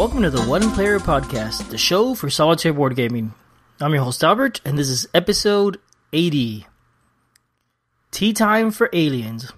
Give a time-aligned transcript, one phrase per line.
[0.00, 3.34] Welcome to the One Player Podcast, the show for solitaire board gaming.
[3.82, 5.78] I'm your host Albert, and this is episode
[6.14, 6.66] 80
[8.10, 9.52] Tea Time for Aliens.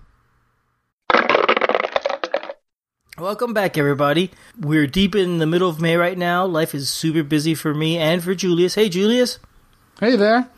[3.16, 4.32] Welcome back, everybody.
[4.58, 6.44] We're deep in the middle of May right now.
[6.44, 8.74] Life is super busy for me and for Julius.
[8.74, 9.38] Hey, Julius.
[10.00, 10.48] Hey there.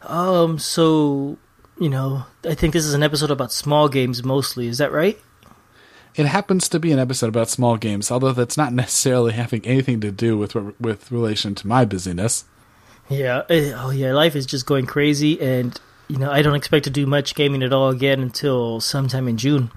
[0.00, 1.36] Um, so,
[1.78, 4.66] you know, I think this is an episode about small games mostly.
[4.66, 5.18] Is that right?
[6.16, 10.00] It happens to be an episode about small games, although that's not necessarily having anything
[10.00, 12.44] to do with with relation to my busyness.
[13.08, 13.42] Yeah.
[13.48, 14.12] eh, Oh, yeah.
[14.12, 15.78] Life is just going crazy, and
[16.08, 19.36] you know, I don't expect to do much gaming at all again until sometime in
[19.36, 19.70] June.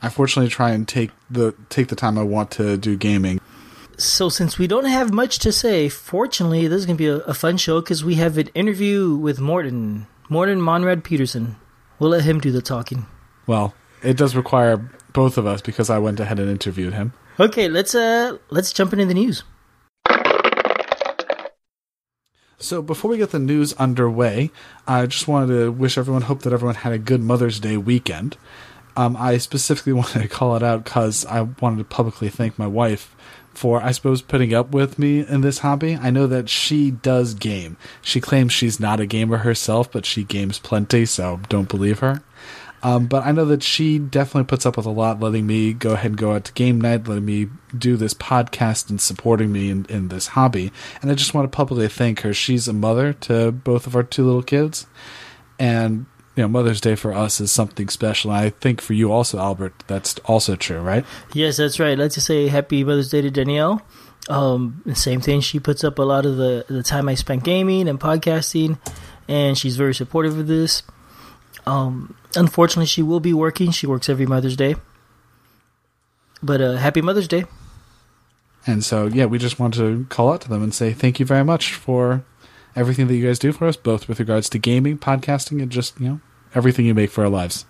[0.00, 3.40] I fortunately try and take the take the time I want to do gaming.
[3.98, 7.16] So, since we don't have much to say, fortunately, this is going to be a,
[7.18, 11.56] a fun show because we have an interview with Morten, Morten Monrad Pedersen.
[12.00, 13.06] We'll let him do the talking.
[13.46, 17.12] Well, it does require both of us because I went ahead and interviewed him.
[17.40, 19.42] Okay, let's uh, let's jump into the news.
[22.58, 24.50] So before we get the news underway,
[24.86, 28.36] I just wanted to wish everyone, hope that everyone had a good Mother's Day weekend.
[28.96, 32.68] Um, I specifically wanted to call it out because I wanted to publicly thank my
[32.68, 33.16] wife
[33.52, 35.96] for, I suppose, putting up with me in this hobby.
[35.96, 37.76] I know that she does game.
[38.00, 42.22] She claims she's not a gamer herself, but she games plenty, so don't believe her.
[42.82, 45.92] Um, but I know that she definitely puts up with a lot, letting me go
[45.92, 49.70] ahead and go out to game night, letting me do this podcast and supporting me
[49.70, 50.72] in, in this hobby.
[51.00, 52.34] And I just want to publicly thank her.
[52.34, 54.86] She's a mother to both of our two little kids.
[55.60, 58.32] And, you know, Mother's Day for us is something special.
[58.32, 61.04] And I think for you also, Albert, that's also true, right?
[61.34, 61.96] Yes, that's right.
[61.96, 63.80] Let's just say Happy Mother's Day to Danielle.
[64.28, 65.40] Um, same thing.
[65.40, 68.78] She puts up a lot of the the time I spent gaming and podcasting,
[69.26, 70.84] and she's very supportive of this.
[71.66, 73.70] Um, unfortunately, she will be working.
[73.70, 74.76] She works every Mother's Day.
[76.42, 77.44] But uh, Happy Mother's Day.
[78.66, 81.26] And so, yeah, we just want to call out to them and say thank you
[81.26, 82.24] very much for
[82.76, 85.98] everything that you guys do for us, both with regards to gaming, podcasting, and just,
[86.00, 86.20] you know,
[86.54, 87.64] everything you make for our lives.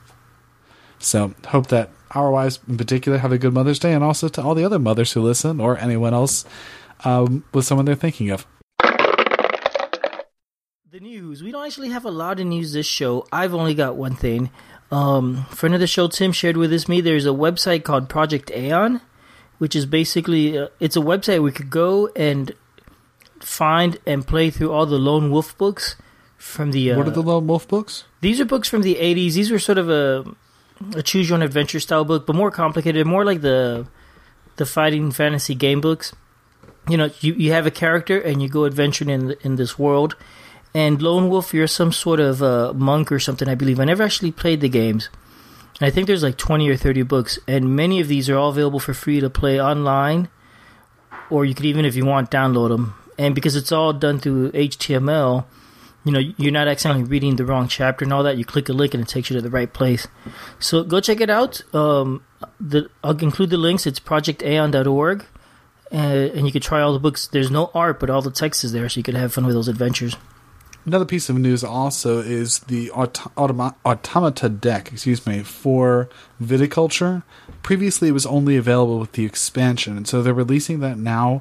[0.99, 4.43] So, hope that our wives in particular have a good Mother's Day, and also to
[4.43, 6.45] all the other mothers who listen or anyone else
[7.05, 8.47] um, with someone they're thinking of.
[10.93, 11.43] The news.
[11.43, 13.27] We don't actually have a lot of news this show.
[13.33, 14.51] I've only got one thing.
[14.91, 17.01] Um, friend of the show, Tim shared with us me.
[17.01, 19.01] There's a website called Project Aon,
[19.57, 22.55] which is basically uh, it's a website we could go and
[23.41, 25.97] find and play through all the Lone Wolf books
[26.37, 26.93] from the.
[26.93, 28.05] Uh, what are the Lone Wolf books?
[28.21, 29.33] These are books from the 80s.
[29.33, 30.27] These were sort of a,
[30.95, 33.87] a choose your own adventure style book, but more complicated, more like the
[34.57, 36.15] the fighting fantasy game books.
[36.87, 40.17] You know, you, you have a character and you go adventuring in in this world.
[40.75, 43.79] And Lone Wolf, you're some sort of uh, monk or something, I believe.
[43.79, 45.11] I never actually played the games.
[45.81, 48.81] I think there's like 20 or 30 books, and many of these are all available
[48.81, 50.29] for free to play online,
[51.29, 52.95] or you could even, if you want, download them.
[53.19, 55.45] And because it's all done through HTML,
[56.05, 58.37] you know, you're not accidentally reading the wrong chapter and all that.
[58.37, 60.09] You click a link and it takes you to the right place.
[60.59, 61.63] So go check it out.
[61.75, 62.25] Um,
[62.59, 63.87] the, I'll include the links.
[63.87, 65.25] It's projectaon.org.
[65.93, 67.29] Uh, and you could try all the books.
[67.29, 69.55] There's no art, but all the text is there, so you could have fun with
[69.55, 70.17] those adventures.
[70.85, 76.09] Another piece of news also is the aut- automa- automata deck, excuse me, for
[76.43, 77.23] viticulture.
[77.63, 81.41] Previously, it was only available with the expansion, and so they're releasing that now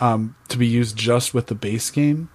[0.00, 2.28] um, to be used just with the base game.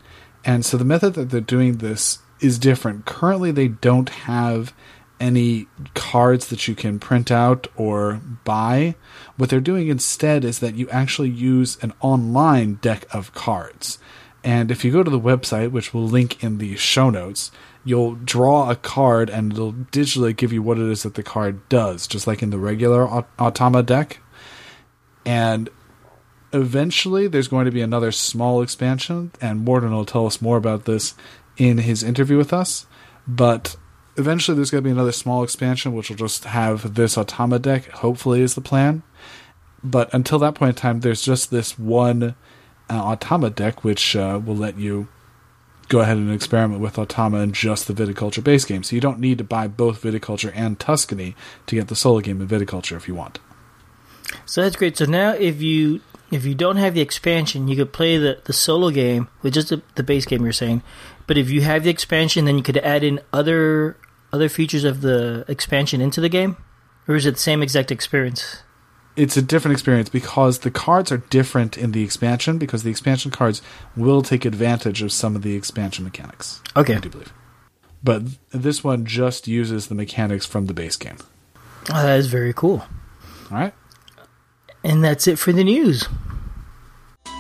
[0.43, 3.05] And so the method that they're doing this is different.
[3.05, 4.73] Currently, they don't have
[5.19, 8.95] any cards that you can print out or buy.
[9.37, 13.99] What they're doing instead is that you actually use an online deck of cards.
[14.43, 17.51] And if you go to the website, which we'll link in the show notes,
[17.83, 21.67] you'll draw a card and it'll digitally give you what it is that the card
[21.69, 24.19] does, just like in the regular Aut- Automa deck.
[25.25, 25.69] And
[26.53, 30.85] eventually, there's going to be another small expansion, and Morten will tell us more about
[30.85, 31.15] this
[31.57, 32.85] in his interview with us.
[33.27, 33.75] But
[34.17, 37.89] eventually, there's going to be another small expansion, which will just have this Automa deck,
[37.89, 39.03] hopefully, is the plan.
[39.83, 42.35] But until that point in time, there's just this one
[42.89, 45.07] uh, Automa deck, which uh, will let you
[45.89, 48.83] go ahead and experiment with Automa and just the Viticulture base game.
[48.83, 52.41] So you don't need to buy both Viticulture and Tuscany to get the solo game
[52.41, 53.39] of Viticulture if you want.
[54.45, 54.97] So that's great.
[54.97, 56.01] So now, if you
[56.31, 59.69] if you don't have the expansion, you could play the, the solo game with just
[59.69, 60.43] the, the base game.
[60.43, 60.83] You're saying,
[61.25, 63.97] but if you have the expansion, then you could add in other
[64.31, 66.57] other features of the expansion into the game,
[67.07, 68.61] or is it the same exact experience?
[69.19, 73.31] It's a different experience because the cards are different in the expansion because the expansion
[73.31, 73.61] cards
[73.97, 76.61] will take advantage of some of the expansion mechanics.
[76.77, 77.33] Okay, I do believe.
[78.01, 81.17] But this one just uses the mechanics from the base game.
[81.89, 82.85] Oh, that is very cool.
[83.51, 83.73] All right.
[84.85, 86.07] And that's it for the news.
[87.25, 87.31] We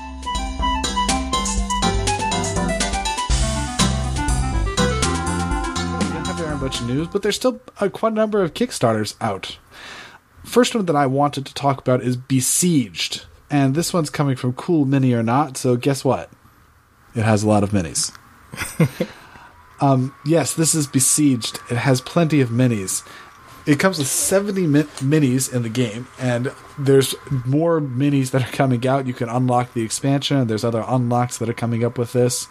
[6.11, 9.57] don't have very much news, but there's still a, quite a number of Kickstarters out.
[10.49, 14.53] First one that I wanted to talk about is Besieged, and this one's coming from
[14.53, 15.57] Cool Mini or Not.
[15.57, 16.31] So guess what?
[17.13, 18.11] It has a lot of minis.
[19.79, 21.59] um, yes, this is Besieged.
[21.69, 23.07] It has plenty of minis.
[23.67, 27.13] It comes with 70 mi- minis in the game, and there's
[27.45, 29.05] more minis that are coming out.
[29.05, 30.47] You can unlock the expansion.
[30.47, 32.47] There's other unlocks that are coming up with this.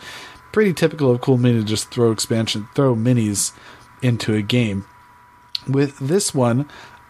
[0.53, 3.51] Pretty typical of Cool Mini to just throw expansion, throw minis
[4.03, 4.87] into a game.
[5.67, 6.69] With this one,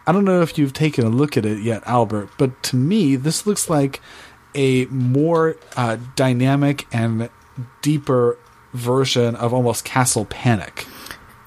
[0.09, 3.15] I don't know if you've taken a look at it yet, Albert, but to me,
[3.15, 4.01] this looks like
[4.55, 7.29] a more uh, dynamic and
[7.83, 8.39] deeper
[8.73, 10.87] version of almost Castle Panic.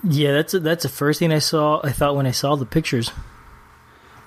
[0.04, 1.82] Yeah, that's a, that's the first thing I saw.
[1.84, 3.10] I thought when I saw the pictures.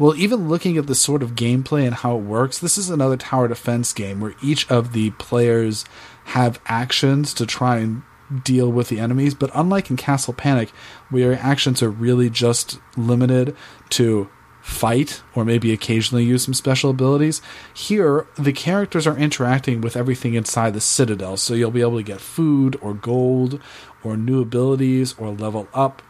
[0.01, 3.17] Well, even looking at the sort of gameplay and how it works, this is another
[3.17, 5.85] tower defense game where each of the players
[6.25, 8.03] have actions to try and
[8.43, 9.35] deal with the enemies.
[9.35, 10.71] But unlike in Castle Panic,
[11.11, 13.57] where your actions are really just limited
[13.91, 14.29] to
[14.63, 17.43] fight or maybe occasionally use some special abilities,
[17.75, 21.37] here the characters are interacting with everything inside the citadel.
[21.37, 23.61] So you'll be able to get food or gold
[24.03, 26.03] or new abilities or level up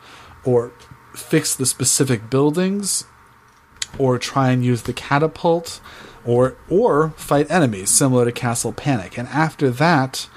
[0.44, 0.72] or
[1.14, 3.04] fix the specific buildings
[3.98, 5.80] or try and use the catapult
[6.24, 9.18] or or fight enemies similar to Castle Panic.
[9.18, 10.28] And after that,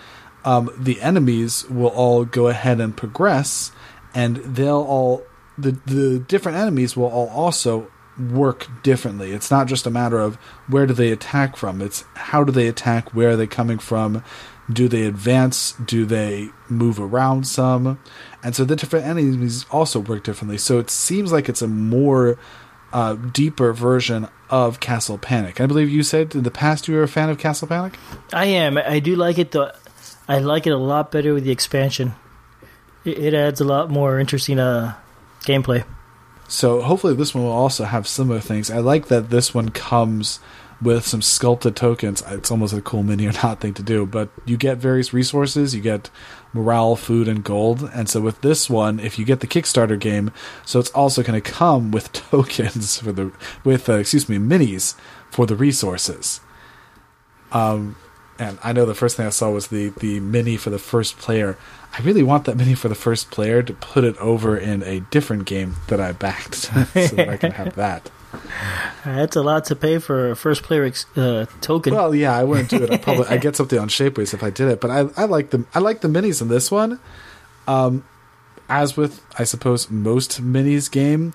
[0.47, 3.73] um, the enemies will all go ahead and progress,
[4.15, 5.23] and they'll all
[5.57, 9.33] the the different enemies will all also work differently.
[9.33, 10.35] It's not just a matter of
[10.69, 11.81] where do they attack from.
[11.81, 14.23] It's how do they attack, where are they coming from,
[14.71, 17.99] do they advance, do they move around some,
[18.41, 20.57] and so the different enemies also work differently.
[20.57, 22.39] So it seems like it's a more
[22.93, 25.59] uh, deeper version of Castle Panic.
[25.59, 27.97] I believe you said in the past you were a fan of Castle Panic.
[28.31, 28.77] I am.
[28.77, 29.73] I do like it though.
[30.27, 32.13] I like it a lot better with the expansion.
[33.05, 34.95] It, it adds a lot more interesting uh,
[35.41, 35.85] gameplay.
[36.47, 38.71] So hopefully this one will also have similar things.
[38.71, 40.39] I like that this one comes
[40.81, 42.23] with some sculpted tokens.
[42.27, 45.73] It's almost a cool mini or not thing to do, but you get various resources.
[45.73, 46.09] You get
[46.53, 47.89] morale, food, and gold.
[47.93, 50.31] And so with this one, if you get the Kickstarter game,
[50.65, 53.31] so it's also going to come with tokens for the
[53.63, 54.95] with uh, excuse me minis
[55.29, 56.41] for the resources.
[57.51, 57.95] Um,
[58.39, 61.17] and I know the first thing I saw was the the mini for the first
[61.17, 61.57] player.
[61.97, 64.99] I really want that mini for the first player to put it over in a
[64.99, 68.11] different game that I backed, so that I can have that.
[69.05, 71.93] That's a lot to pay for a first player ex- uh, token.
[71.93, 72.91] Well, yeah, I wouldn't do it.
[72.91, 75.49] I probably I get something on Shapeways if I did it, but I I like
[75.51, 76.99] the I like the minis in this one.
[77.67, 78.03] Um,
[78.69, 81.33] as with I suppose most minis game,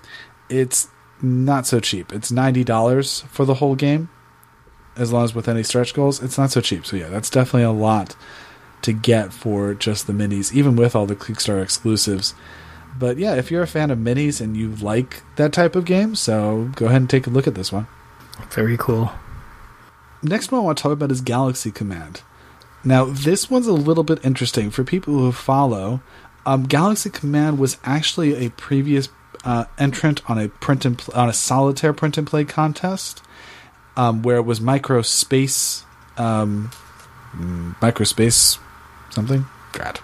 [0.49, 0.87] it's
[1.21, 2.13] not so cheap.
[2.13, 4.09] It's ninety dollars for the whole game,
[4.95, 6.85] as long as with any stretch goals, it's not so cheap.
[6.85, 8.15] So yeah, that's definitely a lot
[8.83, 12.35] to get for just the minis, even with all the Kickstarter exclusives.
[12.97, 16.15] But yeah, if you're a fan of minis and you like that type of game,
[16.15, 17.87] so go ahead and take a look at this one.
[18.51, 19.11] Very cool.
[20.21, 22.21] Next one I want to talk about is Galaxy Command.
[22.83, 26.01] Now, this one's a little bit interesting for people who follow.
[26.45, 29.09] Um, Galaxy Command was actually a previous
[29.45, 33.21] uh, entrant on a print and pl- on a solitaire print and play contest,
[33.95, 35.83] um, where it was Microspace,
[36.17, 36.71] um,
[37.35, 38.59] mm, Microspace,
[39.09, 39.45] something.
[39.71, 39.99] God,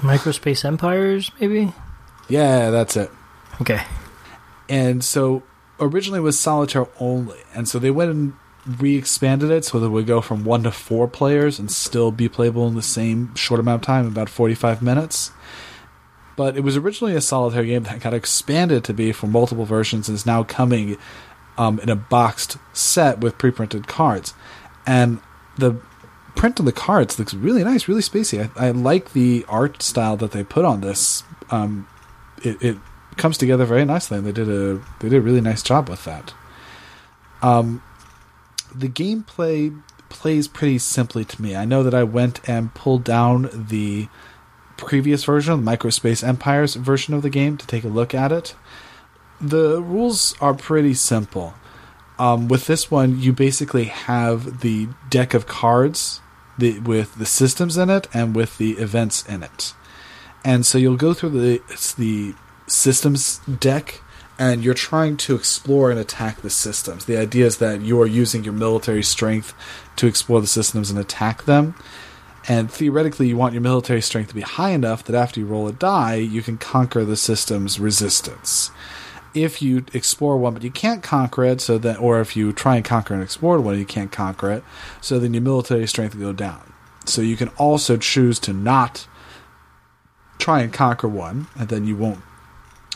[0.00, 1.72] Microspace Empires, maybe?
[2.28, 3.10] yeah, that's it.
[3.60, 3.82] Okay.
[4.68, 5.42] And so
[5.78, 8.32] originally it was solitaire only, and so they went and
[8.80, 12.28] re-expanded it so that it would go from one to four players and still be
[12.28, 15.30] playable in the same short amount of time, about forty-five minutes.
[16.34, 20.08] But it was originally a solitaire game that got expanded to be for multiple versions
[20.08, 20.98] and is now coming
[21.58, 24.34] um, in a boxed set with pre-printed cards.
[24.86, 25.20] And
[25.56, 25.80] the
[26.34, 28.50] print on the cards looks really nice, really spacey.
[28.56, 31.24] I, I like the art style that they put on this.
[31.50, 31.88] Um,
[32.42, 32.76] it, it
[33.16, 36.04] comes together very nicely, and they did a they did a really nice job with
[36.04, 36.34] that.
[37.42, 37.82] Um,
[38.74, 41.56] the gameplay plays pretty simply to me.
[41.56, 44.08] I know that I went and pulled down the
[44.76, 48.54] previous version, the Microspace Empires version of the game, to take a look at it.
[49.40, 51.54] The rules are pretty simple.
[52.18, 56.20] Um, with this one, you basically have the deck of cards
[56.58, 59.74] the, with the systems in it and with the events in it.
[60.44, 62.34] And so you'll go through the it's the
[62.66, 64.00] systems deck
[64.38, 67.06] and you're trying to explore and attack the systems.
[67.06, 69.54] The idea is that you are using your military strength
[69.96, 71.74] to explore the systems and attack them.
[72.48, 75.66] And theoretically, you want your military strength to be high enough that after you roll
[75.66, 78.70] a die, you can conquer the system's resistance.
[79.36, 82.76] If you explore one but you can't conquer it, so that, or if you try
[82.76, 84.64] and conquer and explore one you can't conquer it,
[85.00, 86.72] so then your military strength will go down.
[87.04, 89.06] So you can also choose to not
[90.38, 92.20] try and conquer one, and then you won't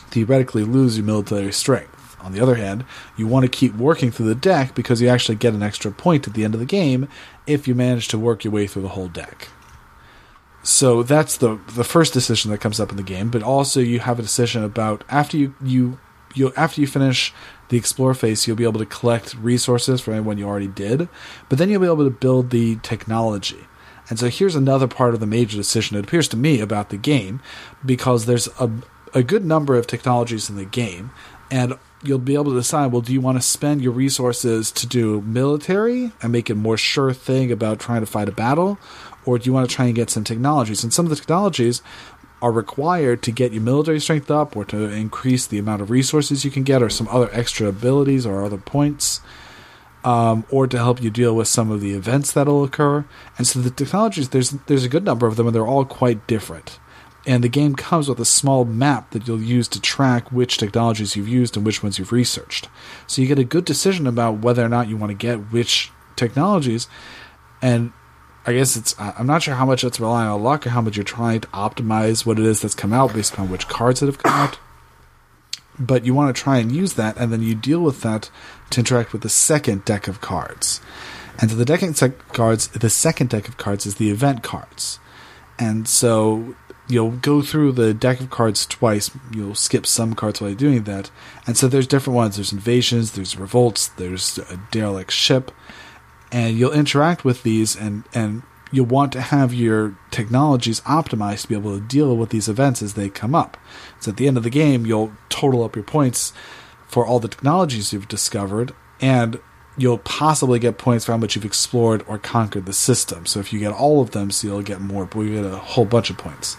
[0.09, 2.17] theoretically lose your military strength.
[2.21, 2.85] On the other hand,
[3.17, 6.27] you want to keep working through the deck because you actually get an extra point
[6.27, 7.07] at the end of the game
[7.47, 9.47] if you manage to work your way through the whole deck.
[10.63, 13.99] So that's the the first decision that comes up in the game, but also you
[13.99, 15.97] have a decision about after you you
[16.35, 17.33] you after you finish
[17.69, 21.07] the explore phase, you'll be able to collect resources from anyone you already did,
[21.49, 23.67] but then you'll be able to build the technology.
[24.09, 26.97] And so here's another part of the major decision, it appears to me, about the
[26.97, 27.41] game,
[27.85, 28.69] because there's a,
[29.13, 31.11] a good number of technologies in the game,
[31.49, 34.87] and you'll be able to decide well, do you want to spend your resources to
[34.87, 38.79] do military and make it more sure thing about trying to fight a battle,
[39.25, 40.83] or do you want to try and get some technologies?
[40.83, 41.81] And some of the technologies
[42.41, 46.43] are required to get your military strength up or to increase the amount of resources
[46.43, 49.21] you can get or some other extra abilities or other points
[50.03, 53.05] um, or to help you deal with some of the events that'll occur.
[53.37, 56.25] And so the technologies there's there's a good number of them and they're all quite
[56.27, 56.79] different.
[57.27, 61.15] And the game comes with a small map that you'll use to track which technologies
[61.15, 62.67] you've used and which ones you've researched.
[63.05, 65.91] So you get a good decision about whether or not you want to get which
[66.15, 66.87] technologies.
[67.61, 67.93] And
[68.45, 70.97] I guess it's I'm not sure how much it's relying on luck or how much
[70.97, 74.07] you're trying to optimize what it is that's come out based upon which cards that
[74.07, 74.59] have come out.
[75.79, 78.29] But you want to try and use that, and then you deal with that
[78.71, 80.79] to interact with the second deck of cards.
[81.39, 84.99] And so the deck of cards, the second deck of cards is the event cards.
[85.57, 86.55] And so
[86.87, 89.09] you'll go through the deck of cards twice.
[89.33, 91.09] You'll skip some cards while you're doing that.
[91.47, 92.35] And so there's different ones.
[92.35, 95.51] There's invasions, there's revolts, there's a derelict ship,
[96.31, 101.47] and you'll interact with these and and you'll want to have your technologies optimized to
[101.49, 103.57] be able to deal with these events as they come up.
[103.99, 106.31] So at the end of the game, you'll total up your points
[106.87, 109.39] for all the technologies you've discovered, and
[109.77, 113.25] you'll possibly get points for how much you've explored or conquered the system.
[113.25, 115.57] So if you get all of them, so you'll get more, but you get a
[115.57, 116.57] whole bunch of points.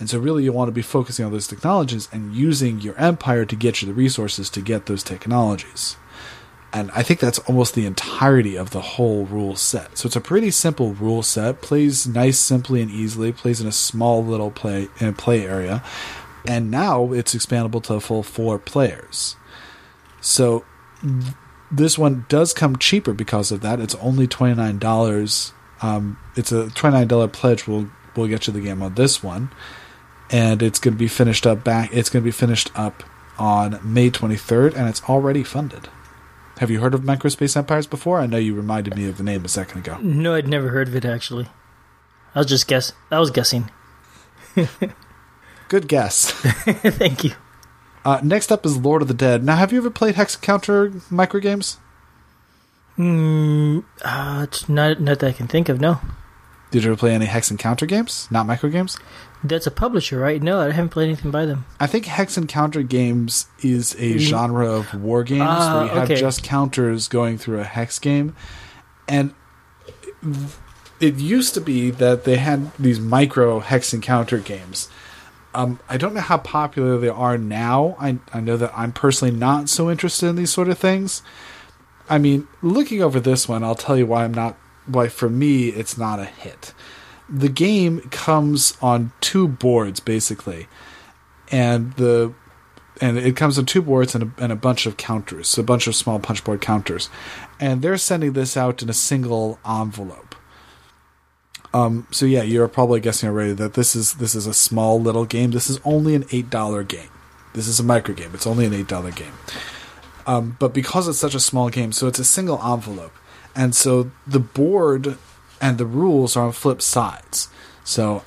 [0.00, 3.44] And so really you want to be focusing on those technologies and using your empire
[3.44, 5.96] to get you the resources to get those technologies
[6.74, 9.96] and I think that's almost the entirety of the whole rule set.
[9.96, 11.62] So it's a pretty simple rule set.
[11.62, 13.30] Plays nice, simply, and easily.
[13.32, 15.84] Plays in a small little play in play area,
[16.46, 19.36] and now it's expandable to a full four players.
[20.20, 20.64] So
[21.00, 21.34] th-
[21.70, 23.78] this one does come cheaper because of that.
[23.78, 25.52] It's only twenty nine dollars.
[25.80, 27.68] Um, it's a twenty nine dollar pledge.
[27.68, 29.52] Will will get you the game on this one,
[30.28, 31.90] and it's going to be finished up back.
[31.92, 33.04] It's going to be finished up
[33.38, 35.88] on May twenty third, and it's already funded.
[36.58, 38.20] Have you heard of Microspace Empires before?
[38.20, 39.98] I know you reminded me of the name a second ago.
[40.00, 41.48] No, I'd never heard of it actually.
[42.34, 42.92] I was just guess.
[43.10, 43.70] I was guessing.
[45.68, 46.30] Good guess.
[46.32, 47.32] Thank you.
[48.04, 49.42] Uh, next up is Lord of the Dead.
[49.42, 51.78] Now, have you ever played Hex and Counter microgames?
[52.98, 55.80] Mm, uh, it's not not that I can think of.
[55.80, 56.00] No.
[56.70, 58.28] Did you ever play any Hex and Counter games?
[58.30, 59.00] Not microgames?
[59.44, 60.42] That's a publisher, right?
[60.42, 61.66] No, I haven't played anything by them.
[61.78, 65.90] I think Hex and Counter games is a genre of war games Ah, where you
[66.00, 66.18] have okay.
[66.18, 68.34] just counters going through a hex game.
[69.06, 69.34] And
[71.00, 74.88] it used to be that they had these micro Hex and Counter games.
[75.54, 77.96] Um, I don't know how popular they are now.
[78.00, 81.22] I, I know that I'm personally not so interested in these sort of things.
[82.08, 84.56] I mean, looking over this one, I'll tell you why I'm not.
[84.86, 86.74] Why for me it's not a hit.
[87.28, 90.68] The game comes on two boards basically,
[91.50, 92.34] and the
[93.00, 95.86] and it comes on two boards and a, and a bunch of counters, a bunch
[95.86, 97.10] of small punchboard counters,
[97.58, 100.34] and they're sending this out in a single envelope.
[101.72, 105.24] Um, so yeah, you're probably guessing already that this is this is a small little
[105.24, 105.50] game.
[105.50, 107.10] This is only an eight dollar game.
[107.52, 108.30] This is a micro game.
[108.32, 109.32] It's only an eight dollar game.
[110.26, 113.12] Um, but because it's such a small game, so it's a single envelope,
[113.56, 115.18] and so the board
[115.64, 117.48] and the rules are on flip sides.
[117.84, 118.22] So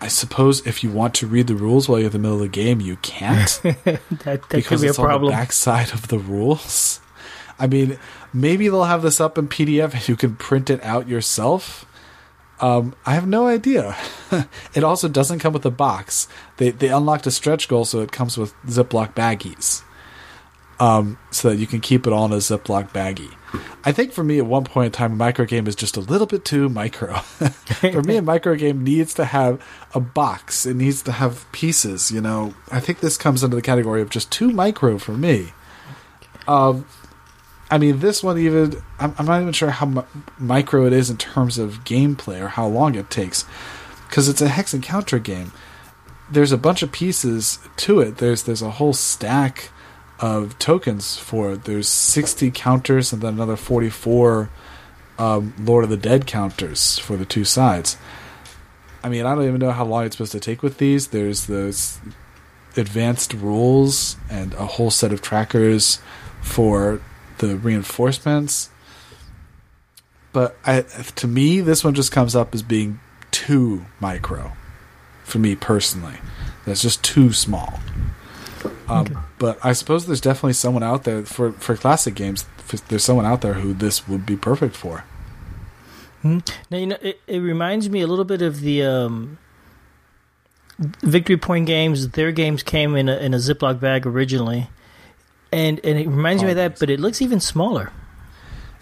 [0.00, 2.42] I suppose if you want to read the rules while you're in the middle of
[2.42, 5.32] the game, you can't That that could because be a it's on the problem.
[5.32, 7.00] back side of the rules.
[7.58, 7.98] I mean,
[8.32, 11.86] maybe they'll have this up in PDF and you can print it out yourself.
[12.60, 13.96] Um, I have no idea.
[14.74, 16.28] it also doesn't come with a box.
[16.58, 19.82] They they unlocked a stretch goal, so it comes with Ziploc baggies,
[20.78, 23.34] um, so that you can keep it all in a Ziploc baggie.
[23.84, 26.00] I think for me, at one point in time, a micro game is just a
[26.00, 27.14] little bit too micro.
[27.18, 29.62] for me, a micro game needs to have
[29.94, 30.66] a box.
[30.66, 32.10] It needs to have pieces.
[32.10, 35.52] You know, I think this comes under the category of just too micro for me.
[36.46, 36.86] Um,
[37.70, 40.02] I mean, this one even I'm, I'm not even sure how mi-
[40.38, 43.44] micro it is in terms of gameplay or how long it takes,
[44.08, 45.52] because it's a hex and counter game.
[46.30, 48.18] There's a bunch of pieces to it.
[48.18, 49.70] There's there's a whole stack
[50.22, 51.64] of tokens for it.
[51.64, 54.48] There's 60 counters and then another 44
[55.18, 57.98] um, Lord of the Dead counters for the two sides.
[59.04, 61.08] I mean, I don't even know how long it's supposed to take with these.
[61.08, 61.98] There's those
[62.76, 65.98] advanced rules and a whole set of trackers
[66.40, 67.02] for
[67.38, 68.70] the reinforcements.
[70.32, 70.82] But I,
[71.16, 73.00] to me, this one just comes up as being
[73.32, 74.52] too micro
[75.24, 76.16] for me personally.
[76.64, 77.80] That's just too small.
[78.88, 79.14] Um, okay.
[79.38, 82.44] But I suppose there's definitely someone out there for for classic games.
[82.88, 85.04] There's someone out there who this would be perfect for.
[86.22, 86.38] Hmm.
[86.70, 89.38] Now you know it, it reminds me a little bit of the um,
[90.78, 92.10] Victory Point games.
[92.10, 94.68] Their games came in a, in a Ziploc bag originally,
[95.50, 96.78] and and it reminds oh, me of that.
[96.78, 97.92] But it looks even smaller.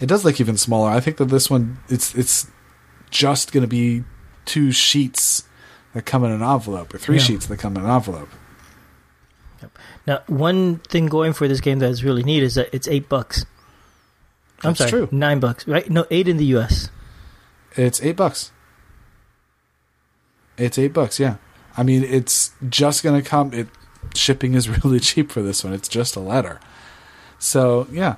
[0.00, 0.90] It does look even smaller.
[0.90, 2.46] I think that this one it's it's
[3.10, 4.04] just going to be
[4.44, 5.44] two sheets
[5.94, 7.22] that come in an envelope, or three yeah.
[7.22, 8.28] sheets that come in an envelope.
[9.62, 9.78] Yep.
[10.06, 13.08] Now, one thing going for this game that is really neat is that it's eight
[13.08, 13.44] bucks.
[14.62, 15.08] I'm That's sorry, true.
[15.10, 15.88] nine bucks, right?
[15.88, 16.90] No, eight in the U.S.
[17.76, 18.52] It's eight bucks.
[20.58, 21.36] It's eight bucks, yeah.
[21.76, 23.54] I mean, it's just gonna come.
[23.54, 23.68] It
[24.14, 25.72] shipping is really cheap for this one.
[25.72, 26.60] It's just a letter,
[27.38, 28.16] so yeah.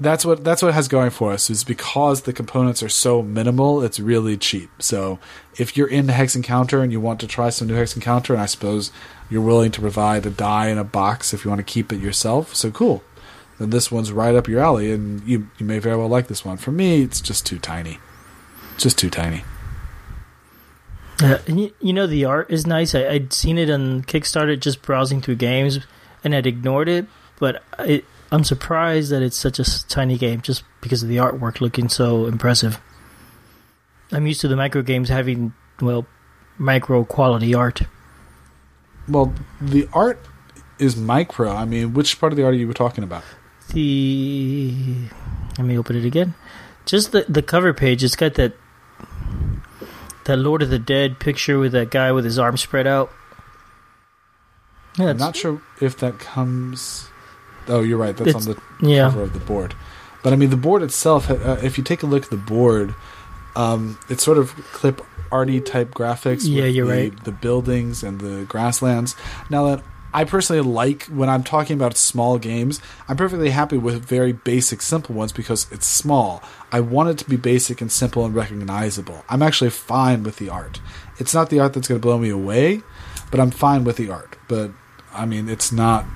[0.00, 3.22] That's what that's what it has going for us is because the components are so
[3.22, 4.68] minimal, it's really cheap.
[4.80, 5.20] So
[5.56, 8.02] if you're into Hex and Counter and you want to try some new Hex and
[8.02, 8.90] Counter, and I suppose
[9.34, 12.00] you're willing to provide a die in a box if you want to keep it
[12.00, 13.02] yourself, so cool.
[13.58, 16.44] Then this one's right up your alley, and you you may very well like this
[16.44, 16.56] one.
[16.56, 17.98] For me, it's just too tiny
[18.76, 19.44] just too tiny.
[21.22, 22.94] Uh, you, you, know the art is nice.
[22.94, 25.78] I, would seen it on Kickstarter just browsing through games,
[26.24, 27.06] and I'd ignored it.
[27.38, 31.60] But I, I'm surprised that it's such a tiny game just because of the artwork
[31.60, 32.80] looking so impressive.
[34.10, 36.06] I'm used to the micro games having well
[36.58, 37.82] micro quality art.
[39.08, 40.18] Well, the art
[40.78, 41.50] is micro.
[41.50, 43.22] I mean, which part of the art are you talking about?
[43.72, 44.74] The
[45.58, 46.34] let me open it again.
[46.86, 48.04] Just the the cover page.
[48.04, 48.54] It's got that
[50.24, 53.10] that Lord of the Dead picture with that guy with his arms spread out.
[54.98, 57.08] Yeah, I'm not sure if that comes.
[57.66, 58.16] Oh, you're right.
[58.16, 59.04] That's on the yeah.
[59.04, 59.74] cover of the board.
[60.22, 61.30] But I mean, the board itself.
[61.30, 62.94] Uh, if you take a look at the board,
[63.56, 65.02] um, it's sort of clip
[65.34, 66.42] arty type graphics.
[66.44, 67.24] Yeah, you're the, right.
[67.24, 69.16] The buildings and the grasslands.
[69.50, 74.04] Now that I personally like when I'm talking about small games, I'm perfectly happy with
[74.04, 76.40] very basic, simple ones because it's small.
[76.70, 79.24] I want it to be basic and simple and recognizable.
[79.28, 80.80] I'm actually fine with the art.
[81.18, 82.82] It's not the art that's going to blow me away,
[83.32, 84.36] but I'm fine with the art.
[84.46, 84.70] But
[85.12, 86.06] I mean, it's not,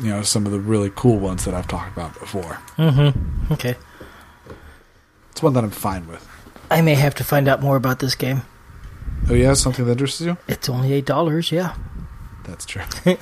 [0.00, 2.58] you know, some of the really cool ones that I've talked about before.
[2.76, 3.52] Mm-hmm.
[3.52, 3.76] Okay.
[5.30, 6.28] It's one that I'm fine with.
[6.72, 8.42] I may have to find out more about this game.
[9.28, 10.38] Oh yeah, something that interests you?
[10.48, 11.52] It's only eight dollars.
[11.52, 11.74] Yeah.
[12.44, 12.82] That's true.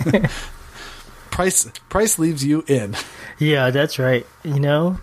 [1.30, 2.96] price price leaves you in.
[3.38, 4.26] Yeah, that's right.
[4.44, 5.00] You know,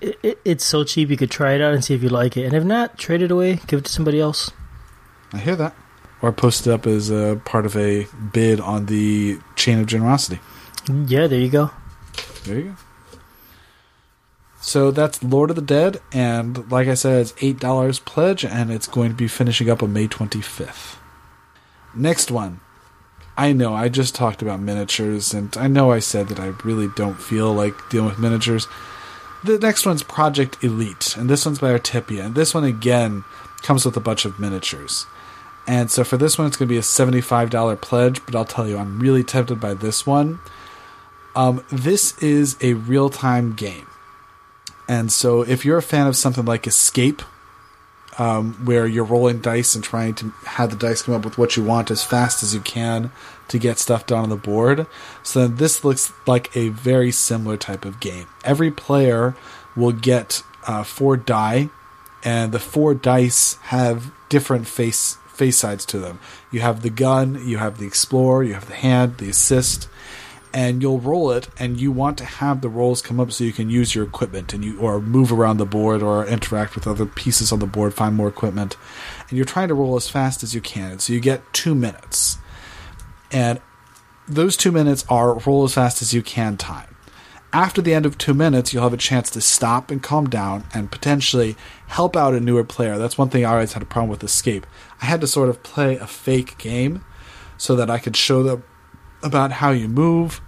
[0.00, 2.36] it, it, it's so cheap you could try it out and see if you like
[2.36, 4.50] it, and if not, trade it away, give it to somebody else.
[5.32, 5.74] I hear that.
[6.20, 10.40] Or post it up as a part of a bid on the chain of generosity.
[10.88, 11.70] Yeah, there you go.
[12.44, 12.74] There you go.
[14.68, 18.70] So that's Lord of the Dead, and like I said, it's eight dollars pledge, and
[18.70, 20.98] it's going to be finishing up on May twenty fifth.
[21.94, 22.60] Next one,
[23.34, 26.88] I know I just talked about miniatures, and I know I said that I really
[26.96, 28.68] don't feel like dealing with miniatures.
[29.42, 33.24] The next one's Project Elite, and this one's by Artipia, and this one again
[33.62, 35.06] comes with a bunch of miniatures.
[35.66, 38.68] And so for this one, it's going to be a $75 pledge, but I'll tell
[38.68, 40.40] you, I'm really tempted by this one.
[41.34, 43.87] Um, this is a real time game.
[44.88, 47.22] And so if you're a fan of something like Escape,
[48.18, 51.56] um, where you're rolling dice and trying to have the dice come up with what
[51.56, 53.12] you want as fast as you can
[53.46, 54.86] to get stuff done on the board.
[55.22, 58.26] So then this looks like a very similar type of game.
[58.44, 59.36] Every player
[59.76, 61.70] will get uh, four die,
[62.24, 66.18] and the four dice have different face face sides to them.
[66.50, 69.88] You have the gun, you have the explorer, you have the hand, the assist,
[70.52, 73.52] and you'll roll it and you want to have the rolls come up so you
[73.52, 77.06] can use your equipment and you or move around the board or interact with other
[77.06, 78.76] pieces on the board find more equipment.
[79.28, 82.38] And you're trying to roll as fast as you can so you get two minutes.
[83.30, 83.60] And
[84.26, 86.96] those two minutes are roll as fast as you can time.
[87.52, 90.64] After the end of two minutes you'll have a chance to stop and calm down
[90.72, 91.56] and potentially
[91.88, 92.98] help out a newer player.
[92.98, 94.66] That's one thing i always had a problem with escape.
[95.02, 97.04] I had to sort of play a fake game
[97.56, 98.62] so that i could show them
[99.22, 100.40] about how you move,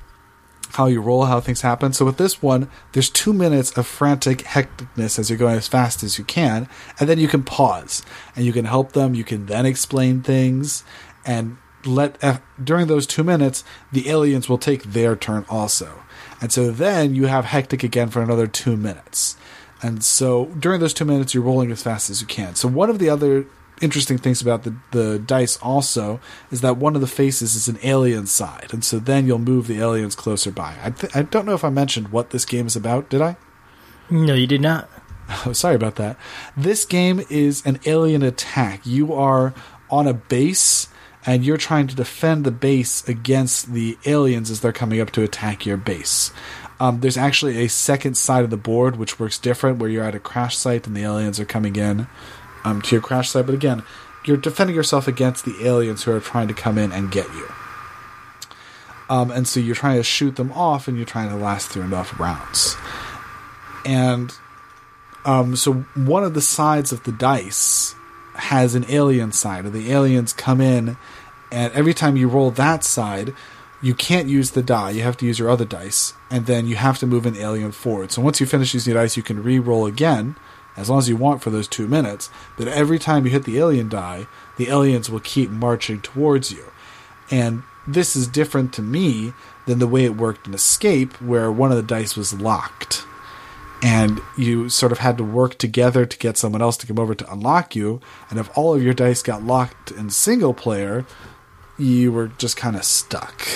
[0.75, 1.93] how you roll, how things happen.
[1.93, 6.03] So with this one, there's two minutes of frantic hecticness as you're going as fast
[6.03, 8.03] as you can, and then you can pause
[8.37, 9.15] and you can help them.
[9.15, 10.85] You can then explain things,
[11.27, 16.03] and let F- during those two minutes the aliens will take their turn also,
[16.41, 19.37] and so then you have hectic again for another two minutes.
[19.83, 22.55] And so during those two minutes, you're rolling as fast as you can.
[22.55, 23.47] So one of the other
[23.81, 27.79] interesting things about the, the dice also is that one of the faces is an
[27.83, 30.77] alien side, and so then you'll move the aliens closer by.
[30.83, 33.37] I, th- I don't know if I mentioned what this game is about, did I?
[34.11, 34.89] No, you did not.
[35.47, 36.19] Oh, sorry about that.
[36.57, 38.85] This game is an alien attack.
[38.85, 39.55] You are
[39.89, 40.89] on a base
[41.25, 45.23] and you're trying to defend the base against the aliens as they're coming up to
[45.23, 46.33] attack your base.
[46.81, 50.17] Um, there's actually a second side of the board which works different, where you're at
[50.17, 52.09] a crash site and the aliens are coming in
[52.65, 53.47] um, to your crash site.
[53.47, 53.83] But again,
[54.25, 57.49] you're defending yourself against the aliens who are trying to come in and get you.
[59.09, 61.83] Um, and so you're trying to shoot them off, and you're trying to last through
[61.83, 62.77] enough rounds.
[63.85, 64.33] And
[65.25, 67.95] um, so one of the sides of the dice
[68.35, 70.97] has an alien side, and the aliens come in,
[71.51, 73.35] and every time you roll that side,
[73.83, 74.91] you can't use the die.
[74.91, 77.73] You have to use your other dice, and then you have to move an alien
[77.73, 78.13] forward.
[78.13, 80.37] So once you finish using your dice, you can re-roll again,
[80.81, 82.31] as long as you want for those two minutes.
[82.57, 86.65] But every time you hit the alien die, the aliens will keep marching towards you.
[87.31, 89.33] And this is different to me
[89.67, 93.05] than the way it worked in Escape, where one of the dice was locked.
[93.83, 97.15] And you sort of had to work together to get someone else to come over
[97.15, 98.01] to unlock you.
[98.29, 101.07] And if all of your dice got locked in single player,
[101.79, 103.47] you were just kind of stuck.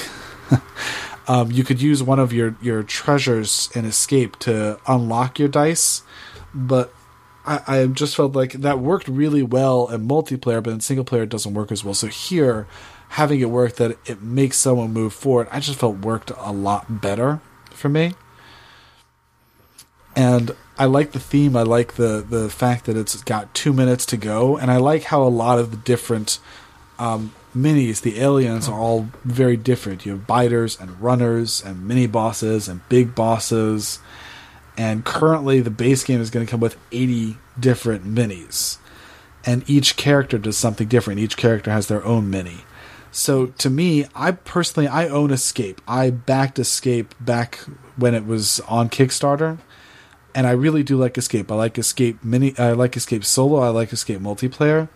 [1.29, 6.03] um, you could use one of your, your treasures in Escape to unlock your dice,
[6.55, 6.94] but
[7.47, 11.25] I, I just felt like that worked really well in multiplayer, but in single player
[11.25, 11.95] it doesn't work as well.
[11.95, 12.67] So here,
[13.11, 17.01] having it work that it makes someone move forward, I just felt worked a lot
[17.01, 18.15] better for me.
[20.17, 21.57] And I like the theme.
[21.57, 25.05] I like the the fact that it's got two minutes to go, and I like
[25.05, 26.39] how a lot of the different
[26.99, 30.07] um, minis, the aliens, are all very different.
[30.07, 33.99] You have biters and runners and mini bosses and big bosses.
[34.77, 38.79] And currently, the base game is going to come with 80 different minis.
[39.47, 41.21] And each character does something different.
[41.21, 42.59] Each character has their own mini.
[43.13, 45.81] So to me, I personally, I own Escape.
[45.87, 47.61] I backed Escape back
[47.97, 49.59] when it was on Kickstarter.
[50.35, 51.53] And I really do like Escape.
[51.53, 52.59] I like Escape mini.
[52.59, 53.61] I like Escape solo.
[53.61, 54.89] I like Escape multiplayer.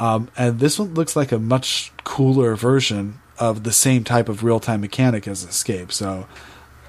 [0.00, 4.42] Um, and this one looks like a much cooler version of the same type of
[4.42, 5.92] real time mechanic as Escape.
[5.92, 6.26] So,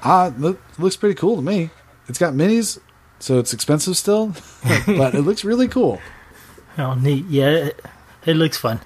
[0.03, 1.69] look, looks pretty cool to me.
[2.09, 2.79] It's got minis,
[3.19, 4.33] so it's expensive still,
[4.87, 6.01] but it looks really cool.
[6.77, 7.25] Oh, neat.
[7.27, 7.85] Yeah, it,
[8.25, 8.81] it looks fun.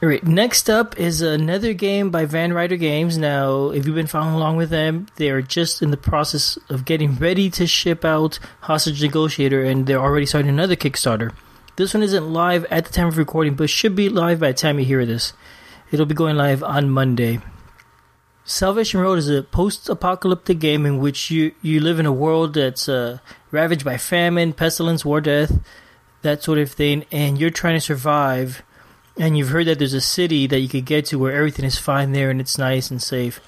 [0.00, 3.18] All right, next up is another game by Van Ryder Games.
[3.18, 6.84] Now, if you've been following along with them, they are just in the process of
[6.84, 11.32] getting ready to ship out Hostage Negotiator, and they're already starting another Kickstarter.
[11.74, 14.58] This one isn't live at the time of recording, but should be live by the
[14.58, 15.32] time you hear this.
[15.90, 17.40] It'll be going live on Monday.
[18.48, 22.88] Salvation Road is a post-apocalyptic game in which you, you live in a world that's
[22.88, 23.18] uh,
[23.50, 25.60] ravaged by famine, pestilence, war, death,
[26.22, 28.62] that sort of thing, and you're trying to survive.
[29.18, 31.76] And you've heard that there's a city that you could get to where everything is
[31.76, 33.38] fine there and it's nice and safe.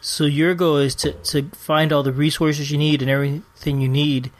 [0.00, 3.88] So your goal is to, to find all the resources you need and everything you
[3.88, 4.30] need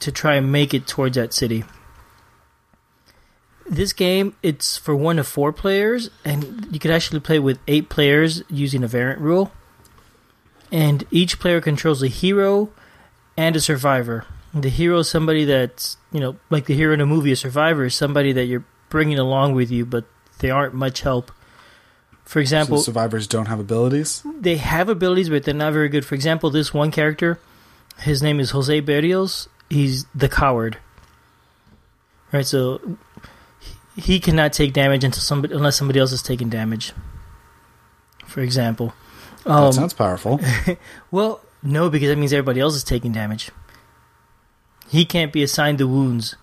[0.00, 1.62] to try and make it towards that city.
[3.68, 7.88] This game it's for one to four players, and you can actually play with eight
[7.88, 9.52] players using a variant rule.
[10.70, 12.70] And each player controls a hero
[13.36, 14.24] and a survivor.
[14.54, 17.32] The hero is somebody that's you know like the hero in a movie.
[17.32, 20.04] A survivor is somebody that you're bringing along with you, but
[20.38, 21.32] they aren't much help.
[22.24, 24.22] For example, so survivors don't have abilities.
[24.40, 26.04] They have abilities, but they're not very good.
[26.04, 27.38] For example, this one character,
[28.00, 29.48] his name is Jose Berrios.
[29.70, 30.78] He's the coward.
[32.32, 32.80] Right, so
[33.96, 36.92] he cannot take damage until somebody unless somebody else is taking damage.
[38.26, 38.92] For example,
[39.44, 40.40] um, that sounds powerful.
[41.10, 43.50] well, no, because that means everybody else is taking damage.
[44.88, 46.36] He can't be assigned the wounds.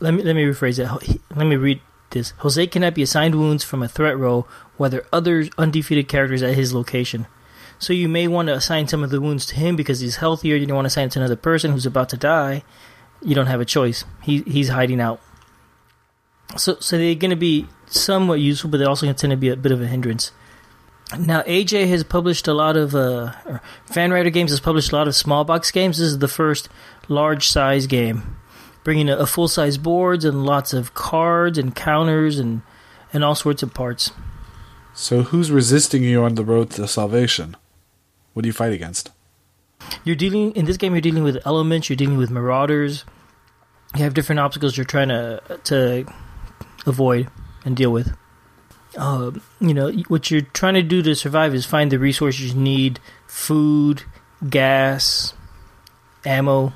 [0.00, 1.20] Let me let me rephrase that.
[1.36, 2.32] Let me read this.
[2.38, 6.72] Jose cannot be assigned wounds from a threat roll are other undefeated characters at his
[6.72, 7.26] location.
[7.78, 10.56] So you may want to assign some of the wounds to him because he's healthier.
[10.56, 12.62] You don't want to assign it to another person who's about to die.
[13.22, 14.04] You don't have a choice.
[14.22, 15.20] He he's hiding out.
[16.56, 19.36] So so they're going to be somewhat useful, but they're also going to tend to
[19.36, 20.32] be a bit of a hindrance.
[21.18, 23.32] Now AJ has published a lot of uh,
[23.86, 25.98] Van Ryder Games has published a lot of small box games.
[25.98, 26.68] This is the first
[27.08, 28.36] large size game
[28.84, 32.62] bringing a, a full size boards and lots of cards and counters and
[33.12, 34.12] and all sorts of parts.
[34.94, 37.56] So who's resisting you on the road to salvation?
[38.32, 39.10] What do you fight against?
[40.04, 40.92] You're dealing in this game.
[40.94, 41.88] You're dealing with elements.
[41.88, 43.04] You're dealing with marauders.
[43.96, 46.06] You have different obstacles you're trying to to
[46.86, 47.28] avoid
[47.64, 48.16] and deal with.
[48.96, 52.60] uh, you know, what you're trying to do to survive is find the resources you
[52.60, 54.02] need: food,
[54.48, 55.34] gas,
[56.24, 56.72] ammo,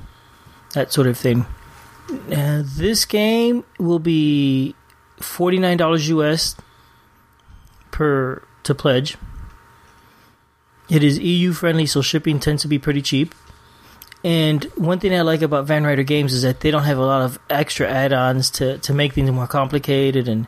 [0.73, 1.45] that sort of thing.
[2.31, 4.75] Uh, this game will be
[5.19, 6.55] forty nine dollars US
[7.91, 9.17] per to pledge.
[10.89, 13.33] It is EU friendly, so shipping tends to be pretty cheap.
[14.25, 17.05] And one thing I like about Van Ryder Games is that they don't have a
[17.05, 20.47] lot of extra add-ons to, to make things more complicated and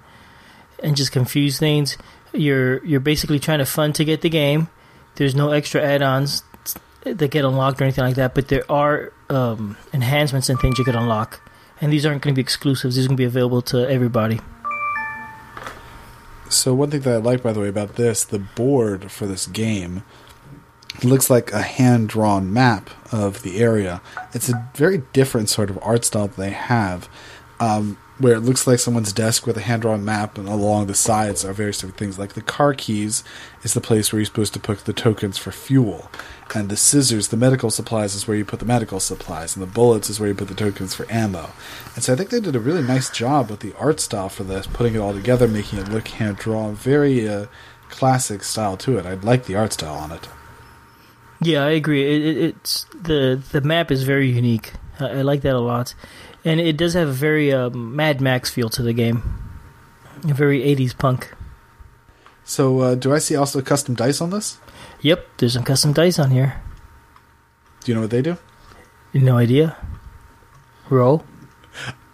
[0.81, 1.95] and just confuse things.
[2.33, 4.67] You're you're basically trying to fund to get the game.
[5.15, 6.41] There's no extra add-ons
[7.03, 10.83] that get unlocked or anything like that, but there are um, enhancements and things you
[10.83, 11.39] could unlock.
[11.79, 12.95] And these aren't going to be exclusives.
[12.95, 14.39] These are going to be available to everybody.
[16.49, 19.45] So one thing that I like, by the way, about this, the board for this
[19.45, 20.03] game
[21.03, 24.01] looks like a hand drawn map of the area.
[24.33, 27.09] It's a very different sort of art style that they have,
[27.59, 30.95] um, where it looks like someone's desk with a hand drawn map, and along the
[30.95, 32.17] sides are various different things.
[32.17, 33.23] Like the car keys
[33.63, 36.09] is the place where you're supposed to put the tokens for fuel,
[36.55, 39.71] and the scissors, the medical supplies, is where you put the medical supplies, and the
[39.71, 41.51] bullets is where you put the tokens for ammo.
[41.93, 44.43] And so I think they did a really nice job with the art style for
[44.43, 47.45] this, putting it all together, making it look hand drawn, very uh,
[47.89, 49.05] classic style to it.
[49.05, 50.27] I like the art style on it.
[51.41, 52.03] Yeah, I agree.
[52.03, 54.73] It, it, it's the the map is very unique.
[54.99, 55.93] I, I, like that a lot,
[56.43, 59.21] and it does have a very um, Mad Max feel to the game.
[60.23, 61.33] A very '80s punk.
[62.43, 64.57] So, uh, do I see also custom dice on this?
[65.01, 66.61] Yep, there's some custom dice on here.
[67.83, 68.37] Do you know what they do?
[69.13, 69.75] No idea.
[70.89, 71.23] Roll.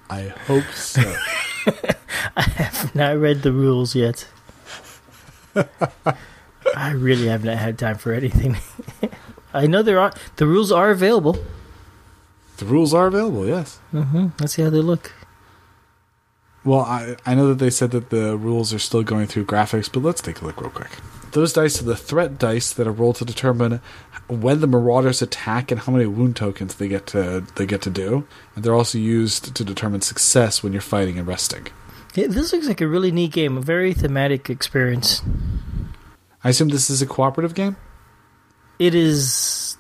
[0.10, 1.02] I hope so.
[2.36, 4.28] I have not read the rules yet.
[6.76, 8.58] I really have not had time for anything.
[9.54, 11.38] I know there are the rules are available.
[12.58, 13.48] The rules are available.
[13.48, 13.80] Yes.
[13.94, 14.28] Mm-hmm.
[14.40, 15.12] Let's see how they look.
[16.64, 19.92] Well, I I know that they said that the rules are still going through graphics,
[19.92, 20.92] but let's take a look real quick.
[21.32, 23.82] Those dice are the threat dice that are rolled to determine
[24.28, 27.90] when the marauders attack and how many wound tokens they get to they get to
[27.90, 28.26] do.
[28.56, 31.68] And they're also used to determine success when you're fighting and resting.
[32.16, 35.24] Yeah, this looks like a really neat game, a very thematic experience.
[36.44, 37.78] I assume this is a cooperative game?
[38.80, 39.78] It is.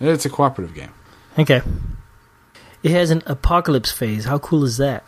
[0.00, 0.92] It's a cooperative game.
[1.38, 1.62] Okay.
[2.82, 4.24] It has an apocalypse phase.
[4.26, 5.04] How cool is that?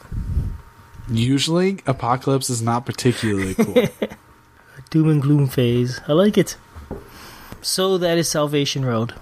[1.08, 3.74] Usually, apocalypse is not particularly cool.
[4.90, 6.00] Doom and gloom phase.
[6.08, 6.56] I like it.
[7.62, 9.14] So that is Salvation Road.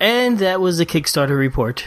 [0.00, 1.86] And that was the Kickstarter report.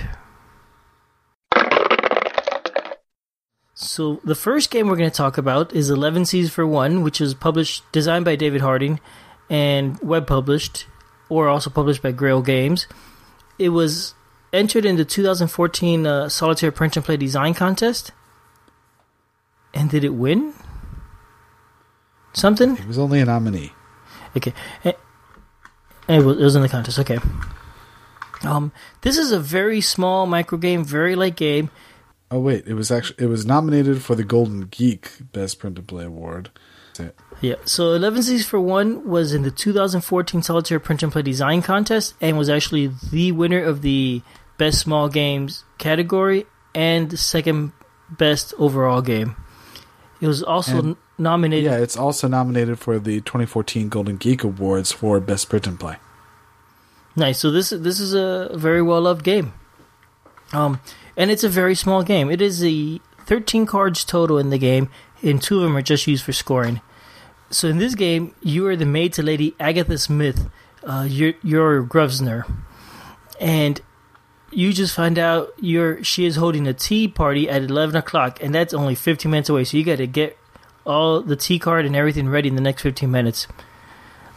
[3.82, 7.34] So the first game we're going to talk about is Elevenses for One, which is
[7.34, 9.00] published, designed by David Harding,
[9.50, 10.86] and web published,
[11.30, 12.86] or also published by Grail Games.
[13.58, 14.13] It was
[14.54, 18.12] entered in the 2014 uh, Solitaire Print and Play Design Contest.
[19.74, 20.54] And did it win?
[22.34, 22.78] Something?
[22.78, 23.74] It was only a nominee.
[24.38, 24.54] Okay.
[24.84, 24.96] It
[26.08, 27.00] was, it was in the contest.
[27.00, 27.17] Okay.
[28.44, 31.72] Um, this is a very small micro game, very light game.
[32.32, 35.88] Oh wait, it was actually it was nominated for the Golden Geek Best Print and
[35.88, 36.50] Play Award.
[37.41, 42.13] Yeah, so Elevenses for One was in the 2014 Solitaire Print and Play Design Contest
[42.22, 44.22] and was actually the winner of the
[44.58, 47.72] Best Small Games category and the second
[48.10, 49.36] best overall game.
[50.22, 51.72] It was also and, nominated.
[51.72, 55.96] Yeah, it's also nominated for the 2014 Golden Geek Awards for Best Print and Play.
[57.15, 57.39] Nice.
[57.39, 59.54] So this this is a very well loved game.
[60.54, 60.80] Um,
[61.15, 62.30] and it's a very small game.
[62.30, 64.89] It is a 13 cards total in the game,
[65.21, 66.82] and two of them are just used for scoring.
[67.50, 70.50] So in this game, you are the maid to Lady Agatha Smith.
[70.84, 71.88] Uh, you're, you're
[73.39, 73.82] and
[74.52, 78.54] you just find out you're she is holding a tea party at 11 o'clock, and
[78.54, 79.63] that's only 15 minutes away.
[79.63, 80.38] So you got to get
[80.86, 83.47] all the tea card and everything ready in the next 15 minutes.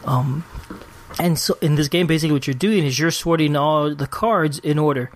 [0.05, 0.45] Um,
[1.19, 4.59] and so in this game, basically what you're doing is you're sorting all the cards
[4.59, 5.11] in order.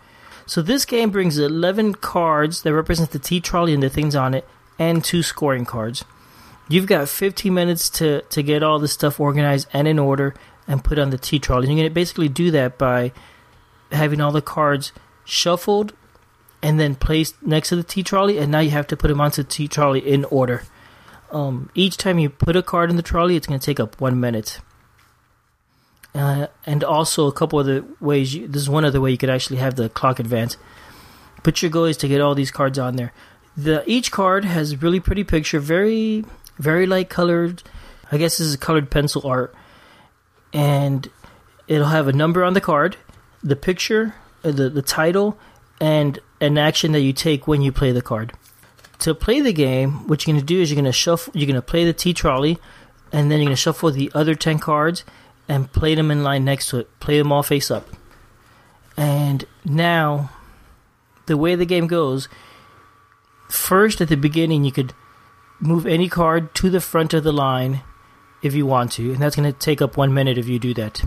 [0.50, 4.34] So this game brings 11 cards that represent the tea trolley and the things on
[4.34, 4.48] it,
[4.80, 6.04] and two scoring cards.
[6.68, 10.34] You've got 15 minutes to, to get all this stuff organized and in order
[10.68, 11.68] and put on the tea trolley.
[11.68, 13.12] You're going to basically do that by
[13.92, 14.92] having all the cards
[15.24, 15.94] shuffled
[16.64, 19.22] and then placed next to the tea trolley, and now you have to put them
[19.22, 20.64] onto the tea trolley in order.
[21.30, 24.02] Um, each time you put a card in the trolley, it's going to take up
[24.02, 24.62] one minute.
[26.16, 28.34] Uh, and also a couple other ways.
[28.34, 30.58] You, this is one other way you could actually have the clock advance.
[31.44, 33.14] But your goal is to get all these cards on there.
[33.56, 36.26] The each card has really pretty picture, very
[36.58, 37.62] very light colored.
[38.12, 39.54] I guess this is colored pencil art,
[40.52, 41.08] and
[41.68, 42.98] it'll have a number on the card,
[43.44, 45.38] the picture, uh, the the title,
[45.80, 48.34] and an action that you take when you play the card.
[49.00, 51.32] to play the game, what you're going to do is you're going to shuffle.
[51.36, 52.58] You're going to play the T trolley,
[53.12, 55.04] and then you're going to shuffle the other ten cards
[55.50, 57.00] and play them in line next to it.
[57.00, 57.90] Play them all face up.
[58.96, 60.30] And now,
[61.26, 62.30] the way the game goes,
[63.50, 64.94] first at the beginning you could
[65.60, 67.82] move any card to the front of the line
[68.42, 70.74] if you want to, and that's going to take up one minute if you do
[70.76, 71.04] that.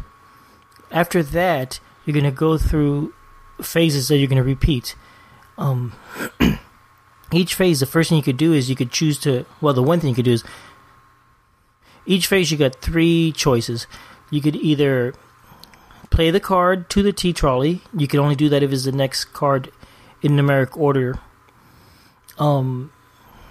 [0.90, 3.14] After that, you're going to go through
[3.62, 4.96] phases that you're going to repeat.
[5.57, 5.94] Um,
[7.33, 9.46] each phase, the first thing you could do is you could choose to.
[9.61, 10.44] Well, the one thing you could do is
[12.05, 13.87] each phase you got three choices.
[14.33, 15.12] You could either
[16.09, 17.83] play the card to the tea trolley.
[17.95, 19.71] You can only do that if it's the next card
[20.23, 21.18] in numeric order.
[22.38, 22.92] Um,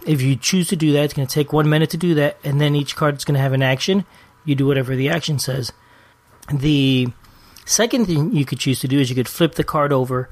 [0.08, 2.38] if you choose to do that, it's going to take one minute to do that,
[2.44, 4.06] and then each card is going to have an action.
[4.44, 5.72] You do whatever the action says.
[6.52, 7.10] The
[7.64, 10.30] second thing you could choose to do is you could flip the card over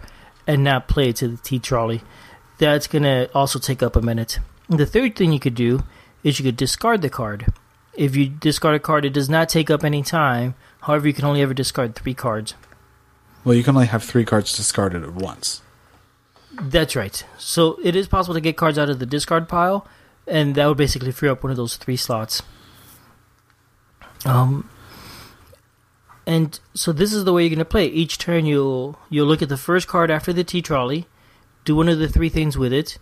[0.47, 2.01] and not play it to the tea trolley.
[2.57, 4.39] That's going to also take up a minute.
[4.67, 5.83] The third thing you could do
[6.23, 7.53] is you could discard the card.
[7.99, 10.55] If you discard a card, it does not take up any time.
[10.83, 12.53] However, you can only ever discard three cards.
[13.43, 15.61] Well, you can only have three cards discarded at once.
[16.61, 17.21] That's right.
[17.37, 19.85] So it is possible to get cards out of the discard pile,
[20.25, 22.41] and that would basically free up one of those three slots.
[24.23, 24.69] Um,
[26.25, 27.87] and so this is the way you're going to play.
[27.87, 31.07] Each turn, you'll you'll look at the first card after the tea trolley,
[31.65, 32.97] do one of the three things with it,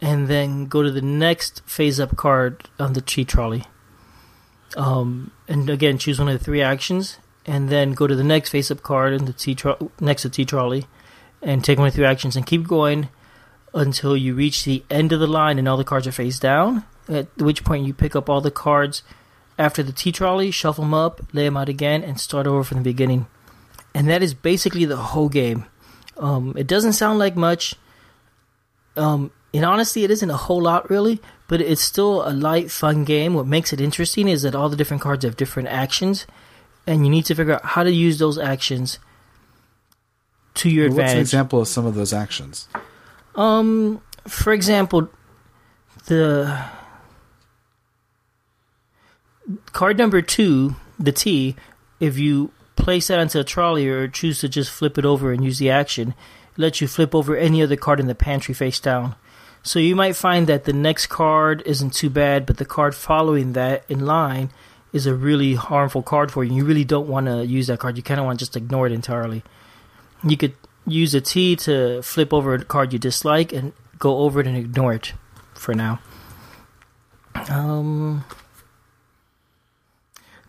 [0.00, 3.64] and then go to the next phase up card on the tea trolley.
[4.76, 8.50] Um, and again, choose one of the three actions, and then go to the next
[8.50, 10.86] face up card in the T tro- next to tea trolley,
[11.42, 13.08] and take one of the three actions, and keep going
[13.74, 16.84] until you reach the end of the line and all the cards are face down.
[17.08, 19.02] At which point you pick up all the cards
[19.58, 22.78] after the tea trolley, shuffle them up, lay them out again, and start over from
[22.78, 23.26] the beginning.
[23.94, 25.66] And that is basically the whole game.
[26.16, 27.74] Um, it doesn't sound like much.
[28.96, 33.04] Um, in honesty, it isn't a whole lot really, but it's still a light, fun
[33.04, 33.34] game.
[33.34, 36.26] What makes it interesting is that all the different cards have different actions,
[36.88, 38.98] and you need to figure out how to use those actions
[40.54, 42.66] to your Well, What's an example of some of those actions?
[43.36, 45.08] Um, for example,
[46.06, 46.64] the
[49.66, 51.54] card number two, the Tea,
[52.00, 55.44] if you place that onto a trolley or choose to just flip it over and
[55.44, 58.80] use the action, it lets you flip over any other card in the pantry face
[58.80, 59.14] down.
[59.64, 63.54] So you might find that the next card isn't too bad, but the card following
[63.54, 64.50] that in line
[64.92, 66.54] is a really harmful card for you.
[66.54, 67.96] You really don't want to use that card.
[67.96, 69.42] You kind of want to just ignore it entirely.
[70.22, 70.52] You could
[70.86, 74.56] use a Tea to flip over a card you dislike and go over it and
[74.56, 75.14] ignore it
[75.54, 75.98] for now.
[77.48, 78.26] Um,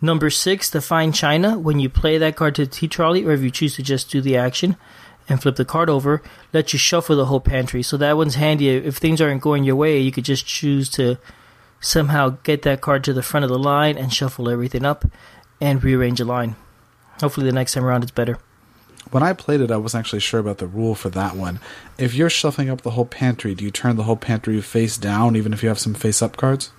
[0.01, 1.57] number six, the Fine China.
[1.57, 4.11] When you play that card to the tea trolley, or if you choose to just
[4.11, 4.75] do the action
[5.27, 6.21] and flip the card over,
[6.53, 7.81] let you shuffle the whole pantry.
[7.81, 8.69] So that one's handy.
[8.69, 11.17] If things aren't going your way, you could just choose to
[11.79, 15.05] somehow get that card to the front of the line and shuffle everything up
[15.59, 16.55] and rearrange a line.
[17.21, 18.37] Hopefully, the next time around it's better.
[19.11, 21.59] When I played it, I wasn't actually sure about the rule for that one.
[21.97, 25.35] If you're shuffling up the whole pantry, do you turn the whole pantry face down,
[25.35, 26.71] even if you have some face up cards?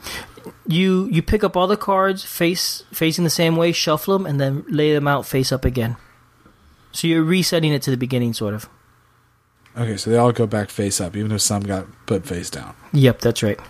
[0.66, 4.40] you you pick up all the cards face facing the same way, shuffle them, and
[4.40, 5.96] then lay them out face up again.
[6.92, 8.68] So you're resetting it to the beginning, sort of.
[9.76, 12.74] Okay, so they all go back face up, even if some got put face down.
[12.92, 13.60] Yep, that's right.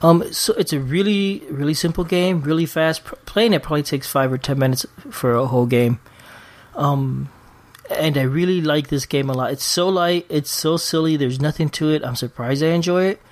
[0.00, 3.04] Um, so it's a really really simple game, really fast.
[3.04, 6.00] P- playing it probably takes five or ten minutes for a whole game.
[6.74, 7.30] Um,
[7.88, 9.52] and I really like this game a lot.
[9.52, 11.16] It's so light, it's so silly.
[11.16, 12.02] There's nothing to it.
[12.04, 13.22] I'm surprised I enjoy it.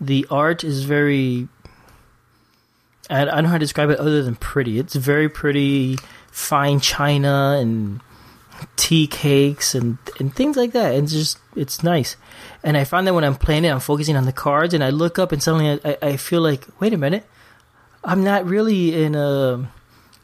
[0.00, 1.46] The art is very.
[3.08, 4.80] I I don't know how to describe it other than pretty.
[4.80, 5.98] It's very pretty,
[6.32, 8.00] fine china and
[8.76, 10.94] tea cakes and and things like that.
[10.94, 12.16] And it's just it's nice.
[12.62, 14.90] And I find that when I'm playing it, I'm focusing on the cards, and I
[14.90, 17.24] look up and suddenly I, I feel like, wait a minute,
[18.04, 19.70] I'm not really in a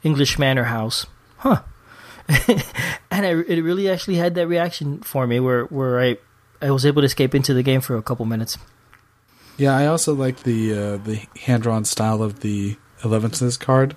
[0.03, 1.07] English manor house,
[1.39, 1.63] huh?
[2.29, 6.17] and I, it really actually had that reaction for me, where where I
[6.61, 8.57] I was able to escape into the game for a couple minutes.
[9.57, 13.95] Yeah, I also like the uh, the hand drawn style of the Elevenses card.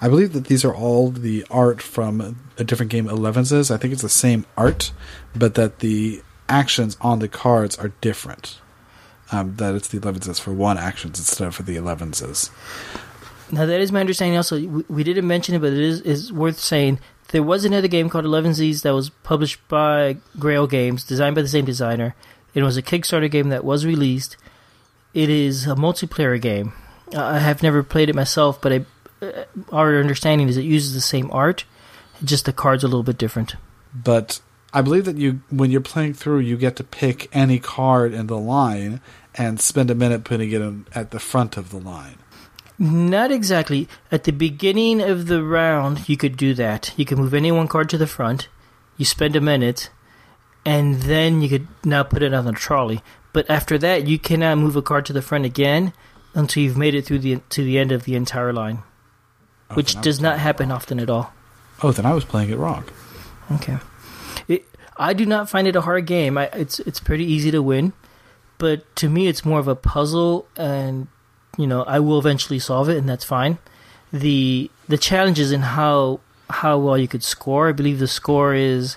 [0.00, 3.70] I believe that these are all the art from a different game, Elevenses.
[3.70, 4.92] I think it's the same art,
[5.36, 8.58] but that the actions on the cards are different.
[9.32, 12.50] Um, that it's the Elevenses for one actions instead of for the Elevenses.
[13.52, 14.36] Now that is my understanding.
[14.36, 16.98] Also, we, didn't mention it, but it is is worth saying.
[17.28, 21.48] There was another game called Elevenses that was published by Grail Games, designed by the
[21.48, 22.16] same designer.
[22.54, 24.36] It was a Kickstarter game that was released.
[25.14, 26.72] It is a multiplayer game.
[27.16, 28.84] I have never played it myself, but I,
[29.20, 31.64] Uh, our understanding is it uses the same art,
[32.24, 33.56] just the cards a little bit different.
[33.94, 34.40] But
[34.72, 38.26] I believe that you when you're playing through, you get to pick any card in
[38.26, 39.00] the line
[39.34, 42.18] and spend a minute putting it in, at the front of the line.
[42.78, 43.88] Not exactly.
[44.10, 46.94] At the beginning of the round, you could do that.
[46.96, 48.48] You could move any one card to the front.
[48.96, 49.90] You spend a minute,
[50.64, 53.02] and then you could now put it on the trolley.
[53.32, 55.92] But after that, you cannot move a card to the front again
[56.34, 58.82] until you've made it through the to the end of the entire line,
[59.70, 61.32] Oh, which does not happen often at all.
[61.82, 62.84] Oh, then I was playing it wrong.
[63.52, 63.78] Okay.
[64.48, 64.66] It,
[64.96, 66.36] I do not find it a hard game.
[66.36, 67.92] I, it's it's pretty easy to win,
[68.58, 71.08] but to me, it's more of a puzzle, and
[71.56, 73.58] you know, I will eventually solve it, and that's fine.
[74.12, 77.68] the The challenge is in how how well you could score.
[77.68, 78.96] I believe the score is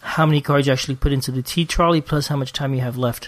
[0.00, 2.80] how many cards you actually put into the tea trolley plus how much time you
[2.80, 3.26] have left.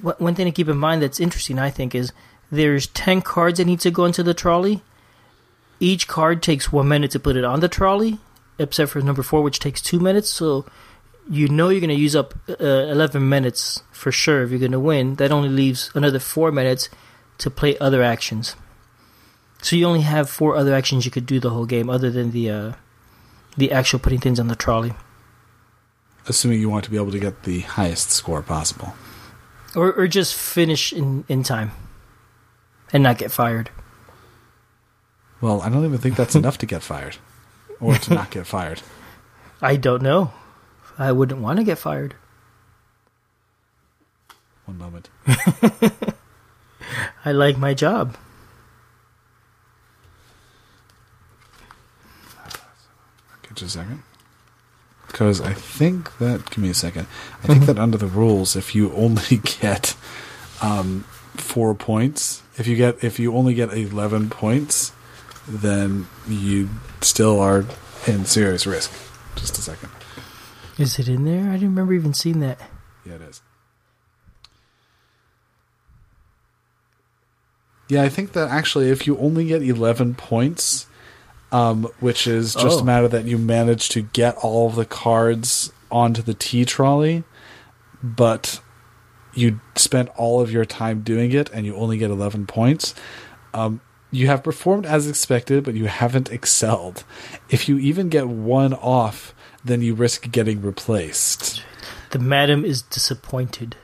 [0.00, 2.12] One thing to keep in mind that's interesting, I think, is
[2.50, 4.82] there's ten cards that need to go into the trolley.
[5.80, 8.18] Each card takes one minute to put it on the trolley,
[8.58, 10.28] except for number four, which takes two minutes.
[10.30, 10.66] So
[11.30, 14.72] you know you're going to use up uh, 11 minutes for sure if you're going
[14.72, 15.16] to win.
[15.16, 16.88] That only leaves another four minutes
[17.38, 18.56] to play other actions.
[19.62, 22.30] So you only have four other actions you could do the whole game, other than
[22.30, 22.72] the uh,
[23.56, 24.94] the actual putting things on the trolley,
[26.28, 28.94] Assuming you want to be able to get the highest score possible.
[29.74, 31.72] or or just finish in in time
[32.92, 33.70] and not get fired.
[35.40, 37.16] Well, I don't even think that's enough to get fired,
[37.80, 38.82] or to not get fired.
[39.62, 40.32] I don't know.
[40.98, 42.14] I wouldn't want to get fired.
[44.64, 45.08] One moment.
[47.24, 48.16] I like my job.
[53.42, 54.02] Get just a second.
[55.06, 56.50] Because I think that.
[56.50, 57.06] Give me a second.
[57.42, 59.96] I think that under the rules, if you only get
[60.60, 64.92] um, four points, if you get if you only get eleven points,
[65.46, 66.68] then you
[67.00, 67.64] still are
[68.06, 68.90] in serious risk.
[69.36, 69.90] Just a second.
[70.78, 71.48] Is it in there?
[71.50, 72.60] I didn't remember even seeing that.
[73.04, 73.42] Yeah, it is.
[77.88, 80.86] Yeah, I think that actually, if you only get 11 points,
[81.50, 82.80] um, which is just Oh.
[82.80, 87.24] a matter that you manage to get all of the cards onto the tea trolley,
[88.02, 88.60] but
[89.38, 92.94] you spent all of your time doing it and you only get 11 points,
[93.54, 93.80] um,
[94.10, 97.04] you have performed as expected, but you haven't excelled.
[97.50, 99.34] If you even get one off,
[99.64, 101.62] then you risk getting replaced.
[102.10, 103.76] The madam is disappointed.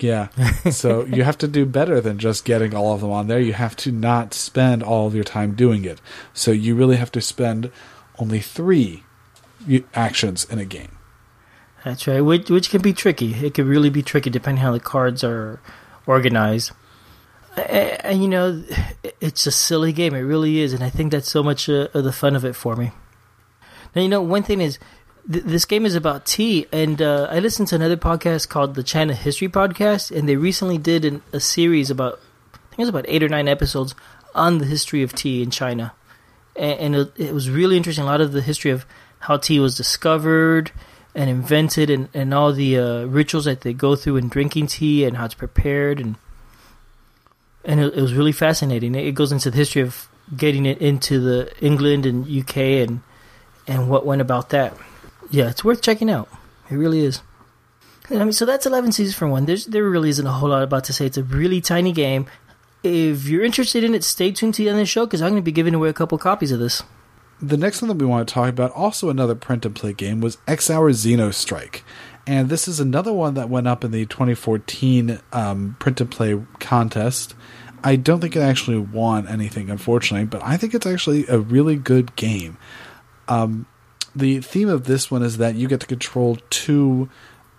[0.00, 0.28] Yeah.
[0.70, 3.40] So you have to do better than just getting all of them on there.
[3.40, 6.00] You have to not spend all of your time doing it.
[6.32, 7.70] So you really have to spend
[8.18, 9.04] only three
[9.94, 10.98] actions in a game.
[11.84, 13.34] That's right, which which can be tricky.
[13.34, 15.60] It can really be tricky depending how the cards are
[16.06, 16.70] organized.
[17.56, 18.62] And you know,
[19.20, 20.14] it's a silly game.
[20.14, 22.54] It really is, and I think that's so much uh, of the fun of it
[22.54, 22.92] for me.
[23.94, 24.78] Now, you know, one thing is,
[25.30, 28.82] th- this game is about tea, and uh, I listened to another podcast called the
[28.82, 32.20] China History Podcast, and they recently did an, a series about,
[32.54, 33.94] I think it was about eight or nine episodes
[34.34, 35.92] on the history of tea in China,
[36.56, 38.04] and, and it, it was really interesting.
[38.04, 38.86] A lot of the history of
[39.18, 40.72] how tea was discovered
[41.14, 45.04] and invented, and, and all the uh, rituals that they go through in drinking tea
[45.04, 46.16] and how it's prepared, and
[47.64, 48.94] and it, it was really fascinating.
[48.94, 53.00] It goes into the history of getting it into the England and UK and
[53.66, 54.76] and what went about that.
[55.30, 56.28] Yeah, it's worth checking out.
[56.70, 57.22] It really is.
[58.10, 59.46] I mean, so that's Elevenses for One.
[59.46, 61.06] There's there really isn't a whole lot about to say.
[61.06, 62.26] It's a really tiny game.
[62.82, 65.30] If you're interested in it, stay tuned to the end of the show because I'm
[65.30, 66.82] going to be giving away a couple copies of this.
[67.42, 70.20] The next one that we want to talk about, also another print and play game,
[70.20, 71.82] was X Hour Xeno Strike.
[72.24, 76.40] And this is another one that went up in the 2014 um, print and play
[76.60, 77.34] contest.
[77.82, 81.74] I don't think it actually won anything, unfortunately, but I think it's actually a really
[81.74, 82.58] good game.
[83.26, 83.66] Um,
[84.14, 87.08] the theme of this one is that you get to control two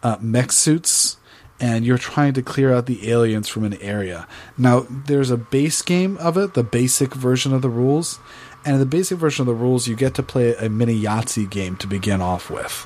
[0.01, 1.17] uh, mech suits
[1.59, 4.27] and you're trying to clear out the aliens from an area.
[4.57, 8.19] Now, there's a base game of it, the basic version of the rules.
[8.65, 11.49] And in the basic version of the rules, you get to play a mini Yahtzee
[11.49, 12.85] game to begin off with.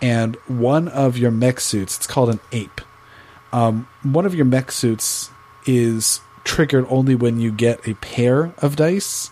[0.00, 2.80] And one of your mech suits, it's called an ape.
[3.52, 5.30] Um, one of your mech suits
[5.66, 9.30] is triggered only when you get a pair of dice,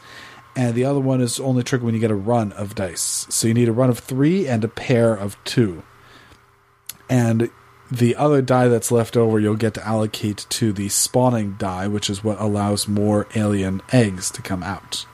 [0.57, 3.27] and the other one is only triggered when you get a run of dice.
[3.29, 5.83] So you need a run of three and a pair of two.
[7.09, 7.51] And
[7.91, 12.09] the other die that's left over, you'll get to allocate to the spawning die, which
[12.09, 15.05] is what allows more alien eggs to come out.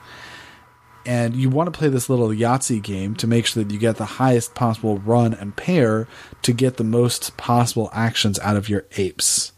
[1.09, 3.95] And you want to play this little Yahtzee game to make sure that you get
[3.95, 6.07] the highest possible run and pair
[6.43, 9.51] to get the most possible actions out of your apes.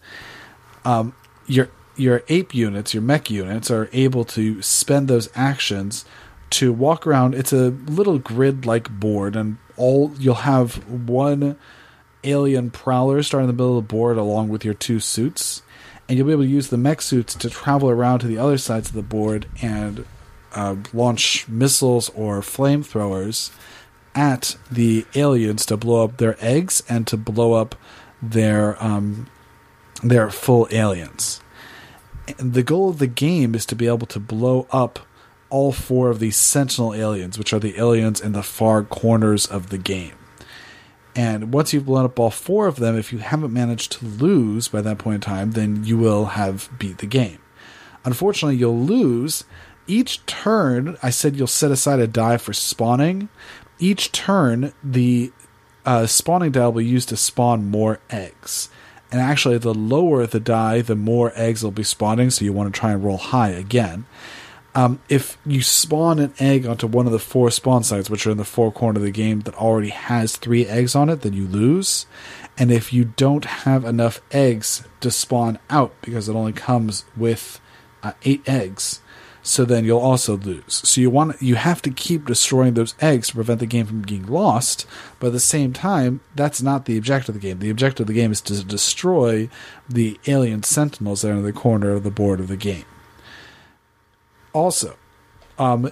[0.86, 1.14] Um,
[1.47, 6.06] your your ape units, your mech units, are able to spend those actions
[6.52, 7.36] to walk around.
[7.36, 11.58] It's a little grid like board, and all you'll have one
[12.24, 15.64] alien prowler starting in the middle of the board along with your two suits.
[16.08, 18.58] And you'll be able to use the mech suits to travel around to the other
[18.58, 20.06] sides of the board and
[20.54, 23.52] uh, launch missiles or flamethrowers
[24.14, 27.76] at the aliens to blow up their eggs and to blow up
[28.22, 29.28] their um,
[30.04, 31.41] their full aliens.
[32.39, 34.99] And the goal of the game is to be able to blow up
[35.49, 39.70] all four of these sentinel aliens, which are the aliens in the far corners of
[39.70, 40.14] the game.
[41.14, 44.70] And once you've blown up all four of them, if you haven't managed to lose
[44.70, 47.39] by that point in time, then you will have beat the game.
[48.06, 49.43] Unfortunately, you'll lose.
[49.92, 53.28] Each turn, I said you'll set aside a die for spawning.
[53.78, 55.34] Each turn, the
[55.86, 58.70] uh, spawning die will be used to spawn more eggs.
[59.12, 62.74] And actually, the lower the die, the more eggs will be spawning, so you want
[62.74, 64.06] to try and roll high again.
[64.74, 68.32] Um, if you spawn an egg onto one of the four spawn sites, which are
[68.32, 71.34] in the four corner of the game, that already has three eggs on it, then
[71.34, 72.06] you lose.
[72.58, 77.60] And if you don't have enough eggs to spawn out, because it only comes with
[78.02, 79.02] uh, eight eggs,
[79.44, 80.82] so then you'll also lose.
[80.88, 84.02] So you want you have to keep destroying those eggs to prevent the game from
[84.02, 84.86] being lost.
[85.20, 87.60] But at the same time, that's not the objective of the game.
[87.60, 89.50] The objective of the game is to destroy
[89.89, 92.86] the alien sentinels that are in the corner of the board of the game.
[94.54, 94.98] Also,
[95.58, 95.89] um,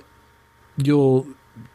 [0.78, 1.28] you'll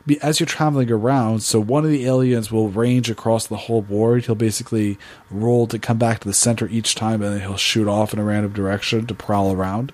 [0.07, 1.43] be as you're traveling around.
[1.43, 4.27] So one of the aliens will range across the whole board.
[4.27, 4.99] He'll basically
[5.31, 8.19] roll to come back to the center each time, and then he'll shoot off in
[8.19, 9.93] a random direction to prowl around.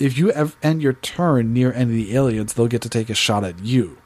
[0.00, 0.32] If you
[0.62, 3.60] end your turn near any of the aliens, they'll get to take a shot at
[3.60, 3.98] you.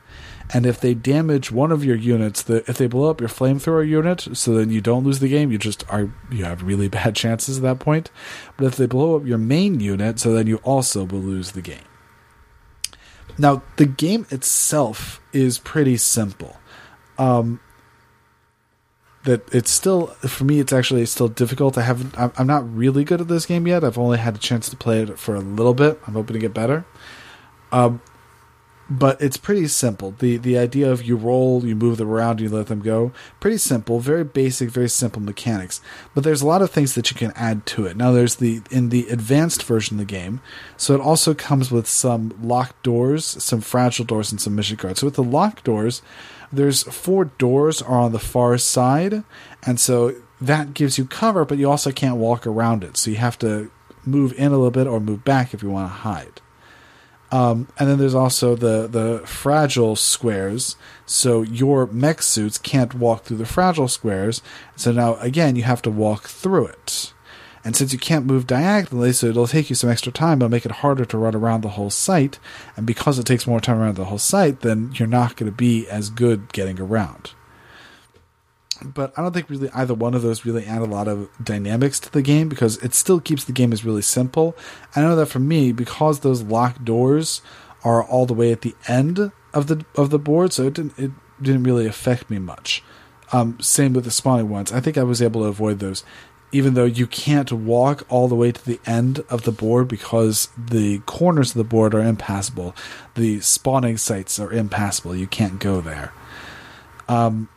[0.52, 3.86] And if they damage one of your units, the, if they blow up your flamethrower
[3.86, 7.16] unit, so then you don't lose the game, you just are you have really bad
[7.16, 8.10] chances at that point.
[8.56, 11.62] But if they blow up your main unit, so then you also will lose the
[11.62, 11.78] game.
[13.38, 16.56] Now, the game itself is pretty simple.
[17.18, 17.60] Um,
[19.24, 20.60] that it's still for me.
[20.60, 21.76] It's actually still difficult.
[21.76, 22.14] I haven't.
[22.16, 23.84] I'm not really good at this game yet.
[23.84, 26.00] I've only had a chance to play it for a little bit.
[26.06, 26.84] I'm hoping to get better.
[27.72, 28.00] Um,
[28.88, 30.14] but it's pretty simple.
[30.18, 33.12] the The idea of you roll, you move them around, you let them go.
[33.40, 35.80] Pretty simple, very basic, very simple mechanics.
[36.14, 37.96] But there's a lot of things that you can add to it.
[37.96, 40.40] Now, there's the in the advanced version of the game,
[40.76, 45.00] so it also comes with some locked doors, some fragile doors, and some mission cards.
[45.00, 46.02] So with the locked doors,
[46.56, 49.24] there's four doors on the far side,
[49.66, 52.96] and so that gives you cover, but you also can't walk around it.
[52.96, 53.70] So you have to
[54.04, 56.40] move in a little bit or move back if you want to hide.
[57.32, 60.76] Um, and then there's also the the fragile squares.
[61.04, 64.40] So your mech suits can't walk through the fragile squares.
[64.76, 67.12] So now again, you have to walk through it.
[67.64, 70.66] And since you can't move diagonally, so it'll take you some extra time, it'll make
[70.66, 72.38] it harder to run around the whole site.
[72.76, 75.56] And because it takes more time around the whole site, then you're not going to
[75.56, 77.32] be as good getting around
[78.82, 82.00] but I don't think really either one of those really add a lot of dynamics
[82.00, 84.56] to the game because it still keeps the game as really simple.
[84.94, 87.40] I know that for me, because those locked doors
[87.82, 90.98] are all the way at the end of the of the board, so it didn't
[90.98, 92.82] it didn't really affect me much.
[93.32, 94.72] Um, same with the spawning ones.
[94.72, 96.04] I think I was able to avoid those,
[96.54, 100.50] even though you can't walk all the way to the end of the board because
[100.56, 102.76] the corners of the board are impassable.
[103.16, 105.16] The spawning sites are impassable.
[105.16, 106.12] You can't go there.
[107.08, 107.48] Um,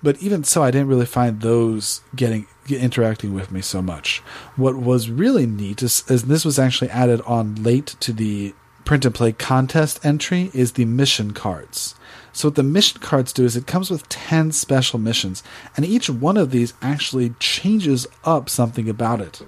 [0.00, 4.20] but even so, I didn't really find those getting interacting with me so much.
[4.54, 9.04] What was really neat is, is this was actually added on late to the print
[9.04, 11.95] and play contest entry is the mission cards.
[12.36, 15.42] So what the mission cards do is it comes with 10 special missions
[15.74, 19.40] and each one of these actually changes up something about it.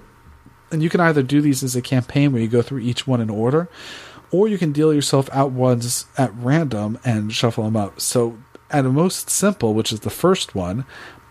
[0.71, 3.21] And you can either do these as a campaign where you go through each one
[3.21, 3.69] in order
[4.31, 8.01] or you can deal yourself out ones at random and shuffle them up.
[8.01, 8.39] So
[8.71, 10.83] at a most simple, which is the first one,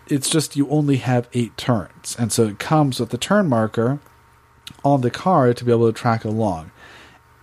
[0.07, 2.15] it's just you only have eight turns.
[2.17, 3.99] And so it comes with the turn marker
[4.85, 6.71] on the card to be able to track along.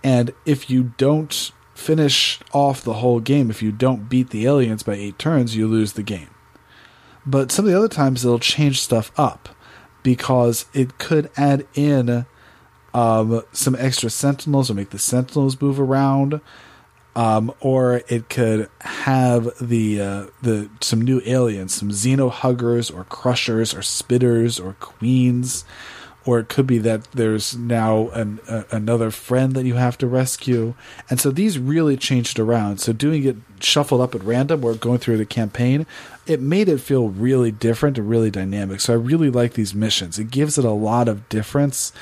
[0.03, 4.83] And if you don't finish off the whole game, if you don't beat the aliens
[4.83, 6.29] by eight turns, you lose the game.
[7.25, 9.49] But some of the other times it'll change stuff up
[10.03, 12.25] because it could add in
[12.93, 16.41] um, some extra sentinels or make the sentinels move around
[17.17, 23.05] um, or it could have the uh, the some new aliens, some xeno huggers or
[23.05, 25.65] crushers or spitters or queens,
[26.27, 30.07] or it could be that there's now an, uh, another friend that you have to
[30.07, 30.75] rescue,
[31.09, 32.79] and so these really changed around.
[32.79, 35.87] So doing it shuffled up at random or going through the campaign,
[36.27, 38.81] it made it feel really different and really dynamic.
[38.81, 40.19] So I really like these missions.
[40.19, 41.93] It gives it a lot of difference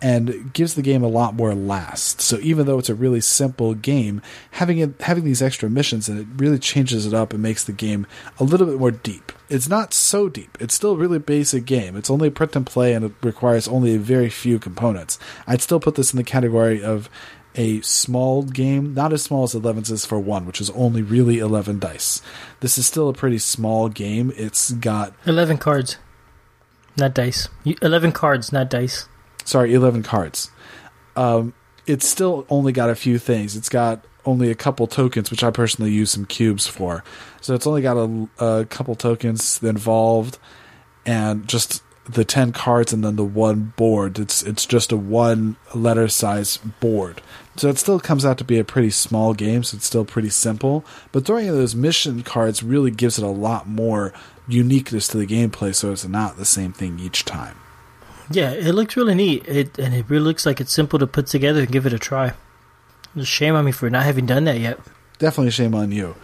[0.00, 2.20] and gives the game a lot more last.
[2.20, 4.22] So even though it's a really simple game,
[4.52, 7.72] having it having these extra missions and it really changes it up and makes the
[7.72, 8.06] game
[8.38, 9.32] a little bit more deep.
[9.48, 10.56] It's not so deep.
[10.60, 11.96] It's still a really basic game.
[11.96, 15.18] It's only print and play and it requires only a very few components.
[15.46, 17.08] I'd still put this in the category of
[17.54, 21.80] a small game, not as small as Elevenses for One, which is only really 11
[21.80, 22.22] dice.
[22.60, 24.32] This is still a pretty small game.
[24.36, 25.96] It's got 11 cards,
[26.96, 27.48] not dice.
[27.64, 29.08] 11 cards, not dice.
[29.48, 30.50] Sorry, 11 cards.
[31.16, 31.54] Um,
[31.86, 33.56] it's still only got a few things.
[33.56, 37.02] It's got only a couple tokens, which I personally use some cubes for.
[37.40, 40.38] So it's only got a, a couple tokens involved
[41.06, 44.18] and just the 10 cards and then the one board.
[44.18, 47.22] It's it's just a one letter size board.
[47.56, 50.30] So it still comes out to be a pretty small game, so it's still pretty
[50.30, 50.84] simple.
[51.10, 54.12] But throwing in those mission cards really gives it a lot more
[54.46, 57.56] uniqueness to the gameplay, so it's not the same thing each time.
[58.30, 59.46] Yeah, it looks really neat.
[59.48, 61.98] It and it really looks like it's simple to put together and give it a
[61.98, 62.34] try.
[63.14, 64.78] It's a shame on me for not having done that yet.
[65.18, 66.14] definitely shame on you.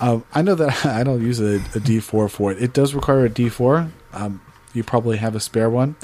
[0.00, 2.62] Um, I know that I don't use a, a D4 for it.
[2.62, 3.90] It does require a D4.
[4.12, 4.40] Um,
[4.74, 5.96] you probably have a spare one.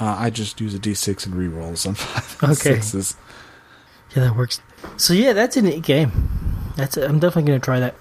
[0.00, 2.74] Uh, I just use a D6 and rerolls on five and Okay.
[2.80, 3.16] sixes.
[4.14, 4.60] Yeah, that works.
[4.96, 6.28] So yeah, that's a neat game.
[6.76, 7.94] That's I'm definitely gonna try that.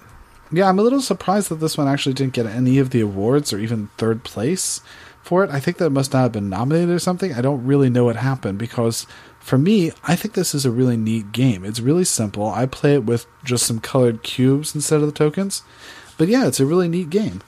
[0.51, 3.51] Yeah, I'm a little surprised that this one actually didn't get any of the awards
[3.51, 4.81] or even third place
[5.25, 5.49] for it.
[5.49, 7.33] I think that must not have been nominated or something.
[7.33, 9.07] I don't really know what happened because
[9.39, 11.65] for me, I think this is a really neat game.
[11.65, 12.47] It's really simple.
[12.47, 15.63] I play it with just some colored cubes instead of the tokens.
[16.17, 17.41] But yeah, it's a really neat game.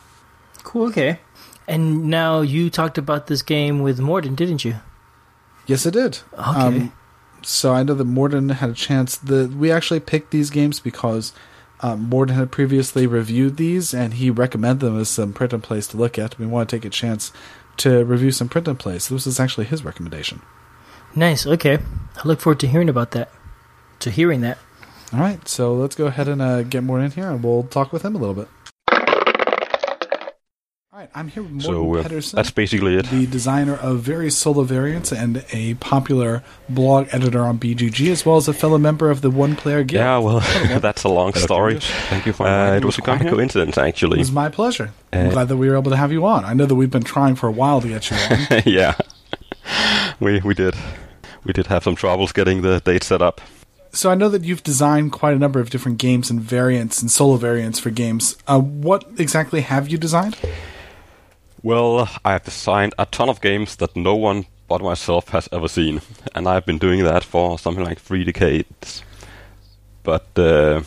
[0.63, 0.88] Cool.
[0.88, 1.19] Okay.
[1.67, 4.78] And now you talked about this game with Morten, didn't you?
[5.67, 6.19] Yes, I did.
[6.38, 6.91] Okay.
[7.43, 9.17] so I know that Morten had a chance.
[9.17, 11.34] The we actually picked these games because
[11.82, 15.88] um, Morten had previously reviewed these, and he recommended them as some print and plays
[15.88, 16.39] to look at.
[16.39, 17.32] We want to take a chance
[17.78, 19.05] to review some print and plays.
[19.05, 20.41] So this is actually his recommendation.
[21.15, 21.45] Nice.
[21.45, 21.80] Okay.
[22.15, 23.32] I look forward to hearing about that.
[23.99, 24.57] To hearing that.
[25.13, 27.93] All right, so let's go ahead and uh, get more in here, and we'll talk
[27.93, 28.49] with him a little bit.
[30.98, 32.38] All right, I'm here with Morten So uh, Pedersen.
[32.38, 33.06] that's basically it.
[33.12, 38.38] the designer of various solo variants and a popular blog editor on BGG, as well
[38.38, 40.00] as a fellow member of the One Player Guild.
[40.02, 40.39] Yeah, well,
[40.80, 41.78] that's a long story.
[42.10, 44.16] Thank you for Uh, it was to quite come a coincidence, actually.
[44.18, 44.91] It was my pleasure.
[45.14, 46.43] I'm Uh, glad that we were able to have you on.
[46.43, 48.64] I know that we've been trying for a while to get you on.
[48.66, 48.95] yeah,
[50.20, 50.74] we we did
[51.43, 53.39] we did have some troubles getting the date set up.
[53.91, 57.12] so I know that you've designed quite a number of different games and variants and
[57.12, 58.36] solo variants for games.
[58.48, 60.36] Uh, what exactly have you designed?
[61.64, 65.68] Well, I have designed a ton of games that no one but myself has ever
[65.68, 66.01] seen,
[66.36, 69.01] and I've been doing that for something like three decades.
[70.03, 70.82] But uh,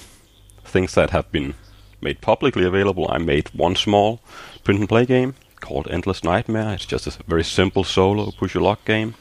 [0.64, 1.54] things that have been
[2.00, 4.20] made publicly available, I made one small
[4.62, 6.74] print and play game called Endless Nightmare.
[6.74, 9.14] It's just a very simple solo push your luck game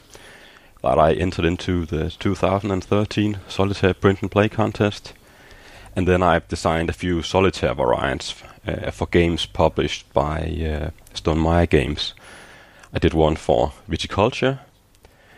[0.81, 5.13] that I entered into the 2013 Solitaire Print and Play contest.
[5.95, 8.33] And then I've designed a few solitaire variants
[8.91, 12.13] for games published by uh, Stonemaier Games.
[12.93, 14.59] I did one for Viticulture,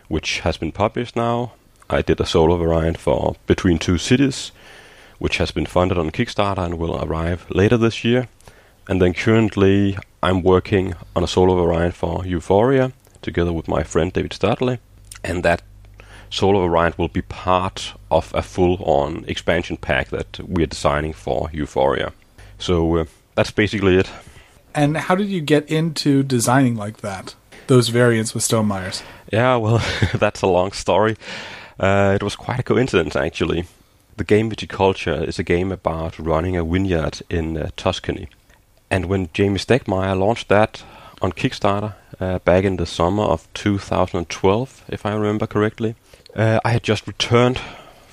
[0.08, 1.54] which has been published now.
[1.90, 4.52] I did a solo variant for Between Two Cities,
[5.20, 8.28] which has been funded on Kickstarter and will arrive later this year.
[8.88, 14.12] And then currently, I'm working on a solo variant for Euphoria, together with my friend
[14.12, 14.80] David Studley.
[15.24, 15.62] And that
[16.30, 22.14] solo variant will be part of a full-on expansion pack that we're designing for Euphoria.
[22.62, 23.06] So uh,
[23.36, 24.10] that's basically it.
[24.74, 27.36] And how did you get into designing like that?
[27.68, 29.04] Those variants with Stone Myers.
[29.32, 29.82] Yeah, well,
[30.14, 31.18] that's a long story.
[31.80, 33.66] Uh, it was quite a coincidence, actually.
[34.18, 38.28] The game Viticulture is a game about running a vineyard in uh, Tuscany.
[38.90, 40.84] And when Jamey Stegmaier launched that
[41.22, 45.96] on Kickstarter uh, back in the summer of 2012, if I remember correctly,
[46.36, 47.60] uh, I had just returned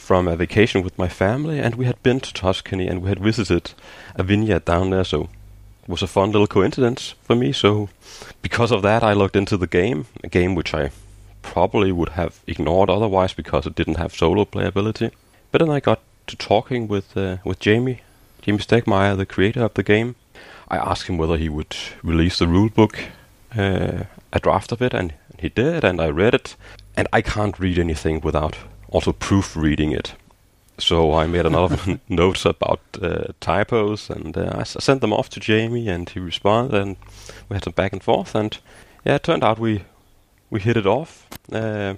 [0.08, 3.20] from a vacation with my family, and we had been to Tuscany and we had
[3.20, 3.74] visited
[4.14, 5.04] a vineyard down there.
[5.04, 5.28] So
[5.82, 7.52] it was a fun little coincidence for me.
[7.52, 7.90] So
[8.40, 10.92] because of that, I looked into the game, a game which I
[11.42, 15.10] probably would have ignored otherwise because it didn't have solo playability.
[15.52, 17.98] But then I got to talking with uh, with Jamey,
[18.42, 20.14] Jamey Stegmaier, the creator of the game.
[20.68, 22.94] I asked him whether he would release the rulebook,
[23.54, 26.56] uh, a draft of it, and he did, and I read it.
[26.96, 28.56] And I can't read anything without
[28.90, 30.14] also proofreading it.
[30.78, 35.12] So I made a lot of notes about uh, typos, and uh, I sent them
[35.12, 36.96] off to Jamey, and he responded, and
[37.48, 38.56] we had some back and forth, and
[39.04, 39.84] yeah, it turned out we
[40.50, 41.94] we hit it off, uh,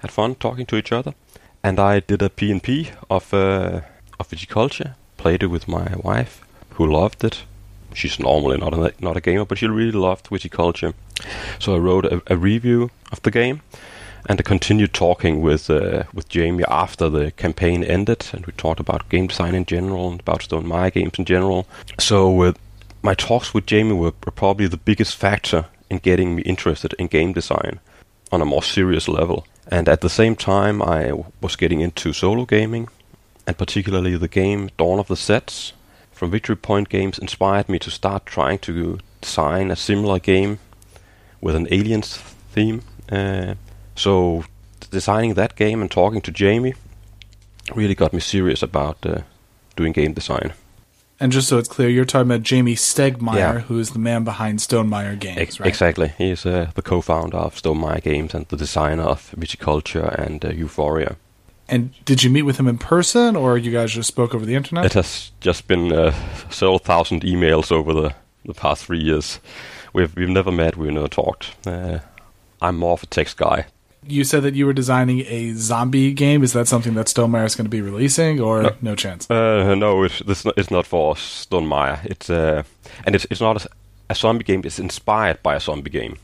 [0.00, 1.14] had fun talking to each other,
[1.62, 3.80] and I did a P&P of uh,
[4.18, 6.40] of viticulture, played it with my wife,
[6.74, 7.44] who loved it.
[7.94, 10.94] She's normally not a not a gamer, but she really loved viticulture.
[11.60, 13.60] So I wrote a, a review of the game,
[14.26, 18.80] and I continued talking with uh, with Jamey after the campaign ended, and we talked
[18.80, 21.66] about game design in general and about Stonemaier games in general.
[21.98, 22.52] So uh,
[23.02, 27.32] my talks with Jamey were, probably the biggest factor in getting me interested in game
[27.32, 27.80] design
[28.32, 29.46] on a more serious level.
[29.70, 32.88] And at the same time, I was getting into solo gaming,
[33.46, 35.72] and particularly the game Dawn of the Zeds
[36.12, 40.58] from Victory Point Games inspired me to start trying to design a similar game
[41.40, 42.16] with an aliens
[42.52, 42.82] theme.
[43.10, 43.54] Uh,
[43.94, 44.44] so
[44.90, 46.74] designing that game and talking to Jamey
[47.74, 49.22] really got me serious about uh,
[49.76, 50.52] doing game design.
[51.20, 53.58] And just so it's clear, you're talking about Jamey Stegmaier, Yeah.
[53.60, 55.68] who is the man behind Stonemaier Games, Ex- right?
[55.68, 56.08] Exactly.
[56.18, 60.48] He is uh, the co-founder of Stonemaier Games and the designer of Viticulture and uh,
[60.50, 61.16] Euphoria.
[61.68, 64.54] And did you meet with him in person, or you guys just spoke over the
[64.54, 64.84] internet?
[64.84, 66.12] It has just been uh,
[66.50, 68.14] several thousand emails over the,
[68.44, 69.38] the past three years.
[69.94, 70.76] We've we've never met.
[70.76, 71.54] We've never talked.
[71.66, 72.00] Uh,
[72.60, 73.66] I'm more of a text guy.
[74.06, 76.42] You said that you were designing a zombie game.
[76.42, 78.70] Is that something that Stonemaier is going to be releasing, or No.
[78.82, 79.30] no, chance?
[79.30, 82.04] Uh, no, it's not, it's not for Stonemaier.
[82.04, 82.62] It's uh,
[83.06, 83.68] and it's it's not a,
[84.10, 84.62] a zombie game.
[84.64, 86.16] It's inspired by a zombie game.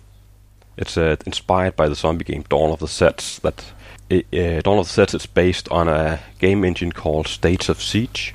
[0.76, 3.40] It's uh, inspired by the zombie game Dawn of the Zeds.
[3.40, 3.64] That
[4.10, 8.34] uh, Dawn of the Zeds is based on a game engine called States of Siege,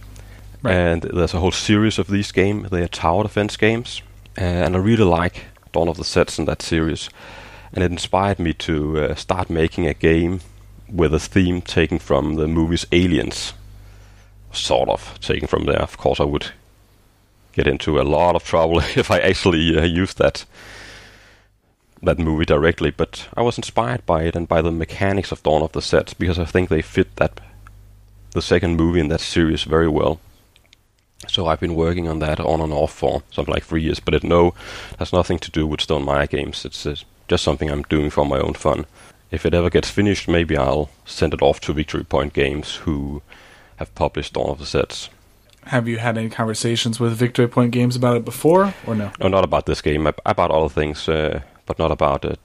[0.64, 0.74] Right.
[0.74, 2.70] and there's a whole series of these games.
[2.70, 4.02] They are tower defense games,
[4.38, 7.10] uh, and I really like Dawn of the Zeds in that series,
[7.76, 10.40] and it inspired me to uh, start making a game
[10.90, 13.54] with a theme taken from the movies Aliens
[14.54, 15.82] sort of taken from there.
[15.82, 16.52] Of course, I would
[17.52, 20.46] get into a lot of trouble if I actually uh, used that
[22.02, 22.92] that movie directly.
[22.92, 26.18] But I was inspired by it and by the mechanics of Dawn of the Zeds
[26.18, 27.42] because I think they fit that
[28.32, 30.20] the second movie in that series very well.
[31.28, 34.14] So I've been working on that on and off for something like three years, but
[34.14, 34.54] it no
[35.00, 36.66] has nothing to do with Stonemaier games.
[36.66, 36.96] It's uh,
[37.28, 38.86] just something I'm doing for my own fun.
[39.32, 43.22] If it ever gets finished, maybe I'll send it off to Victory Point Games, who
[43.78, 45.10] have published all of the Zeds.
[45.66, 49.12] Have you had any conversations with Victory Point Games about it before, or no?
[49.20, 50.06] No, not about this game.
[50.08, 52.36] About other things, uh, but not about uh,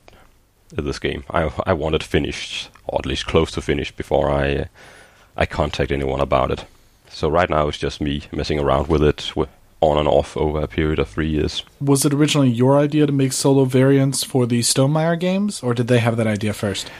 [0.73, 1.25] this game.
[1.31, 4.65] I I want it finished, or at least close to finished, before I uh,
[5.37, 6.65] I contact anyone about it.
[7.11, 10.61] So right now it's just me messing around with it wi- on and off over
[10.61, 11.63] a period of three years.
[11.81, 15.89] Was it originally your idea to make solo variants for the Stonemaier games, or did
[15.89, 16.91] they have that idea first?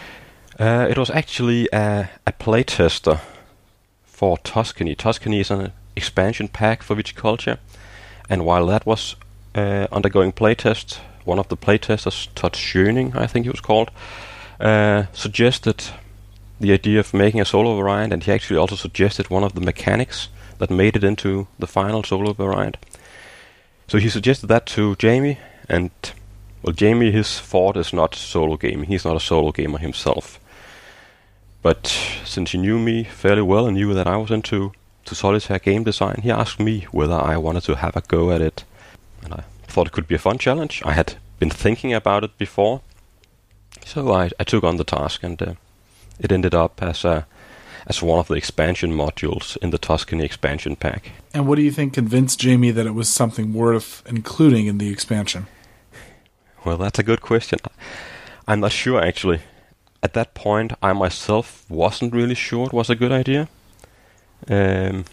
[0.59, 3.21] Uh, it was actually a, a playtester
[4.05, 4.95] for Tuscany.
[4.95, 7.59] Tuscany is an expansion pack for Viticulture,
[8.29, 9.17] and while that was
[9.55, 13.91] uh, undergoing playtest, one of the playtesters, Todd Schöning, I think he was called,
[14.59, 15.85] uh, suggested
[16.59, 19.61] the idea of making a solo variant, and he actually also suggested one of the
[19.61, 20.29] mechanics
[20.61, 22.77] that made it into the final solo variant.
[23.89, 25.39] So he suggested that to Jamey,
[25.69, 25.91] and
[26.63, 28.85] well, Jamey, his thought is not solo gaming.
[28.85, 30.39] He's not a solo gamer himself.
[31.63, 31.87] But
[32.25, 34.73] since he knew me fairly well and knew that I was into
[35.07, 38.43] to solitaire game design, he asked me whether I wanted to have a go at
[38.43, 38.65] it.
[39.23, 40.83] And I thought it could be a fun challenge.
[40.85, 42.83] I had been thinking about it before,
[43.85, 45.55] so I, I took on the task, and uh,
[46.19, 47.27] it ended up as a
[47.87, 51.11] as one of the expansion modules in the Tuscany expansion pack.
[51.35, 54.91] And what do you think convinced Jamey that it was something worth including in the
[54.91, 55.47] expansion?
[56.65, 57.59] Well, that's a good question.
[58.47, 59.41] I'm not sure actually.
[60.03, 63.49] At that point, I myself wasn't really sure it was a good idea.
[64.49, 65.05] Um,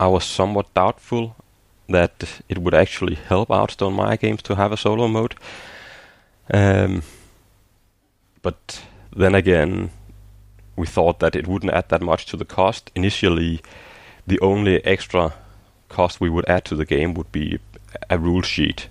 [0.00, 1.36] I was somewhat doubtful
[1.88, 5.36] that it would actually help out Stonemaier games to have a solo mode.
[6.52, 7.02] Um,
[8.42, 8.82] but
[9.14, 9.90] then again,
[10.76, 12.90] we thought that it wouldn't add that much to the cost.
[12.94, 13.60] Initially,
[14.26, 15.34] the only extra
[15.88, 17.58] cost we would add to the game would be
[18.10, 18.88] a rule sheet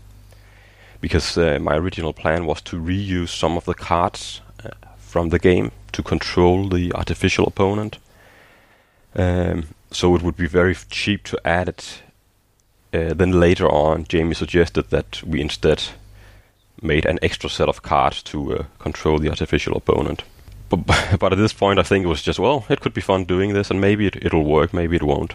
[1.01, 5.39] because uh, my original plan was to reuse some of the cards uh, from the
[5.39, 7.97] game to control the artificial opponent.
[9.15, 12.01] Um, so it would be very cheap to add it.
[12.93, 15.83] Uh, then later on, Jamey suggested that we instead
[16.81, 20.23] made an extra set of cards to uh, control the artificial opponent.
[20.77, 23.25] But, but at this point, I think it was just well, it could be fun
[23.25, 25.33] doing this, and maybe it, it'll work, maybe it won't.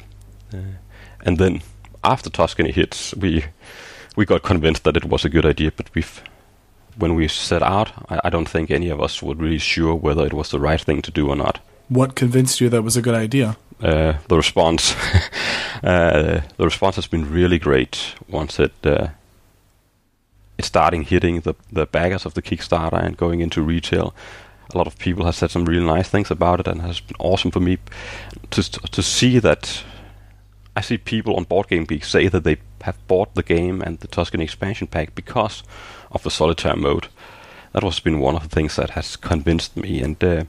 [0.53, 0.77] Uh,
[1.25, 1.63] and then
[2.03, 3.45] after Tuscany hits, we
[4.17, 6.23] we got convinced that it was a good idea, but we've
[6.97, 10.27] when we set out, I, I don't think any of us were really sure whether
[10.27, 11.61] it was the right thing to do or not.
[11.89, 13.57] What convinced you that was a good idea?
[13.81, 14.95] Uh, the response,
[15.83, 19.09] uh, the response has been really great once it uh,
[20.59, 24.15] it's starting hitting the the backers of the Kickstarter and going into retail.
[24.73, 27.17] A lot of people have said some really nice things about it, and has been
[27.19, 27.79] awesome for me
[28.51, 29.85] to to see that.
[30.77, 33.99] I see people on Board Game Geek say that they have bought the game and
[33.99, 35.65] the Tuscan expansion pack because
[36.13, 37.09] of the solitaire mode.
[37.73, 40.01] that was been one of the things that has convinced me.
[40.03, 40.45] And uh,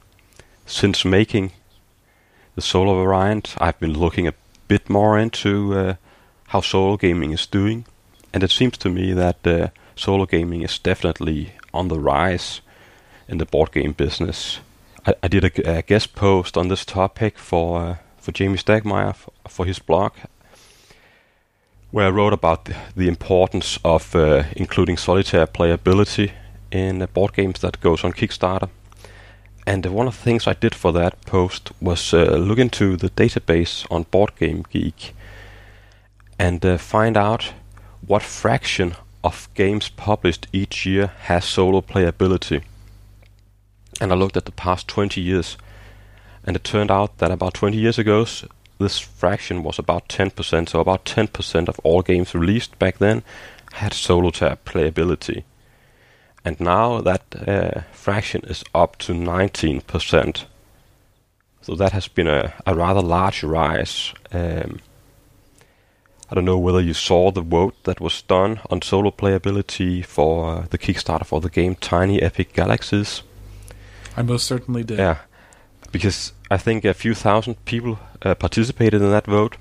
[0.65, 1.51] since making
[2.55, 4.33] the solo variant, I've been looking a
[4.67, 5.95] bit more into uh,
[6.47, 7.85] how solo gaming is doing,
[8.33, 12.61] and it seems to me that uh, solo gaming is definitely on the rise
[13.31, 14.59] in the board game business.
[15.07, 19.15] I, I did a, a, guest post on this topic for uh, for Jamey Stegmaier
[19.15, 20.11] for, for, his blog,
[21.89, 26.31] where I wrote about the, the importance of uh, including solitaire playability
[26.71, 28.69] in board games that goes on Kickstarter.
[29.65, 33.09] And one of the things I did for that post was uh, look into the
[33.09, 35.13] database on Board Game Geek
[36.37, 37.53] and uh, find out
[38.07, 42.63] what fraction of games published each year has solo playability.
[44.01, 45.55] And I looked at the past 20 years,
[46.43, 48.25] and it turned out that about 20 years ago,
[48.77, 50.67] this fraction was about 10%.
[50.67, 53.23] So about 10% of all games released back then
[53.73, 55.43] had solo solitaire playability
[56.43, 60.45] and now that uh, fraction is up to 19%.
[61.61, 64.13] So that has been a, a rather large rise.
[64.31, 64.79] Um,
[66.29, 70.49] I don't know whether you saw the vote that was done on solo playability for
[70.49, 73.21] uh, the Kickstarter for the game Tiny Epic Galaxies.
[74.17, 74.99] I most certainly did.
[74.99, 75.17] Yeah,
[75.91, 79.57] because I think a few thousand people uh, participated in that vote,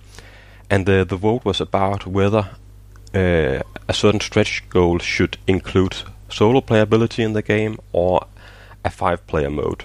[0.68, 2.50] and the the vote was about whether
[3.14, 5.96] uh, a certain stretch goal should include
[6.28, 8.26] solo playability in the game or
[8.84, 9.84] a five player mode.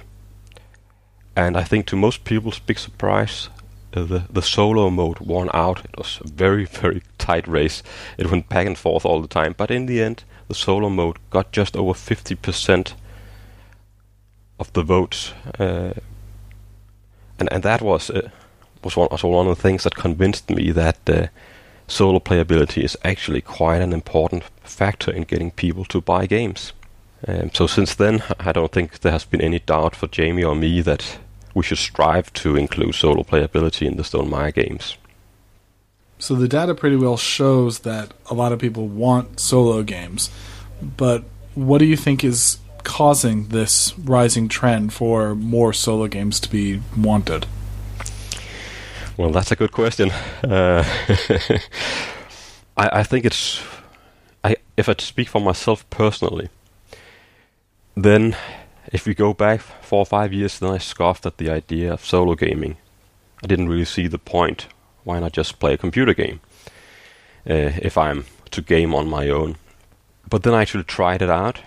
[1.35, 3.49] And I think to most people's big surprise,
[3.93, 5.83] uh, the, the solo mode won out.
[5.83, 7.83] It was a very, very tight race.
[8.17, 9.53] It went back and forth all the time.
[9.57, 12.93] But in the end, the solo mode got just over 50%
[14.59, 15.33] of the votes.
[15.59, 15.93] Uh,
[17.39, 18.29] and, and that was, uh,
[18.83, 21.27] was, one, one of the things that convinced me that uh,
[21.87, 26.73] solo playability is actually quite an important factor in getting people to buy games.
[27.27, 30.55] Um, so since then, I don't think there has been any doubt for Jamey or
[30.55, 31.17] me that
[31.53, 34.97] we should strive to include solo playability in the Stonemaier games.
[36.19, 40.29] So the data pretty well shows that a lot of people want solo games,
[40.81, 41.23] but
[41.55, 46.81] what do you think is causing this rising trend for more solo games to be
[46.95, 47.45] wanted?
[49.17, 50.11] Well, that's a good question.
[50.43, 50.83] Uh,
[52.77, 53.61] I, I, think it's.
[54.43, 56.49] I, if I speak for myself personally,
[57.95, 58.35] then
[58.91, 62.05] if we go back four or five years, then I scoffed at the idea of
[62.05, 62.77] solo gaming.
[63.43, 64.67] I didn't really see the point.
[65.03, 66.41] Why not just play a computer game
[67.49, 69.55] uh, if I'm to game on my own?
[70.29, 71.61] But then I actually tried it out.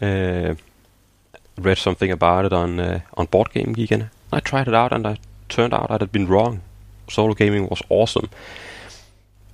[0.00, 0.54] Uh,
[1.58, 4.92] read something about it on uh, on Board Game Geek, and I tried it out,
[4.92, 6.62] and I turned out I had been wrong
[7.10, 8.30] solo gaming was awesome.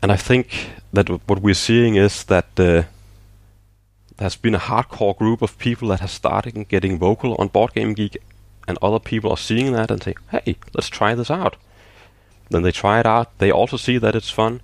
[0.02, 2.82] And I think that what we're seeing is that uh,
[4.18, 7.94] there's been a hardcore group of people that have started getting vocal on Board Game
[7.94, 8.18] Geek,
[8.68, 11.56] and other people are seeing that and say, "Hey, let's try this out."
[12.50, 13.38] Then they try it out.
[13.38, 14.60] They also see that it's fun,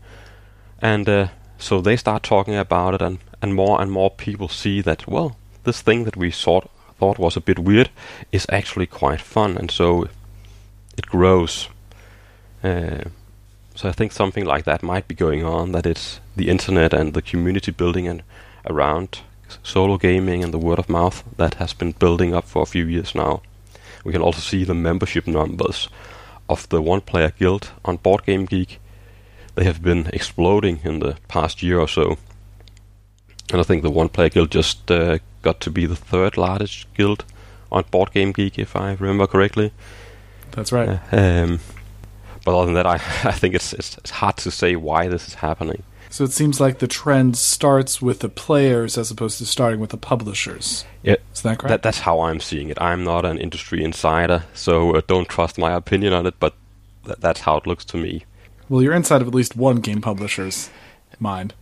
[0.81, 1.29] and uh,
[1.59, 5.37] so they start talking about it, and, and more and more people see that well,
[5.65, 7.91] this thing that we thought thought was a bit weird
[8.31, 10.09] is actually quite fun, and so
[10.97, 11.69] it grows.
[12.63, 13.05] Uh,
[13.75, 15.73] so I think something like that might be going on.
[15.73, 18.23] That it's the internet and the community building and
[18.67, 19.21] around
[19.63, 22.87] solo gaming and the word of mouth that has been building up for a few
[22.87, 23.43] years now.
[24.05, 25.89] We can also see the membership numbers
[26.49, 28.81] of the one player guild on Board Game Geek.
[29.55, 32.17] They have been exploding in the past year or so.
[33.51, 36.93] And I think the one player guild just uh, got to be the third largest
[36.95, 37.25] guild
[37.71, 39.73] on Board Game Geek, if I remember correctly.
[40.53, 41.01] That's right.
[41.13, 41.61] Uh, um,
[42.45, 45.29] but other than that, I, I think it's, it's, it's hard to say why this
[45.29, 45.83] is happening.
[46.11, 49.91] So it seems like the trend starts with the players as opposed to starting with
[49.91, 50.85] the publishers.
[51.03, 51.71] Yeah, is that correct?
[51.71, 52.79] That, that's how I'm seeing it.
[52.79, 56.35] I'm not an industry insider, so uh, don't trust my opinion on it.
[56.39, 56.55] But
[57.07, 58.27] th- that's how it looks to me.
[58.69, 60.69] Well, you're inside of at least one game publisher's
[61.19, 61.55] mind.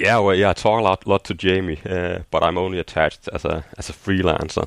[0.00, 3.28] Yeah, well, yeah, I talk a lot, lot to Jamey, uh, but I'm only attached
[3.34, 4.66] as a as a freelancer.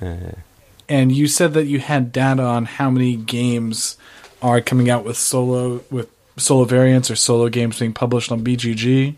[0.00, 0.40] Uh,
[0.88, 3.96] and you said that you had data on how many games
[4.42, 9.14] are coming out with solo with solo variants or solo games being published on BGG.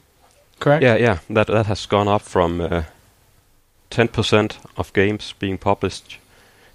[0.60, 0.82] Correct?
[0.82, 1.18] Yeah, yeah.
[1.30, 2.82] That that has gone up from uh,
[3.88, 6.18] ten uh, percent of games being published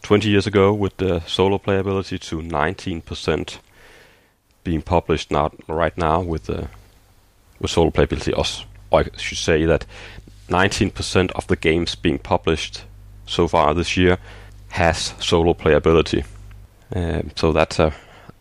[0.01, 3.59] twenty years ago with the solo playability to nineteen percent
[4.63, 6.69] being published now right now with the
[7.59, 8.33] with solo playability.
[8.91, 9.85] Or I should say that
[10.49, 12.83] nineteen percent of the games being published
[13.25, 14.17] so far this year
[14.69, 16.25] has solo playability.
[16.95, 17.93] Um, so that's a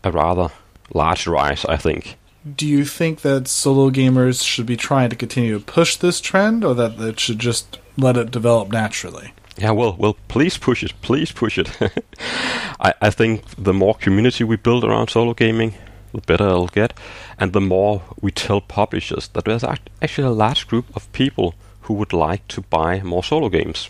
[0.03, 0.49] a rather
[0.93, 2.17] large rise, I think.
[2.55, 6.63] Do you think that solo gamers should be trying to continue to push this trend,
[6.63, 9.33] or that it should just let it develop naturally?
[9.57, 11.69] Yeah, well, well, please push it, please push it.
[12.79, 15.73] I, I think the more community we build around solo gaming,
[16.13, 16.93] the better it'll get,
[17.37, 21.93] and the more we tell publishers that there's actually a large group of people who
[21.95, 23.89] would like to buy more solo games.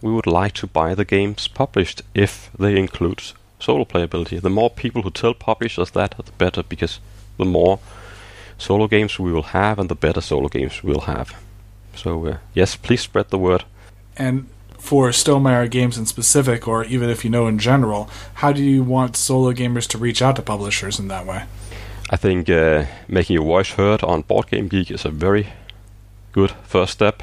[0.00, 3.22] We would like to buy the games published if they include
[3.58, 4.40] solo playability.
[4.40, 7.00] The more people who tell publishers that, the better, because
[7.38, 7.78] the more
[8.58, 11.34] solo games we will have, and the better solo games we'll have.
[11.96, 13.64] So uh, yes, please spread the word.
[14.16, 14.48] And
[14.84, 18.82] for Stonemaier games in specific, or even if you know in general, how do you
[18.82, 21.44] want solo gamers to reach out to publishers in that way?
[22.10, 25.48] I think uh, making your voice heard on Board Game Geek is a very
[26.32, 27.22] good first step.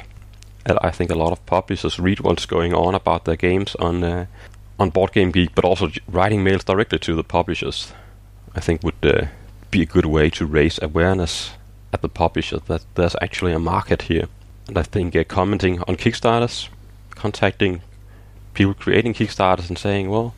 [0.66, 4.02] And I think a lot of publishers read what's going on about their games on
[4.02, 4.26] uh,
[4.80, 7.92] on Board Game Geek, but also writing mails directly to the publishers.
[8.56, 9.26] I think would uh,
[9.70, 11.52] be a good way to raise awareness
[11.92, 14.26] at the publisher that there's actually a market here.
[14.66, 16.68] And I think uh, commenting on Kickstarters,
[17.14, 17.82] contacting
[18.54, 20.34] people creating Kickstarters and saying, well,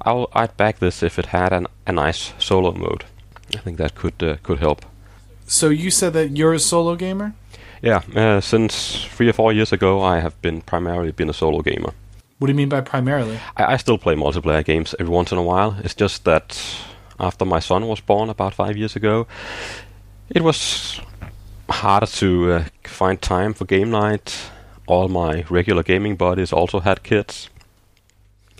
[0.00, 3.04] I'll, I'd back this if it had an, a nice solo mode.
[3.54, 4.84] I think that could uh, could help.
[5.46, 7.34] So you said that you're a solo gamer?
[7.82, 11.60] Yeah, uh, since three or four years ago, I have been primarily been a solo
[11.60, 11.92] gamer.
[12.38, 13.38] What do you mean by primarily?
[13.56, 15.76] I, I still play multiplayer games every once in a while.
[15.84, 16.58] It's just that
[17.20, 19.26] after my son was born about five years ago,
[20.30, 21.00] it was
[21.68, 24.50] harder to uh, find time for game night.
[24.86, 27.48] All my regular gaming buddies also had kids.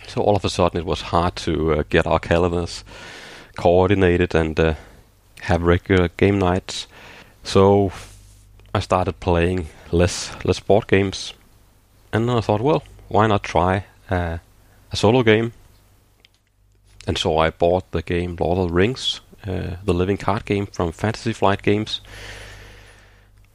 [0.07, 2.83] So all of a sudden it was hard to uh, get our calendars
[3.55, 4.75] coordinated and uh,
[5.41, 6.87] have regular game nights.
[7.43, 7.91] So
[8.73, 11.33] I started playing less less board games,
[12.11, 14.37] and then I thought, well, why not try uh,
[14.91, 15.53] a solo game?
[17.07, 20.65] And so I bought the game Lord of the Rings, uh, the living card game
[20.65, 22.01] from Fantasy Flight Games.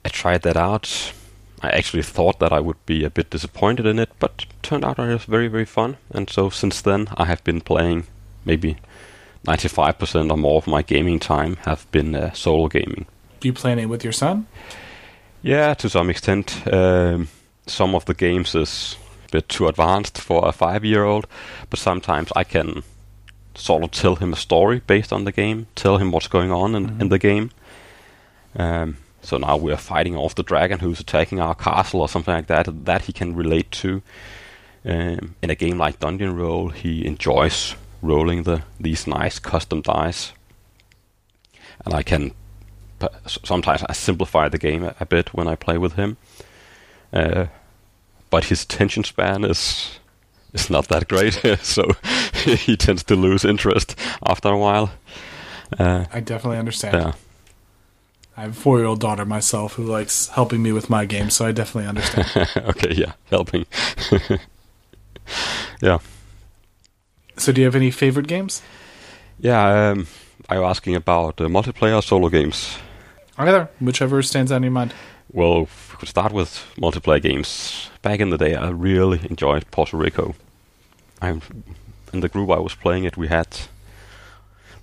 [0.05, 1.13] I tried that out.
[1.63, 4.99] I actually thought that I would be a bit disappointed in it, but turned out
[4.99, 5.99] it was very, very fun.
[6.11, 8.05] And so since then, I have been playing
[8.45, 8.77] maybe
[9.47, 13.07] 95% or more of my gaming time have been uh, solo gaming.
[13.41, 14.47] Do you play it with your son?
[15.43, 16.63] Yeah, to some extent.
[16.71, 17.29] Um,
[17.67, 18.97] some of the games is
[19.29, 21.27] a bit too advanced for a five-year-old,
[21.69, 22.83] but sometimes I can
[23.55, 26.75] sort of tell him a story based on the game, tell him what's going on
[26.75, 27.01] in, mm-hmm.
[27.01, 27.51] in the game.
[28.57, 32.47] Um, so now we're fighting off the dragon who's attacking our castle or something like
[32.47, 32.85] that.
[32.85, 34.03] That he can relate to.
[34.83, 40.33] Um, in a game like Dungeon Roll, he enjoys rolling the these nice custom dice,
[41.85, 42.33] and I can
[43.27, 46.17] sometimes I simplify the game a, a bit when I play with him.
[47.13, 47.47] Uh,
[48.31, 49.99] but his attention span is
[50.53, 51.91] is not that great, so
[52.45, 53.97] he tends to lose interest
[54.27, 54.93] after a while.
[55.79, 56.95] Uh, I definitely understand.
[56.95, 57.13] Yeah.
[58.41, 61.35] I have a four year old daughter myself who likes helping me with my games,
[61.35, 62.49] so I definitely understand.
[62.71, 63.67] okay, yeah, helping.
[65.83, 65.99] yeah.
[67.37, 68.63] So, do you have any favorite games?
[69.41, 70.07] Yeah, um,
[70.49, 72.79] are you asking about uh, multiplayer solo games?
[73.37, 74.95] Either, whichever stands out in your mind.
[75.31, 77.91] Well, we could start with multiplayer games.
[78.01, 80.35] Back in the day, I really enjoyed Puerto Rico.
[81.21, 81.43] I'm,
[82.11, 83.49] in the group I was playing it, we had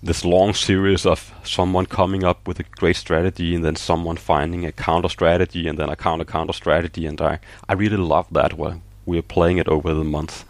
[0.01, 4.65] this long series of someone coming up with a great strategy and then someone finding
[4.65, 8.53] a counter strategy and then a counter counter strategy and I, I really love that
[8.53, 10.45] when we are playing it over the month.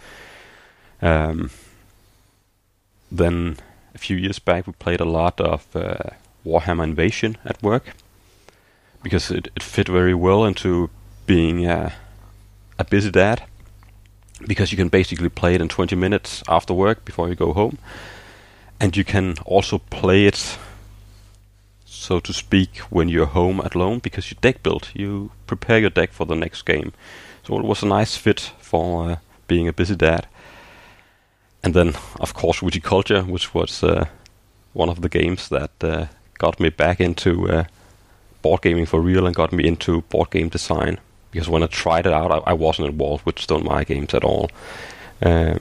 [1.01, 1.51] Um,
[3.11, 3.57] then
[3.95, 6.09] a few years back we played a lot of uh,
[6.45, 7.93] Warhammer Invasion at work
[9.01, 10.89] because it, it fit very well into
[11.25, 11.93] being a
[12.89, 13.43] busy dad
[14.45, 17.77] because you can basically play it in 20 minutes after work before you go home
[18.79, 20.57] and you can also play it
[21.85, 25.89] so to speak when you're home at alone because you deck build you prepare your
[25.89, 26.93] deck for the next game.
[27.43, 29.15] So it was a nice fit for uh,
[29.47, 30.27] being a busy dad.
[31.63, 34.05] And then of course Viticulture which was uh,
[34.73, 36.05] one of the games that uh,
[36.37, 37.63] got me back into uh,
[38.41, 40.99] board gaming for real and got me into board game design.
[41.31, 44.49] Because when I tried it out I, I wasn't involved with Stonemaier games at all.
[45.21, 45.59] Um,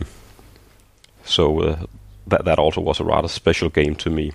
[1.25, 1.87] so uh,
[2.27, 4.33] that that also was a rather special game to me.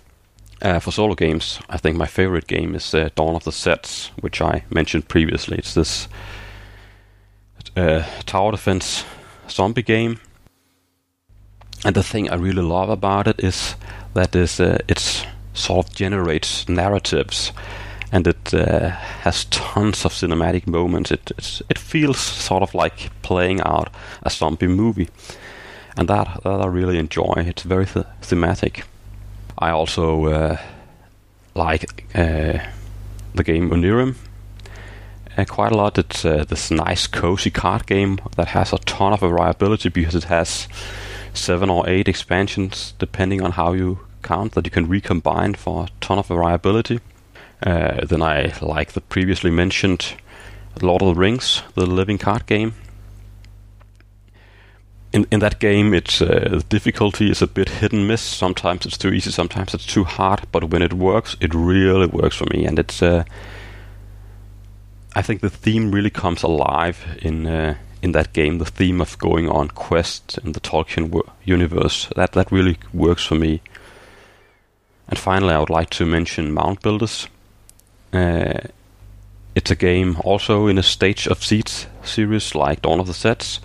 [0.61, 4.11] Uh, for solo games, I think my favorite game is uh, Dawn of the Zeds,
[4.21, 5.57] which I mentioned previously.
[5.57, 6.07] It's this
[7.75, 9.03] uh, tower defense
[9.49, 10.19] zombie game,
[11.83, 13.75] and the thing I really love about it is
[14.13, 17.51] that is uh, it sort of generates narratives,
[18.11, 18.89] and it uh,
[19.23, 21.09] has tons of cinematic moments.
[21.09, 21.31] It
[21.69, 23.89] it feels sort of like playing out
[24.21, 25.09] a zombie movie
[25.97, 27.33] and that that I really enjoy.
[27.37, 28.83] It's very th- thematic.
[29.57, 30.57] I also uh,
[31.53, 32.59] like uh,
[33.35, 34.15] the game Onirim.
[35.37, 35.97] uh, quite a lot.
[35.97, 40.25] It's uh, this nice, cozy card game that has a ton of variability because it
[40.25, 40.67] has
[41.33, 45.89] seven or eight expansions, depending on how you count, that you can recombine for a
[45.99, 46.99] ton of variability.
[47.63, 50.15] Uh, then I like the previously mentioned
[50.81, 52.73] Lord of the Rings, the living card game.
[55.13, 58.21] In in that game, it's uh, the difficulty is a bit hit and miss.
[58.21, 60.41] Sometimes it's too easy, sometimes it's too hard.
[60.51, 63.01] But when it works, it really works for me, and it's.
[63.01, 63.23] Uh,
[65.13, 68.57] I think the theme really comes alive in uh, in that game.
[68.57, 73.35] The theme of going on quests in the Tolkien universe that that really works for
[73.35, 73.61] me.
[75.07, 77.27] And finally, I would like to mention Mound Builders.
[78.13, 78.59] Uh,
[79.55, 83.59] it's a game also in a States of Siege series like Dawn of the Zeds,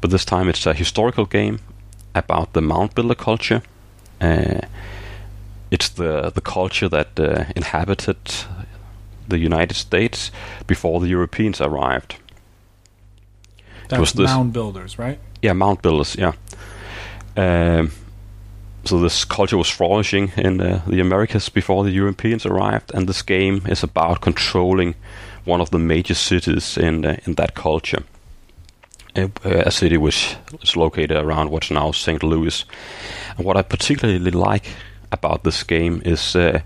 [0.00, 1.58] but this time it's a historical game
[2.14, 3.62] about the mound builder culture.
[4.20, 4.60] Uh,
[5.70, 8.18] it's the the culture that uh, inhabited
[9.28, 10.30] the United States
[10.66, 12.16] before the Europeans arrived.
[13.88, 15.18] That's was this- mound builders, right?
[15.42, 16.16] Yeah, mound builders.
[16.16, 16.32] Yeah.
[17.36, 17.92] Um,
[18.84, 23.22] so this culture was flourishing in uh, the Americas before the Europeans arrived, and this
[23.22, 24.94] game is about controlling
[25.44, 28.02] one of the major cities in uh, in that culture.
[29.16, 32.22] A city which is located around what's now St.
[32.22, 32.64] Louis.
[33.36, 34.66] And what I particularly like
[35.10, 36.60] about this game is, uh,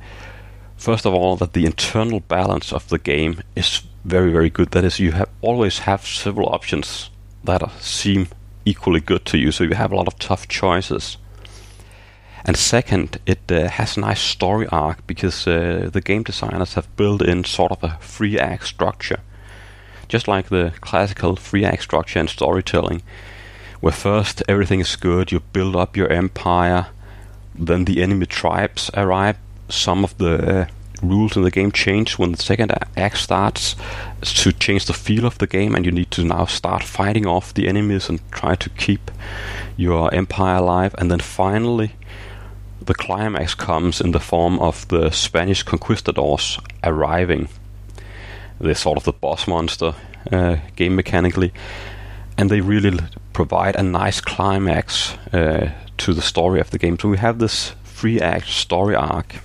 [0.77, 4.73] first of all, that the internal balance of the game is very, very good.
[4.73, 7.11] That is, you have always have several options
[7.45, 8.29] that seem
[8.65, 11.17] equally good to you, so you have a lot of tough choices.
[12.45, 16.95] And second, it uh, has a nice story arc because uh, the game designers have
[16.97, 19.21] built in sort of a free act structure.
[20.15, 23.03] Just like the classical free act structure in storytelling,
[23.81, 26.87] where first everything is good, you build up your empire,
[27.53, 29.37] then the enemy tribes arrive.
[29.69, 30.67] Some of the uh,
[31.03, 33.75] rules in the game change when the second act starts
[34.23, 37.53] to change the feel of the game, and you need to now start fighting off
[37.53, 39.11] the enemies and try to keep
[39.77, 40.95] your empire alive.
[40.97, 41.91] And then finally,
[42.81, 47.49] the climax comes in the form of the Spanish conquistadors arriving.
[48.61, 49.95] They're sort of the boss monster
[50.31, 51.53] uh, game mechanically,
[52.39, 52.99] and they really
[53.33, 56.99] provide a nice climax uh, to the story of the game.
[56.99, 59.37] So we have this three act story arc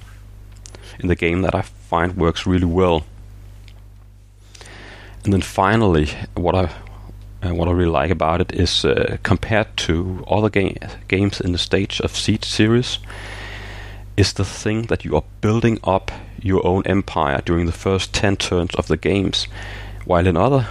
[0.99, 3.03] in the game that I find works really well.
[5.23, 6.69] And then finally, what I
[7.41, 10.75] uh, what I really like about it is uh, compared to other ga-
[11.07, 12.99] games in the States of Siege series,
[14.19, 16.11] is the thing that you are building up
[16.41, 19.47] your own empire during the first 10 turns of the games.
[20.03, 20.67] While in other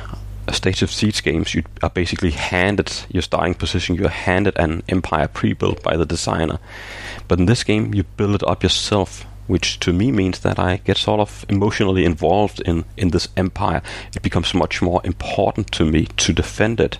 [0.52, 5.28] States of Siege games, you are basically handed your starting position, you're handed an empire
[5.28, 6.58] pre built by the designer.
[7.26, 10.82] But in this game, you build it up yourself, which to me means that I
[10.84, 13.80] get sort of emotionally involved in, in this empire.
[14.14, 16.98] It becomes much more important to me to defend it.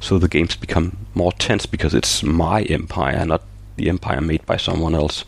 [0.00, 3.42] So the games become more tense because it's my empire, not
[3.76, 5.24] the empire made by someone else.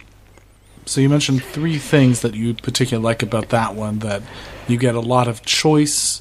[0.87, 4.01] So you mentioned three things that you particularly like about that one.
[4.01, 4.23] That
[4.69, 6.21] you get a lot of choice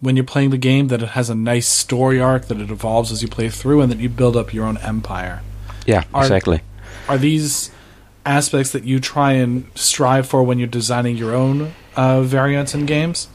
[0.00, 0.88] when you're playing the game.
[0.88, 2.46] That it has a nice story arc.
[2.46, 5.42] That it evolves as you play through, and that you build up your own empire.
[5.86, 6.62] Yeah, Are- exactly.
[7.08, 7.70] Are these
[8.26, 12.84] aspects that you try and strive for when you're designing your own uh, variants in
[12.84, 13.28] games?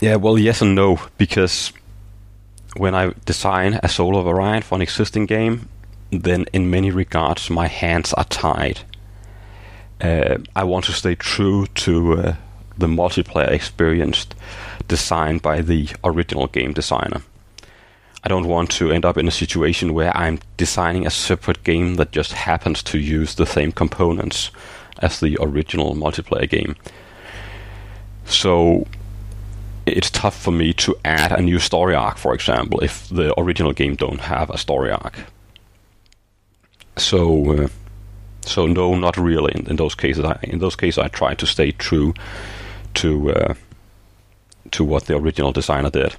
[0.00, 1.72] Yeah, well, yes and no, because
[2.76, 5.68] when I design a solo variant for an existing game,
[6.10, 8.80] then in many regards my hands are tied.
[10.04, 12.34] Uh, I want to stay true to uh,
[12.76, 14.26] the multiplayer experience
[14.86, 17.22] designed by the original game designer.
[18.22, 21.94] I don't want to end up in a situation where I'm designing a separate game
[21.94, 24.50] that just happens to use the same components
[24.98, 26.76] as the original multiplayer game.
[28.26, 28.86] So
[29.86, 33.72] it's tough for me to add a new story arc, for example, if the original
[33.72, 35.18] game don't have a story arc.
[36.96, 37.68] So, uh,
[38.48, 39.52] so no, not really.
[39.54, 42.14] In, in those cases, I, in those cases, I try to stay true
[42.94, 43.54] to uh,
[44.70, 46.16] to what the original designer did,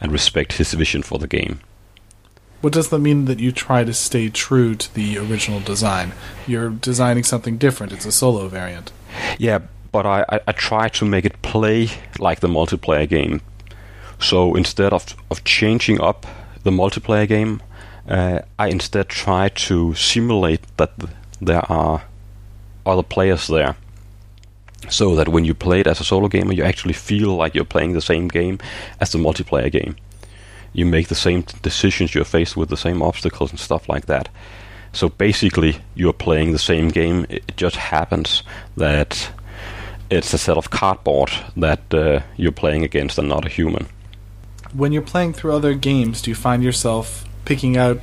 [0.00, 1.60] and respect his vision for the game.
[2.60, 6.12] What does that mean that you try to stay true to the original design?
[6.46, 7.92] You're designing something different.
[7.92, 8.90] It's a solo variant.
[9.38, 9.58] Yeah,
[9.92, 13.42] but I, I, I try to make it play like the multiplayer game.
[14.18, 16.26] So instead of, of changing up
[16.62, 17.60] the multiplayer game,
[18.08, 22.02] uh, I instead try to simulate that th- there are
[22.84, 23.76] other players there.
[24.90, 27.64] So that when you play it as a solo gamer, you actually feel like you're
[27.64, 28.58] playing the same game
[29.00, 29.96] as the multiplayer game.
[30.74, 34.28] You make the same decisions, you're faced with the same obstacles and stuff like that.
[34.92, 37.24] So basically, you're playing the same game.
[37.30, 38.42] It it just happens
[38.76, 39.30] that
[40.10, 43.86] it's a set of cardboard that uh, you're playing against and not a human.
[44.72, 48.00] When you're playing through other games, do you find yourself picking out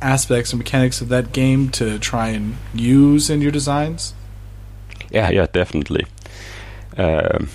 [0.00, 4.14] aspects and mechanics of that game to try and use in your designs?
[5.10, 6.06] Yeah, yeah, definitely.
[6.96, 7.48] Um,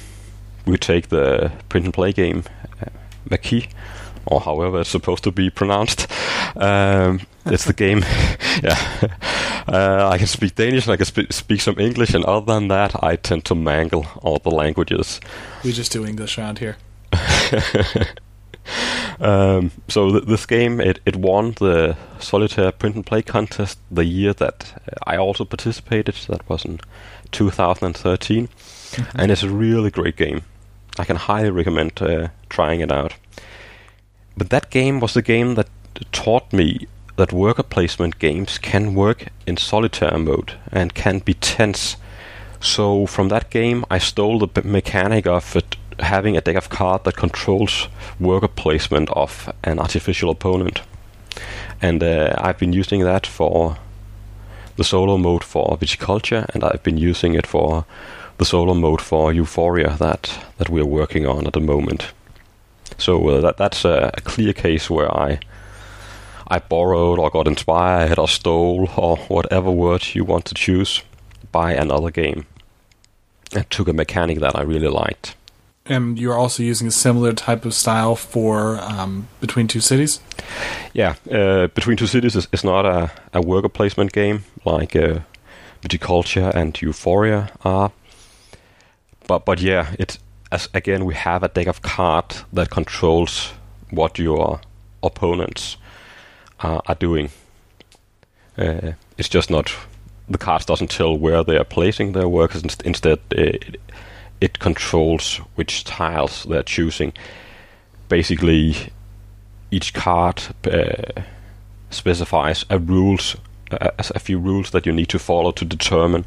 [0.66, 2.44] we take the print and play game,
[2.82, 2.90] uh,
[3.30, 3.68] Maquis,
[4.26, 6.08] or however it's supposed to be pronounced.
[6.56, 8.00] Um, it's the game.
[8.64, 8.78] yeah,
[9.68, 12.68] uh, I can speak Danish and I can sp- speak some English, and other than
[12.70, 15.20] that, I tend to mangle all the languages.
[15.64, 16.78] We just do English around here.
[19.20, 24.06] um, so th- this game it, it won the solitaire print and play contest the
[24.06, 26.16] year that I also participated.
[26.28, 26.80] That was in
[27.32, 29.20] 2013, mm-hmm.
[29.20, 30.42] and it's a really great game.
[30.98, 33.16] I can highly recommend uh, trying it out.
[34.38, 35.70] But that game was the game that
[36.12, 36.88] taught me
[37.20, 41.98] that worker placement games can work in solitaire mode and can be tense.
[42.62, 47.04] So from that game, I stole the mechanic of it having a deck of cards
[47.04, 47.88] that controls
[48.20, 50.82] worker placement of an artificial opponent.
[51.82, 53.78] And uh, I've been using that for
[54.76, 57.86] the solo mode for Viticulture, and I've been using it for
[58.38, 62.14] the solo mode for Euphoria that that we're working on at the moment.
[62.98, 65.40] So uh, that that's a, a, clear case where I
[66.48, 71.04] I borrowed or got inspired or stole or whatever word you want to choose
[71.52, 72.46] by another game
[73.54, 75.36] and took a mechanic that I really liked.
[75.90, 80.22] And you're also using a similar type of style for um, Between Two Cities?
[80.94, 85.20] Yeah, uh, Between Two Cities is, is not a, a worker placement game like uh,
[85.82, 87.92] Viticulture and Euphoria are.
[89.28, 90.20] But but yeah, it's
[90.52, 93.54] as again we have a deck of cards that controls
[93.90, 94.62] what your
[95.02, 95.78] opponents
[96.60, 97.30] are, are doing.
[98.58, 99.74] Uh, it's just not
[100.30, 102.64] the cards doesn't tell where they are placing their workers.
[102.86, 103.20] Instead,
[104.42, 107.14] it controls which tiles they're choosing.
[108.08, 108.76] Basically,
[109.72, 111.22] each card uh,
[111.90, 113.36] specifies a rules,
[113.72, 116.26] uh, a few rules that you need to follow to determine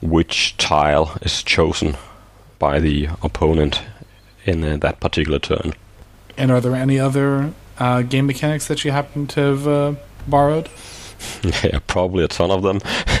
[0.00, 1.96] which tile is chosen
[2.58, 3.82] by the opponent
[4.44, 5.74] in uh, that particular turn.
[6.36, 9.94] And are there any other uh, game mechanics that you happen to have uh,
[10.26, 10.68] borrowed?
[11.42, 12.80] yeah, probably a ton of them.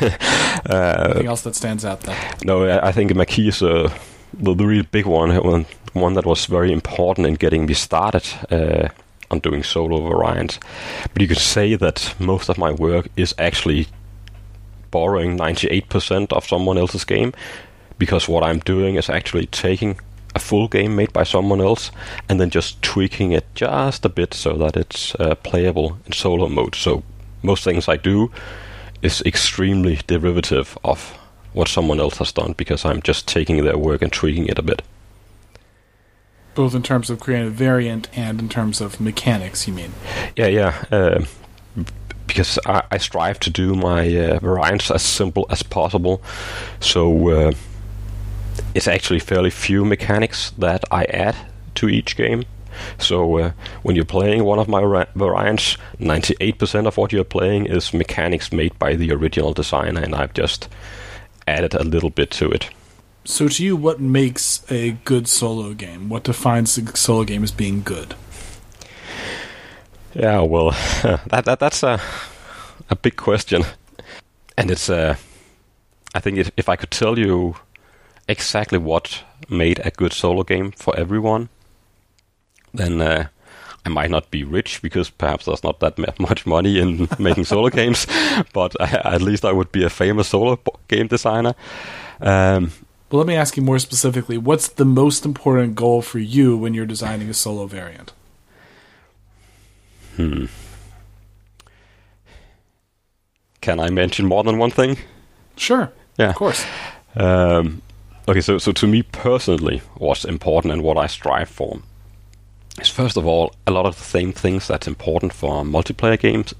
[0.66, 2.16] uh, Anything else that stands out there?
[2.44, 3.92] No, I, think Maquis is uh,
[4.32, 8.24] the, the real big one, one, one that was very important in getting me started
[8.50, 8.88] uh,
[9.30, 10.58] on doing solo variants.
[11.12, 13.86] But you could say that most of my work is actually
[14.90, 17.32] borrowing 98% of someone else's game,
[17.98, 19.98] because what I'm doing is actually taking
[20.34, 21.90] a full game made by someone else
[22.28, 26.48] and then just tweaking it just a bit so that it's uh, playable in solo
[26.48, 26.74] mode.
[26.74, 27.02] So
[27.42, 28.30] most things I do
[29.02, 31.16] is extremely derivative of
[31.52, 34.62] what someone else has done because I'm just taking their work and tweaking it a
[34.62, 34.82] bit.
[36.54, 39.92] Both in terms of creating a variant and in terms of mechanics, you mean?
[40.36, 40.84] Yeah, yeah.
[40.90, 41.24] Uh,
[42.26, 46.22] because I, I, strive to do my uh, variants as simple as possible.
[46.78, 47.52] So uh,
[48.74, 51.36] it's actually fairly few mechanics that I add
[51.76, 52.44] to each game.
[52.98, 53.52] So uh,
[53.82, 58.52] when you're playing one of my ra- variants, 98% of what you're playing is mechanics
[58.52, 60.68] made by the original designer, and I've just
[61.46, 62.70] added a little bit to it.
[63.24, 66.08] So, to you, what makes a good solo game?
[66.08, 68.14] What defines a solo game as being good?
[70.14, 70.70] Yeah, well,
[71.02, 72.00] that, that that's a
[72.90, 73.64] a big question,
[74.56, 75.16] and it's uh,
[76.14, 77.56] I think if, if I could tell you
[78.26, 81.48] exactly what made a good solo game for everyone,
[82.78, 83.28] then uh,
[83.84, 87.68] I might not be rich because perhaps there's not that much money in making solo
[87.68, 88.06] games,
[88.52, 91.54] but I, at least I would be a famous solo game designer.
[92.20, 92.72] Um,
[93.10, 96.74] well, let me ask you more specifically what's the most important goal for you when
[96.74, 98.12] you're designing a solo variant?
[100.16, 100.46] Hmm.
[103.60, 104.98] Can I mention more than one thing?
[105.56, 105.92] Sure.
[106.18, 106.30] Yeah.
[106.30, 106.64] Of course.
[107.16, 107.82] Um,
[108.28, 111.80] okay, so, so to me personally, what's important and what I strive for
[112.80, 116.54] is first of all, a lot of the same things that's important for multiplayer games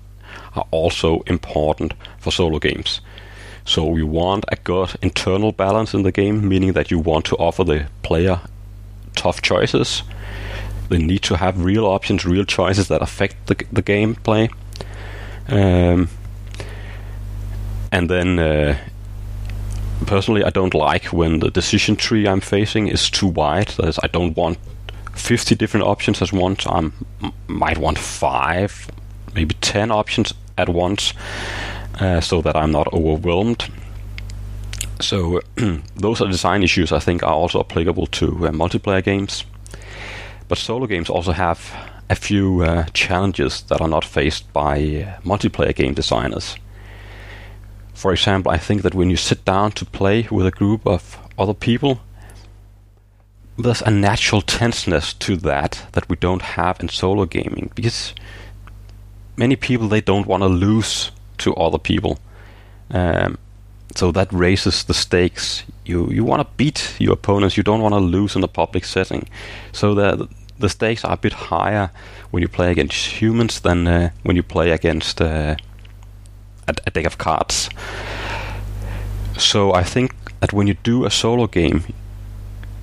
[0.54, 3.00] are also important for solo games.
[3.64, 7.36] So you want a good internal balance in the game, meaning that you want to
[7.36, 8.40] offer the player
[9.14, 10.02] tough choices.
[10.88, 14.50] They need to have real options, real choices that affect the, the gameplay.
[15.48, 16.08] Um,
[17.92, 18.78] and then, uh,
[20.06, 23.68] personally, I don't like when the decision tree I'm facing is too wide.
[23.76, 24.58] That is, I don't want
[25.18, 26.66] 50 different options at once.
[26.66, 26.90] I
[27.46, 28.90] might want five,
[29.34, 31.12] maybe 10 options at once,
[32.00, 33.70] uh, so that I'm not overwhelmed.
[35.00, 35.40] So
[35.96, 39.44] those are design issues I think are also applicable to uh, multiplayer games.
[40.48, 41.58] But solo games also have
[42.10, 46.56] a few uh, challenges that are not faced by uh, multiplayer game designers.
[47.94, 51.18] For example, I think that when you sit down to play with a group of
[51.38, 52.00] other people,
[53.58, 58.14] there's a natural tenseness to that that we don't have in solo gaming because
[59.36, 62.18] many people they don't want to lose to other people.
[62.90, 63.38] Um,
[63.94, 65.64] so that raises the stakes.
[65.84, 67.56] You you want to beat your opponents.
[67.56, 69.28] You don't want to lose in a public setting.
[69.72, 70.28] So the
[70.58, 71.90] the stakes are a bit higher
[72.30, 75.56] when you play against humans than uh, when you play against uh,
[76.68, 77.68] a, a deck of cards.
[79.36, 81.82] So I think that when you do a solo game,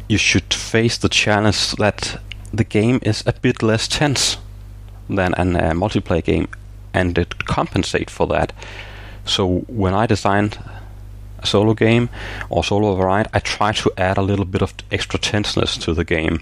[0.07, 2.19] you should face the challenge that
[2.53, 4.38] the game is a bit less tense
[5.10, 6.48] than a uh, multiplayer game,
[6.94, 8.53] and it compensate for that.
[9.26, 10.57] So when I designed
[11.40, 12.10] a solo game
[12.49, 16.03] or solo variant, I try to add a little bit of extra tenseness to the
[16.03, 16.41] game.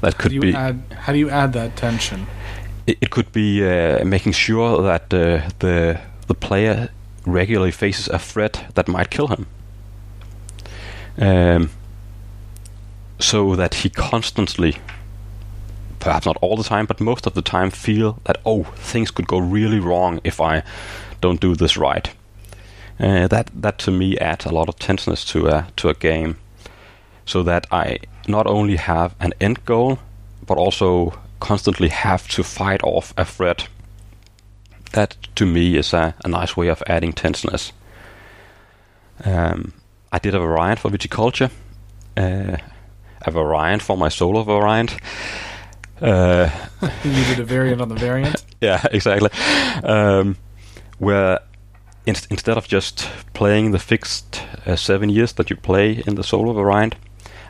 [0.00, 0.54] That could how be.
[0.54, 2.26] Add, how do you add that tension?
[2.86, 6.88] It, it could be uh, making sure that uh, the the player
[7.26, 9.46] regularly faces a threat that might kill him.
[11.18, 11.70] Um,
[13.18, 14.78] so that he constantly,
[16.00, 19.28] perhaps not all the time, but most of the time, feel that oh, things could
[19.28, 20.62] go really wrong if I
[21.20, 22.10] don't do this right.
[22.98, 26.36] Uh, that that to me adds a lot of tenseness to a to a game,
[27.24, 27.98] so that I
[28.28, 29.98] not only have an end goal,
[30.46, 33.68] but also constantly have to fight off a threat.
[34.92, 37.72] That to me is a, a nice way of adding tenseness.
[39.24, 39.72] Um,
[40.12, 41.50] I did a variant for Viticulture,
[42.18, 42.58] uh,
[43.22, 44.94] a variant for my solo variant.
[46.02, 46.50] Uh,
[47.04, 48.44] you did a variant on the variant.
[48.60, 49.30] yeah, exactly.
[49.82, 50.36] Um,
[50.98, 51.40] where
[52.04, 56.22] in- instead of just playing the fixed uh, seven years that you play in the
[56.22, 56.94] solo variant,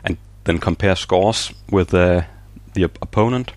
[0.05, 2.21] and then compare scores with uh,
[2.75, 3.51] the op- opponent,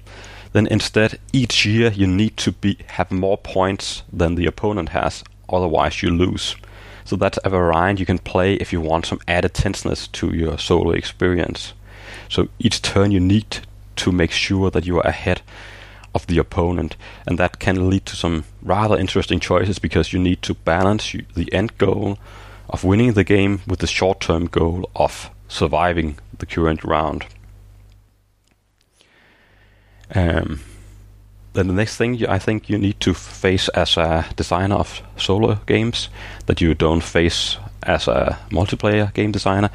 [0.52, 5.22] then instead each year you need to be have more points than the opponent has,
[5.48, 6.56] otherwise you lose.
[7.06, 10.58] So that's a variant you can play if you want some added tenseness to your
[10.58, 11.72] solo experience.
[12.28, 13.60] So each turn you need
[13.96, 15.40] to make sure that you are ahead
[16.14, 16.96] of the opponent,
[17.26, 21.52] and that can lead to some rather interesting choices because you need to balance the
[21.52, 22.18] end goal
[22.68, 27.26] of winning the game with the short-term goal of surviving the current round.
[30.14, 30.60] Um,
[31.56, 35.58] then the next thing I think you need to face as a designer of solo
[35.66, 36.08] games
[36.46, 39.70] that you don't face as a multiplayer game designer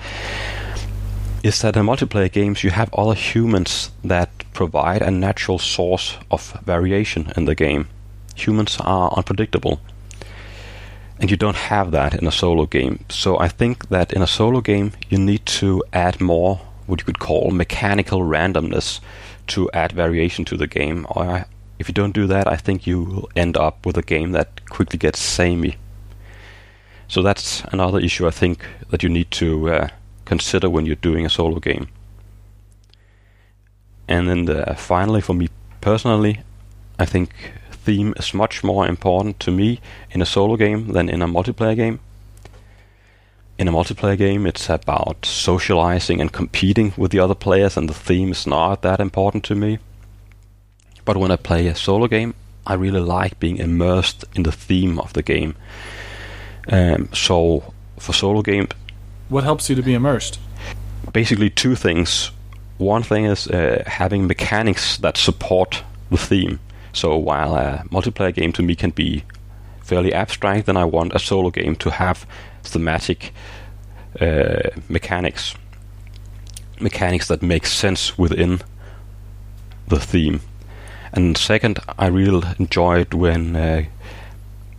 [1.43, 6.59] is that in multiplayer games you have other humans that provide a natural source of
[6.65, 7.87] variation in the game.
[8.35, 9.79] Humans are unpredictable.
[11.19, 13.05] And you don't have that in a solo game.
[13.09, 17.05] So I think that in a solo game you need to add more what you
[17.05, 18.99] could call mechanical randomness
[19.47, 21.05] to add variation to the game.
[21.81, 24.69] If you don't do that, I think you will end up with a game that
[24.69, 25.77] quickly gets samey.
[27.07, 29.87] So that's another issue I think that you need to uh,
[30.23, 31.87] consider when you're doing a solo game.
[34.07, 35.49] And then the, finally, for me
[35.81, 36.41] personally,
[36.99, 37.31] I think
[37.71, 39.79] theme is much more important to me
[40.11, 41.99] in a solo game than in a multiplayer game.
[43.57, 47.93] In a multiplayer game, it's about socializing and competing with the other players, and the
[48.07, 49.79] theme is not that important to me.
[51.05, 52.33] But when I play a solo game,
[52.65, 55.55] I really like being immersed in the theme of the game.
[56.67, 58.67] Um, so for solo game,
[59.29, 60.39] what helps you to be immersed?
[61.13, 62.31] Basically, two things.
[62.77, 66.59] One thing is uh, having mechanics that support the theme.
[66.93, 69.23] So while a multiplayer game to me can be
[69.81, 72.25] fairly abstract, then I want a solo game to have
[72.63, 73.33] thematic
[74.19, 75.55] uh, mechanics,
[76.79, 78.61] mechanics that make sense within
[79.87, 80.41] the theme.
[81.13, 83.83] And second, I really enjoyed when uh,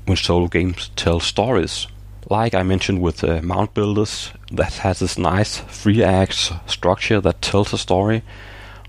[0.06, 1.86] when solo games tell stories.
[2.30, 7.42] Like I mentioned with uh, Mound Builders, that has this nice three acts structure that
[7.42, 8.22] tells a story,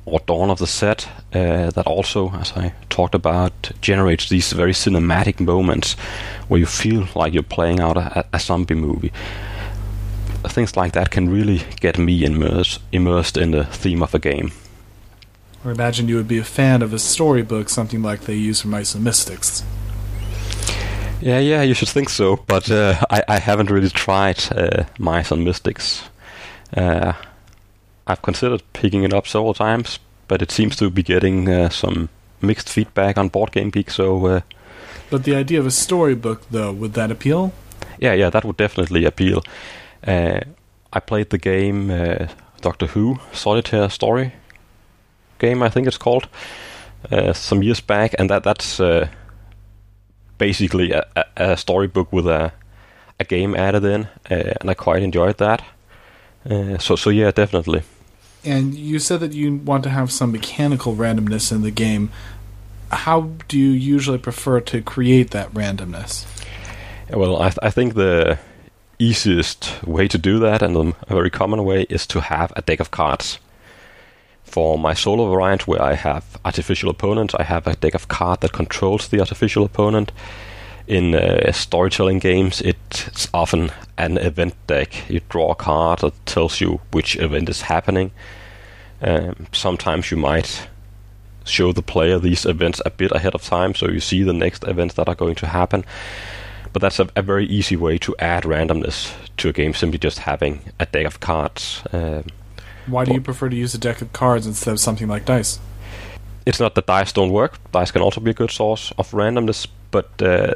[0.06, 4.74] or Dawn of the Zed, uh, that also, as I talked about, generates these very
[4.74, 5.94] cinematic moments
[6.48, 9.12] where you feel like you're playing out a, a zombie movie.
[10.48, 14.52] Things like that can really get me immersed, immersed in the theme of a game.
[15.66, 18.68] Or imagine you would be a fan of a storybook, something like they use for
[18.68, 19.64] Mice and Mystics.
[21.22, 25.32] Yeah, yeah, you should think so, but uh, I, I haven't really tried uh, Mice
[25.32, 26.04] and Mystics.
[26.76, 27.14] Uh,
[28.06, 32.10] I've considered picking it up several times, but it seems to be getting uh, some
[32.42, 33.90] mixed feedback on Board Game Geek.
[33.90, 34.42] So, uh,
[35.10, 37.54] but the idea of a storybook, though, would that appeal?
[38.00, 39.44] Yeah, yeah, that would definitely appeal.
[40.06, 40.42] Uh,
[40.92, 42.28] I played the game uh,
[42.60, 44.34] Doctor Who Solitaire Story
[45.46, 46.28] game, I think it's called,
[47.12, 49.08] uh, some years back, and that that's uh,
[50.38, 51.06] basically a,
[51.38, 52.52] a, storybook with a
[53.20, 55.62] a game added in, uh, and I quite enjoyed that.
[56.50, 57.82] Uh, so so yeah, definitely.
[58.46, 62.10] And you said that you want to have some mechanical randomness in the game.
[62.92, 66.26] How do you usually prefer to create that randomness?
[67.10, 68.38] Well, I, th- I think the
[69.00, 70.76] easiest way to do that, and
[71.08, 73.40] a very common way, is to have a deck of cards.
[74.54, 78.42] For my solo variant, where I have artificial opponents, I have a deck of cards
[78.42, 80.12] that controls the artificial opponent.
[80.86, 85.10] In uh, storytelling games, it's often an event deck.
[85.10, 88.12] You draw a card that tells you which event is happening.
[89.02, 90.70] Um, sometimes you might
[91.46, 94.68] show the player these events a bit ahead of time, so you see the next
[94.68, 95.84] events that are going to happen.
[96.74, 100.20] But that's a, a very easy way to add randomness to a game, simply just
[100.20, 101.82] having a deck of cards.
[101.92, 102.26] Um,
[102.88, 105.60] Why do you prefer to use a deck of cards instead of something like dice?
[106.46, 107.58] it's not that dice don't work.
[107.72, 110.54] Dice can also be a good source of randomness, but uh,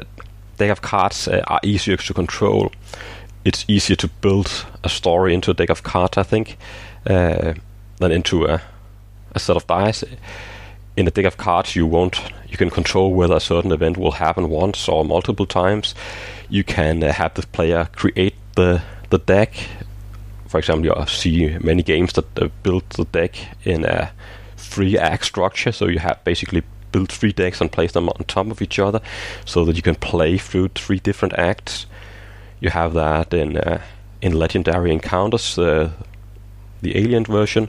[0.56, 2.72] deck of cards uh, are easier to control.
[3.44, 6.58] It's easier to build a story into a deck of cards, I think,
[7.06, 7.54] uh,
[7.98, 8.60] than into a,
[9.32, 10.04] a set of dice.
[10.96, 12.20] In a deck of cards, you won't.
[12.48, 15.94] You can control whether a certain event will happen once or multiple times.
[16.48, 19.54] You can uh, have the player create the the deck.
[20.48, 24.10] For example, you see many games that uh, build the deck in a
[24.56, 28.50] three act structure, so you have basically built three decks and place them on top
[28.50, 29.00] of each other,
[29.44, 31.86] so that you can play through three different acts.
[32.60, 33.82] You have that in uh,
[34.20, 35.90] in Legendary Encounters, uh,
[36.80, 37.68] the Alien version.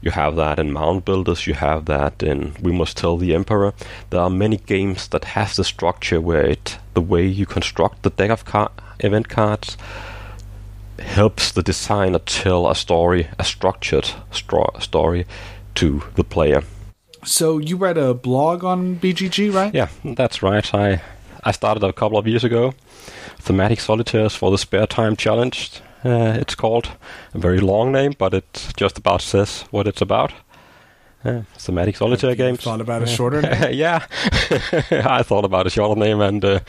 [0.00, 1.46] You have that in Mound Builders.
[1.46, 3.72] You have that in We Must Tell the Emperor.
[4.10, 8.10] There are many games that have the structure where it, the way you construct the
[8.10, 8.70] deck of car-
[9.00, 9.76] event cards,
[10.98, 15.26] helps the designer tell a story, a structured stro- story,
[15.74, 16.62] to the player.
[17.24, 19.74] So you read a blog on BGG, right?
[19.74, 20.74] Yeah, that's right.
[20.74, 21.00] I
[21.44, 22.72] I started a couple of years ago.
[23.38, 25.80] Thematic Solitaires for the Spare Time Challenge.
[26.04, 26.90] Uh, it's called
[27.34, 30.32] a very long name, but it just about says what it's about.
[31.24, 32.60] Uh, thematic solitaire Have games.
[32.62, 33.72] Thought about a shorter name?
[33.74, 34.06] yeah,
[34.92, 36.60] I thought about a shorter name, and uh,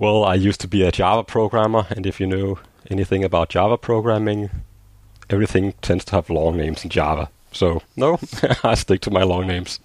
[0.00, 2.58] well, I used to be a Java programmer, and if you know
[2.90, 4.50] anything about Java programming,
[5.30, 7.30] everything tends to have long names in Java.
[7.52, 8.18] So no,
[8.64, 9.80] I stick to my long names.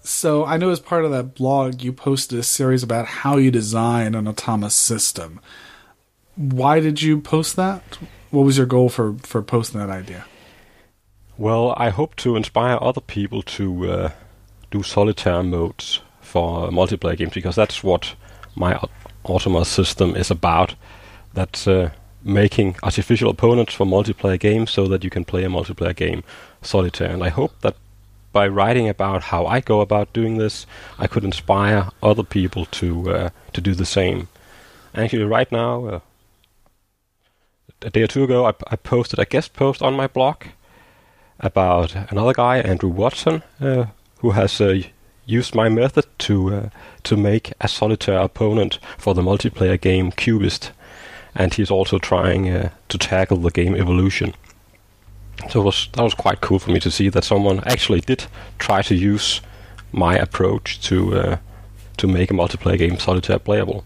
[0.00, 3.50] So I know as part of that blog, you posted a series about how you
[3.50, 5.40] design an autonomous system.
[6.34, 7.98] Why did you post that?
[8.30, 10.24] What was your goal for, for posting that idea?
[11.38, 14.10] Well, I hope to inspire other people to uh,
[14.70, 18.14] do solitaire modes for multiplayer games because that's what
[18.54, 18.78] my
[19.24, 20.74] au- system is about.
[21.34, 21.90] That's uh,
[22.22, 26.22] making artificial opponents for multiplayer games so that you can play a multiplayer game
[26.60, 27.10] solitaire.
[27.10, 27.76] And I hope that
[28.32, 30.66] by writing about how I go about doing this,
[30.98, 34.28] I could inspire other people to uh, to do the same.
[34.94, 36.00] Actually, right now, uh,
[37.82, 40.44] a day or two ago, I, I posted a guest post on my blog
[41.40, 43.86] about another guy, Andrew Watson, uh,
[44.18, 44.82] who has uh,
[45.26, 46.68] used my method to uh,
[47.04, 50.72] to make a solitaire opponent for the multiplayer game Cubist,
[51.34, 54.34] and he's also trying uh, to tackle the game Evolution.
[55.50, 58.26] So was that was quite cool for me to see that someone actually did
[58.58, 59.40] try to use
[59.92, 61.36] my approach to uh,
[61.96, 63.84] to make a multiplayer game solitaire playable.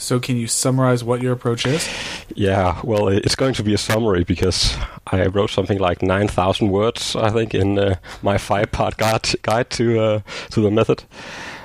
[0.00, 1.88] So can you summarize what your approach is?
[2.36, 4.76] Yeah, well, it's going to be a summary because
[5.08, 9.70] I wrote something like nine thousand words, I think, in uh, my five-part guide guide
[9.70, 10.20] to uh,
[10.50, 11.02] to the method.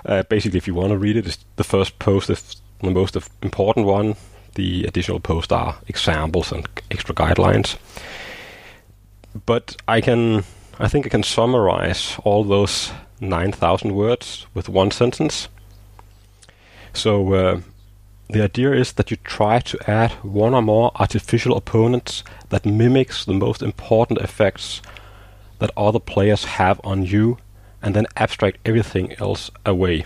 [0.03, 3.15] Uh, basically, if you want to read it, it's the first post is the most
[3.43, 4.15] important one.
[4.55, 7.77] The additional posts are examples and extra guidelines.
[9.45, 10.43] But I can,
[10.79, 12.91] I think, I can summarize all those
[13.21, 15.49] nine thousand words with one sentence.
[16.93, 17.61] So.
[18.29, 23.25] The idea is that you try to add one or more artificial opponents that mimics
[23.25, 24.81] the most important effects
[25.59, 27.37] that other players have on you
[27.81, 30.05] and then abstract everything else away.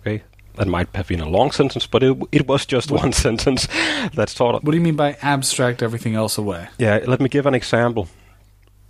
[0.00, 0.22] Okay?
[0.56, 3.66] That might have been a long sentence, but it, it was just one sentence
[4.14, 6.68] that sort of What do you mean by abstract everything else away?
[6.78, 8.08] yeah, let me give an example.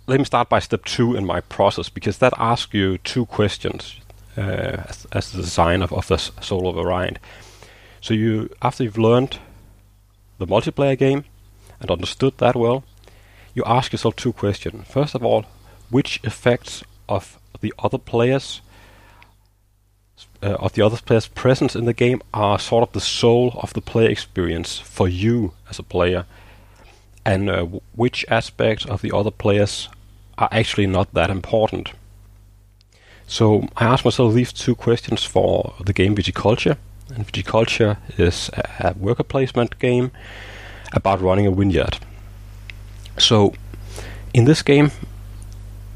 [0.05, 3.95] Let me start by step two in my process because that asks you two questions
[4.37, 4.41] uh,
[4.89, 7.19] as, as the design of, of this solo variant.
[8.03, 9.39] So you, after you've learned
[10.37, 11.23] the multiplayer game
[11.79, 12.83] and understood that well,
[13.53, 14.85] you ask yourself two questions.
[14.89, 15.45] First of all,
[15.89, 18.59] which effects of the other players
[20.41, 23.73] uh, of the other players' presence in the game are sort of the soul of
[23.73, 26.25] the player experience for you as a player,
[27.23, 29.87] and uh, w- which aspects of the other players
[30.37, 31.93] are actually not that important.
[33.27, 36.75] So I asked myself these two questions for the game Viticulture.
[37.15, 40.11] And Viticulture is a, a worker placement game
[40.91, 41.97] about running a vineyard.
[43.17, 43.53] So
[44.33, 44.91] in this game,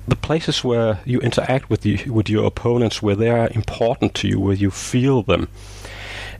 [0.08, 4.28] the places where you interact with the, with your opponents, where they are important to
[4.28, 5.50] you, where you feel them,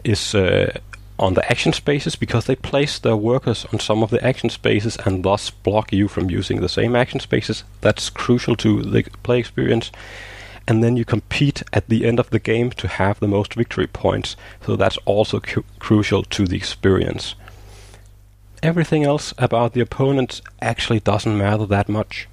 [0.04, 0.80] is uh,
[1.20, 4.98] on the action spaces because they place their workers on some of the action spaces
[5.06, 7.64] and thus block you from using the same action spaces.
[7.82, 9.92] That's crucial to the play experience.
[10.68, 13.88] And then you compete at the end of the game to have the most victory
[13.88, 14.36] points,
[14.66, 17.36] so that's also cu- crucial to the experience.
[18.62, 22.28] Everything else about the opponent actually doesn't matter that much.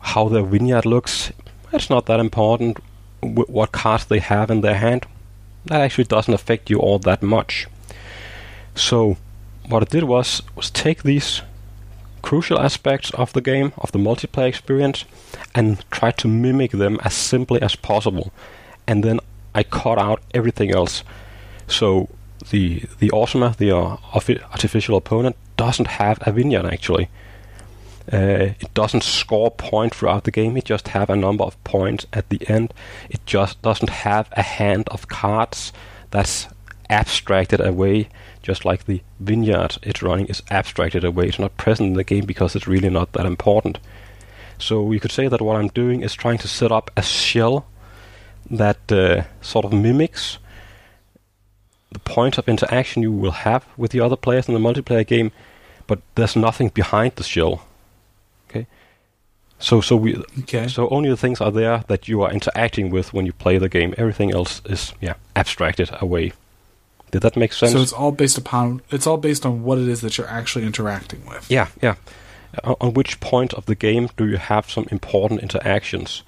[0.00, 1.32] How their vineyard looks,
[1.70, 2.78] that's not that important.
[3.20, 5.06] W- what cards they have in their hand,
[5.66, 7.66] that actually doesn't affect you all that much.
[8.74, 9.16] So,
[9.68, 11.42] what I did was was take these
[12.22, 15.04] crucial aspects of the game, of the multiplayer experience,
[15.54, 18.32] and try to mimic them as simply as possible.
[18.86, 19.20] And then
[19.54, 21.02] I cut out everything else.
[21.66, 22.08] So
[22.50, 23.96] the the Automa, the uh,
[24.52, 27.08] artificial opponent, doesn't have a vineyard actually.
[28.10, 30.56] Uh, it doesn't score point throughout the game.
[30.56, 32.72] It just have a number of points at the end.
[33.10, 35.72] It just doesn't have a hand of cards
[36.10, 36.46] that's
[36.88, 38.08] abstracted away,
[38.42, 41.28] just like the vineyard it's running is abstracted away.
[41.28, 43.78] It's not present in the game because it's really not that important.
[44.58, 47.66] So you could say that what I'm doing is trying to set up a shell
[48.50, 50.38] that uh, sort of mimics
[51.90, 55.32] the point of interaction you will have with the other players in the multiplayer game,
[55.86, 57.64] but there's nothing behind the shell.
[58.48, 58.66] Okay.
[59.58, 60.68] So so we Okay.
[60.68, 63.68] so only the things are there that you are interacting with when you play the
[63.68, 63.94] game.
[63.96, 66.32] Everything else is yeah abstracted away.
[67.10, 67.72] Did that make sense?
[67.72, 70.66] So it's all based upon it's all based on what it is that you're actually
[70.66, 71.50] interacting with.
[71.50, 71.96] Yeah, yeah.
[72.64, 76.22] On, on which point of the game do you have some important interactions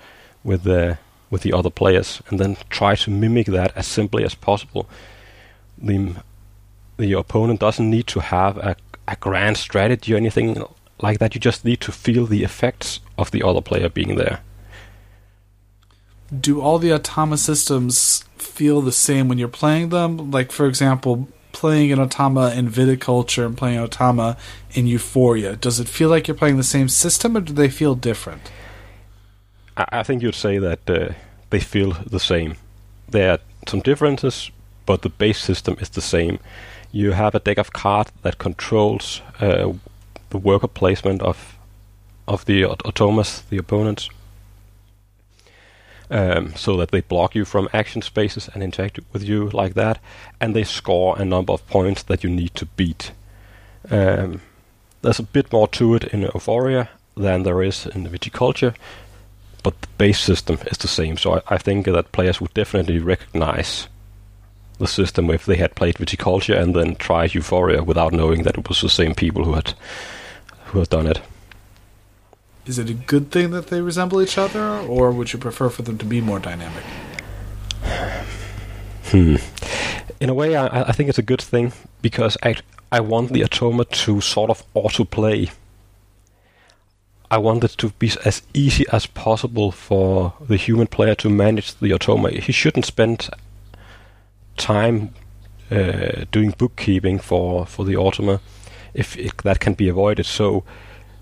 [0.44, 0.98] with the
[1.30, 4.88] with the other players, and then try to mimic that as simply as possible.
[5.78, 6.16] The
[6.96, 8.76] the opponent doesn't need to have a,
[9.08, 10.62] a grand strategy or anything
[11.00, 11.34] like that.
[11.34, 14.40] You just need to feel the effects of the other player being there.
[16.38, 18.19] Do all the Automa systems
[18.60, 20.30] feel the same when you're playing them?
[20.30, 24.36] Like, for example, playing an Automa in Viticulture and playing Automa
[24.72, 25.56] in Euphoria.
[25.56, 28.42] Does it feel like you're playing the same system, or do they feel different?
[29.78, 31.14] I, think you'd say that uh,
[31.48, 32.56] they feel the same.
[33.08, 34.50] There are some differences,
[34.84, 36.38] but the base system is the same.
[36.92, 39.72] You have a deck of cards that controls uh,
[40.28, 41.56] the worker placement of
[42.28, 44.10] of the automas, the opponents,
[46.10, 49.98] um, so that they block you from action spaces and interact with you like that,
[50.40, 53.12] and they score a number of points that you need to beat.
[53.90, 54.40] Um,
[55.02, 58.74] there's a bit more to it in Euphoria than there is in Viticulture,
[59.62, 61.16] but the base system is the same.
[61.16, 63.88] So I, I think that players would definitely recognize
[64.78, 68.68] the system if they had played Viticulture and then tried Euphoria without knowing that it
[68.68, 69.74] was the same people who had
[70.66, 71.20] who had done it.
[72.66, 75.82] Is it a good thing that they resemble each other, or would you prefer for
[75.82, 76.84] them to be more dynamic?
[79.04, 79.36] Hmm.
[80.20, 81.72] In a way, I, I think it's a good thing
[82.02, 82.56] because I
[82.92, 85.50] I want the Automa to sort of autoplay.
[87.30, 91.76] I want it to be as easy as possible for the human player to manage
[91.76, 92.36] the Automa.
[92.38, 93.30] He shouldn't spend
[94.56, 95.14] time
[95.70, 98.40] uh, doing bookkeeping for, for the Automa
[98.92, 100.26] if it, that can be avoided.
[100.26, 100.64] So,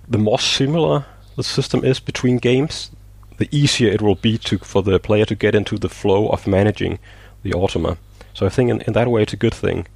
[0.09, 1.05] the more similar
[1.39, 2.91] the system is between games,
[3.39, 6.47] the easier it will be to for the player to get into the flow of
[6.47, 6.99] managing
[7.45, 7.97] the Automa.
[8.35, 9.87] So I think in, in that way it's a good thing.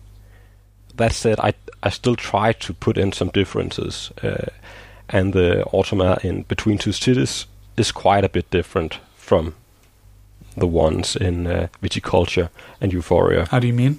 [0.94, 4.47] That said, I I still try to put in some differences, uh,
[5.09, 7.47] and the Automa in Between Two Cities
[7.77, 9.55] is quite a bit different from
[10.56, 12.51] the ones in uh, Viticulture
[12.81, 13.47] and Euphoria.
[13.51, 13.98] How do you mean?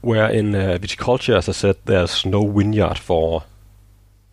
[0.00, 3.42] Where in uh, Viticulture, as I said, there's no vineyard for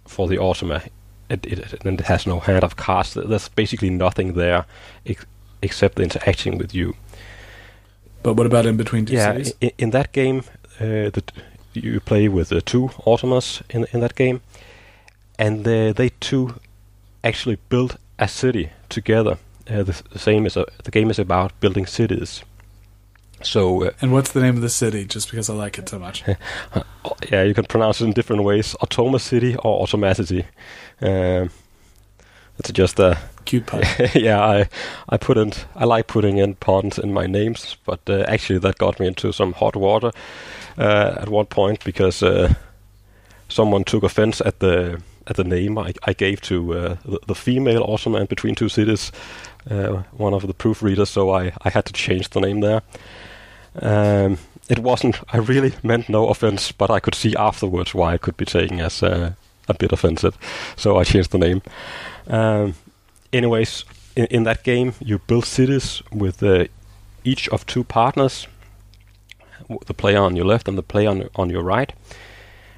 [0.06, 0.88] for the Automa.
[1.30, 3.16] It, it, and it has no hand of cards.
[3.16, 4.66] There's basically nothing there
[5.06, 5.26] ex-
[5.62, 6.96] except the interacting with you.
[8.22, 9.54] But what about in between two yeah, cities?
[9.62, 10.44] in, in that game,
[10.80, 11.24] uh, the,
[11.74, 14.42] you play with uh, two Automas in in that game,
[15.40, 16.56] and uh, they two
[17.24, 19.38] actually build a city together.
[19.68, 22.44] Uh, the, the same is a, the game is about building cities.
[23.42, 25.06] So uh, And what's the name of the city?
[25.06, 26.24] Just because I like it so much.
[27.32, 30.46] yeah, you can pronounce it in different ways: Automa City or Automacity.
[31.02, 31.50] Um,
[32.58, 33.84] It's just a Cute pun.
[34.16, 34.42] yeah.
[34.44, 34.70] I
[35.10, 38.78] I put in I like putting in puns in my names, but uh, actually that
[38.78, 40.12] got me into some hot water
[40.78, 42.54] uh, at one point because uh,
[43.50, 47.36] someone took offense at the at the name I, I gave to uh, the, the
[47.36, 49.12] female Automan between two cities,
[49.70, 51.08] uh, one of the proofreaders.
[51.08, 52.82] So I I had to change the name there.
[53.82, 54.38] Um,
[54.70, 55.20] it wasn't.
[55.34, 58.80] I really meant no offense, but I could see afterwards why it could be taken
[58.80, 59.34] as uh,
[59.68, 60.38] a bit offensive.
[60.76, 61.62] So I changed the name.
[62.28, 62.76] Um,
[63.32, 63.86] anyways,
[64.16, 66.66] in, in, that game, you build cities with uh,
[67.24, 68.48] each of two partners,
[69.86, 71.94] the player on your left and the player on, on your right.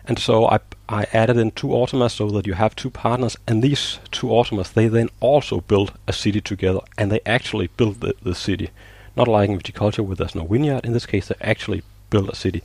[0.06, 0.60] And so I,
[0.90, 4.74] I added in two automas so that you have two partners, and these two automas
[4.74, 8.70] they then also build a city together, and they actually build the, the city.
[9.16, 10.86] Not like in viticulture where there's no vineyard.
[10.86, 12.64] In this case, they actually build a city.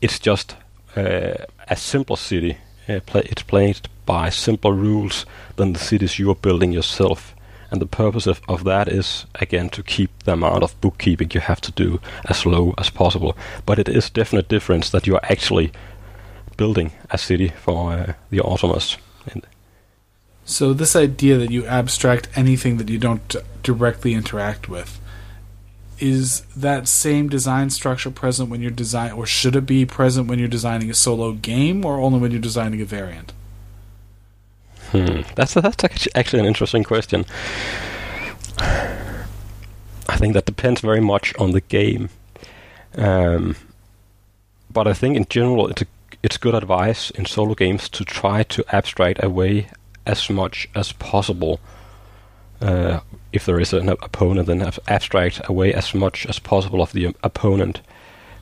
[0.00, 0.56] It's just
[0.94, 1.34] uh,
[1.68, 2.58] a simple city.
[2.88, 5.26] Uh, it's played by simpler rules
[5.56, 7.34] than the cities you are building yourself.
[7.70, 11.40] And the purpose of, of that is, again, to keep the amount of bookkeeping you
[11.40, 13.36] have to do as low as possible.
[13.64, 15.72] But it is definite difference that you are actually
[16.56, 18.96] building a city for uh, the automas.
[20.48, 23.34] So this idea that you abstract anything that you don't
[23.64, 25.00] directly interact with,
[25.98, 30.38] is that same design structure present when you're design or should it be present when
[30.38, 33.32] you're designing a solo game or only when you're designing a variant
[34.90, 35.22] hmm.
[35.34, 35.84] that's that's
[36.14, 37.24] actually an interesting question
[38.58, 42.10] i think that depends very much on the game
[42.96, 43.56] um,
[44.70, 45.86] but i think in general it's a,
[46.22, 49.68] it's good advice in solo games to try to abstract away
[50.06, 51.60] as much as possible
[52.60, 53.00] uh,
[53.32, 57.80] if there is an opponent, then abstract away as much as possible of the opponent,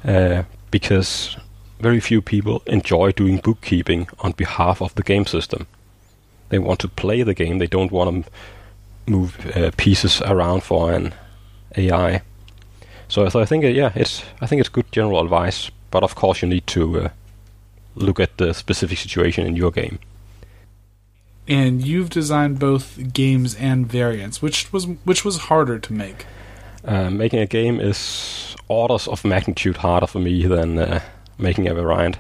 [0.05, 1.37] uh, because
[1.81, 5.67] very few people enjoy doing bookkeeping on behalf of the game system.
[6.51, 7.59] They want to play the game.
[7.59, 8.31] They don't want to
[9.11, 11.15] move uh, pieces around for an
[11.77, 12.23] AI.
[13.09, 15.71] So, so I think, uh, yeah, it's I think it's good general advice.
[15.91, 17.09] But of course, you need to uh,
[17.95, 19.99] look at the specific situation in your game
[21.47, 24.41] and you've designed both games and variants.
[24.41, 26.27] Which was which was harder to make?
[26.85, 31.01] Uh, making a game is orders of magnitude harder for me than uh,
[31.39, 32.19] making a variant.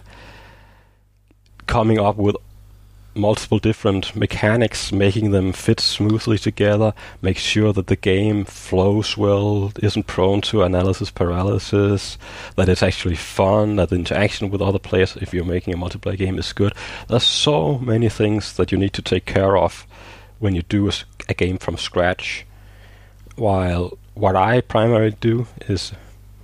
[1.66, 2.36] Coming up with
[3.14, 6.92] multiple different mechanics, making them fit smoothly together,
[7.22, 12.18] make sure that the game flows well, isn't prone to analysis paralysis,
[12.56, 16.16] that it's actually fun, that the interaction with other players, if you're making a multiplayer
[16.16, 16.74] game, is good.
[17.08, 19.86] There's so many things that you need to take care of
[20.38, 20.92] when you do a,
[21.28, 22.44] a game from scratch.
[23.36, 25.92] While what I primarily do is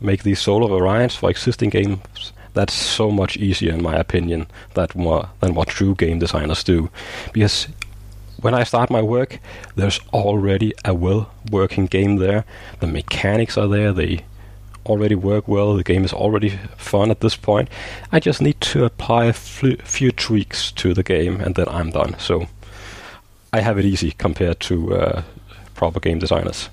[0.00, 4.94] make these solo variants for existing games that's so much easier in my opinion that
[4.94, 6.90] more than what true game designers do.
[7.32, 7.68] Because
[8.40, 9.38] when I start my work
[9.76, 12.44] there's already a well working game there.
[12.80, 13.92] The mechanics are there.
[13.92, 14.24] They
[14.86, 15.74] already work well.
[15.74, 17.68] The game is already fun at this point.
[18.12, 22.18] I just need to apply a few tweaks to the game and then I'm done.
[22.18, 22.46] So
[23.52, 25.22] I have it easy compared to uh,
[25.74, 26.68] proper game designers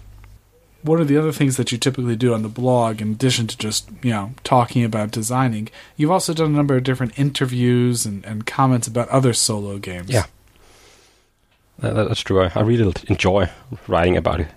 [0.83, 3.57] what are the other things that you typically do on the blog in addition to
[3.57, 5.69] just you know talking about designing?
[5.95, 10.09] You've also done a number of different interviews and, and comments about other solo games.
[10.09, 10.25] Yeah.
[11.81, 12.41] Uh, that's true.
[12.41, 13.49] I, I, really enjoy
[13.87, 14.47] writing about it.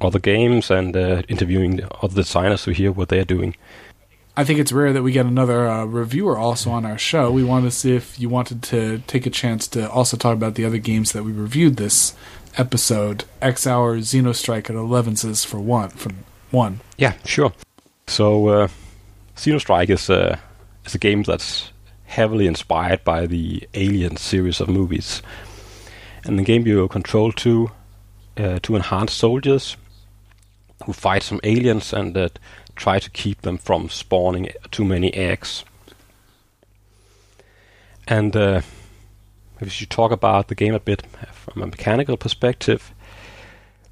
[0.00, 3.56] Other games and uh, interviewing other designers to hear what they're doing.
[4.36, 7.30] I think it's rare that we get another uh, reviewer also on our show.
[7.30, 10.54] We wanted to see if you wanted to take a chance to also talk about
[10.54, 12.14] the other games that we reviewed this
[12.56, 15.90] episode, X Hour Xenostrike at Elevenses for one.
[15.90, 16.10] For
[16.50, 16.80] one.
[16.96, 17.52] Yeah, sure.
[18.06, 18.68] So, uh,
[19.36, 20.38] Xenostrike is a
[20.84, 21.72] is a game that's
[22.04, 25.22] heavily inspired by the Alien series of movies.
[26.24, 27.70] And the game you control two
[28.36, 29.76] uh, two enhanced soldiers
[30.84, 32.28] who fight some aliens and uh,
[32.76, 35.64] try to keep them from spawning too many eggs.
[38.08, 38.62] And uh,
[39.66, 41.02] if you talk about the game a bit
[41.32, 42.92] from a mechanical perspective,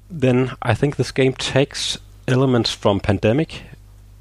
[0.09, 3.63] then I think this game takes elements from Pandemic.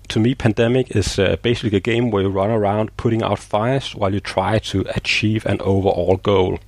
[0.09, 3.95] To me, Pandemic is uh, basically a game where you run around putting out fires
[3.95, 6.59] while you try to achieve an overall goal.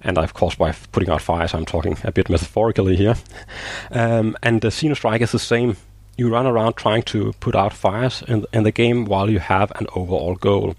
[0.00, 3.14] And of course, by putting out fires, I'm talking a bit metaphorically here.
[3.90, 5.76] um, and the Xenostrike is the same.
[6.16, 9.70] You run around trying to put out fires in, in the game while you have
[9.76, 10.76] an overall goal.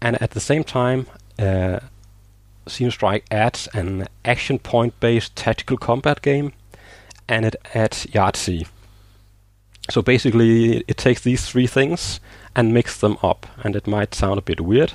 [0.00, 1.06] And at the same time,
[1.38, 1.80] uh,
[2.66, 6.52] Xenostrike adds an action point based tactical combat game
[7.28, 8.66] and it adds Yahtzee.
[9.90, 12.20] So basically, it takes these three things
[12.56, 14.94] and mixes them up, and it might sound a bit weird.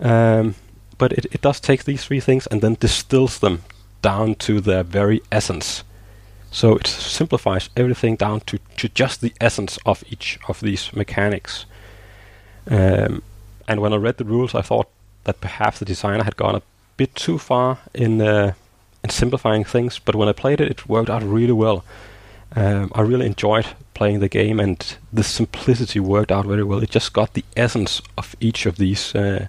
[0.00, 0.56] Um,
[0.98, 3.62] but it, it does take these three things and then distills them
[4.02, 5.84] down to their very essence.
[6.50, 11.66] So it simplifies everything down to, to just the essence of each of these mechanics.
[12.68, 13.22] Um,
[13.68, 14.88] and when I read the rules, I thought
[15.24, 16.62] that perhaps the designer had gone a
[16.96, 18.54] bit too far in uh,
[19.02, 19.98] in simplifying things.
[19.98, 21.84] But when I played it, it worked out really well.
[22.56, 26.82] Um, I really enjoyed playing the game, and the simplicity worked out very well.
[26.82, 29.48] It just got the essence of each of these uh,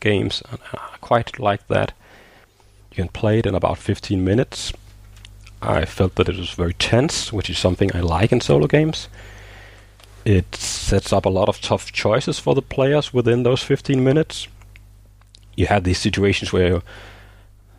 [0.00, 1.92] games, and I quite like that.
[2.90, 4.72] You can play it in about 15 minutes.
[5.60, 9.08] I felt that it was very tense, which is something I like in solo games.
[10.28, 14.46] It sets up a lot of tough choices for the players within those 15 minutes.
[15.56, 16.82] You have these situations where you're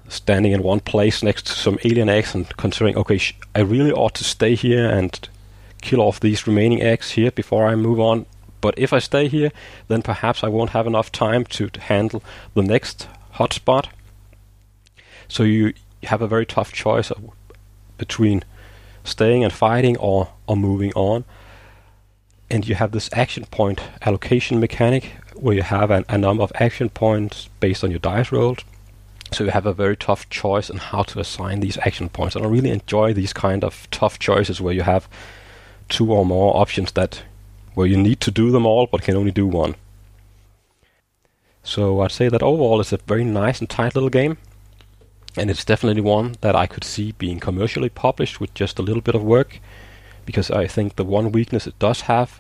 [0.08, 3.92] standing in one place next to some alien eggs and considering, okay, sh- I really
[3.92, 5.30] ought to stay here and
[5.84, 8.26] kill off these remaining eggs here before I move on.
[8.62, 9.52] But if I stay here,
[9.88, 12.24] then perhaps I won't have enough time to handle
[12.56, 13.90] the next hotspot.
[15.28, 17.12] So you have a very tough choice
[18.00, 18.44] between
[19.04, 21.26] staying and fighting or, or moving on.
[22.50, 26.52] And you have this action point allocation mechanic where you have an, a number of
[26.56, 28.60] action points based on your dice rolls.
[29.32, 32.36] So you have a very tough choice on how to assign these action points.
[32.36, 35.08] And I really enjoy these kind of tough choices where you have
[35.88, 37.24] two or more options that
[37.76, 39.76] where you need to do them all but can only do one.
[41.64, 44.38] So I'd say that overall it's a very nice and tight little game
[45.38, 49.02] and it's definitely one that I could see being commercially published with just a little
[49.02, 49.60] bit of work,
[50.30, 52.40] because I think the one weakness it does have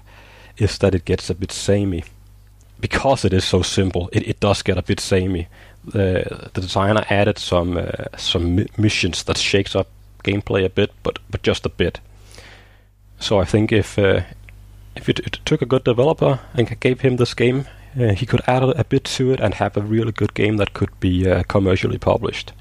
[0.57, 2.03] is that it gets a bit samey.
[2.79, 5.47] Because it is so simple, it, it does get a bit samey.
[5.83, 9.87] The, the designer added some uh, some mi- missions that shakes up
[10.23, 11.99] gameplay a bit, but but just a bit.
[13.19, 14.21] So I think if uh,
[14.95, 17.65] if it, took a good developer and gave him this game,
[17.99, 20.57] uh, he could add a, a, bit to it and have a really good game
[20.57, 22.53] that could be uh, commercially published.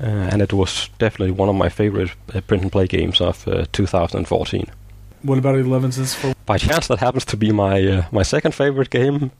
[0.00, 3.46] Uh, and it was definitely one of my favorite uh, print and play games of
[3.46, 4.66] uh, 2014.
[5.22, 6.34] What about Elevenses for?
[6.46, 9.30] By chance, that happens to be my my second favorite game,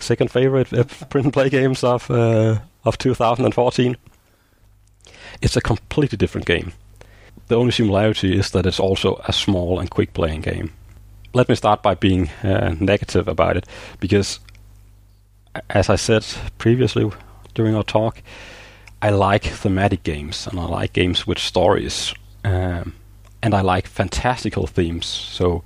[0.00, 0.70] second favorite
[1.08, 3.96] print and play games of of 2014.
[5.40, 6.72] It's a completely different game.
[7.48, 10.72] The only similarity is that it's also a small and quick playing game.
[11.32, 13.66] Let me start by being uh, negative about it,
[14.00, 14.40] because
[15.70, 16.26] as I said
[16.58, 17.10] previously
[17.54, 18.22] during our talk,
[19.00, 22.14] I like thematic games and I like games with stories.
[22.44, 22.94] Um,
[23.42, 25.06] and I like fantastical themes.
[25.06, 25.62] So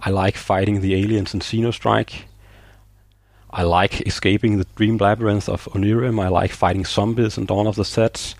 [0.00, 2.22] I like fighting the aliens in Xenostrike.
[3.50, 6.22] I like escaping the dream labyrinth of Onirim.
[6.22, 8.34] I like fighting zombies in Dawn of the Zeds.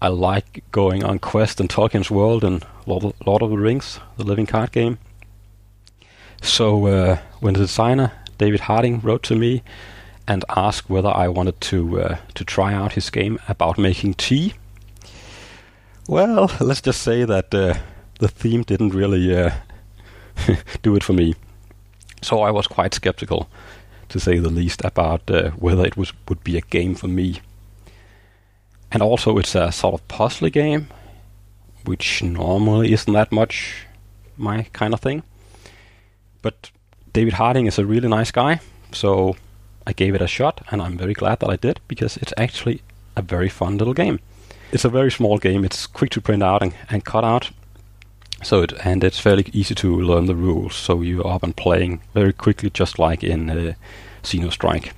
[0.00, 4.24] I like going on quest in Tolkien's world and Lord, Lord of the Rings, the
[4.24, 4.98] living card game.
[6.40, 9.62] So uh, when the designer David Harding wrote to me
[10.28, 14.52] and asked whether I wanted to uh, to try out his game about making tea.
[16.06, 17.74] Well, let's just say that uh,
[18.20, 19.52] the theme didn't really uh,
[20.82, 21.34] do it for me.
[22.22, 23.48] So I was quite skeptical,
[24.10, 27.40] to say the least, about uh, whether it was would be a game for me.
[28.92, 30.88] And also, it's a sort of puzzle game,
[31.84, 33.86] which normally isn't that much
[34.36, 35.22] my kind of thing.
[36.42, 36.70] But
[37.12, 38.60] David Harding is a really nice guy,
[38.92, 39.36] so
[39.88, 42.82] I gave it a shot, and I'm very glad that I did because it's actually
[43.16, 44.20] a very fun little game.
[44.70, 45.64] It's a very small game.
[45.64, 47.50] It's quick to print out and, and cut out.
[48.42, 50.74] So it and it's fairly easy to learn the rules.
[50.74, 53.72] So you're up and playing very quickly, just like in uh,
[54.22, 54.92] Xenostrike.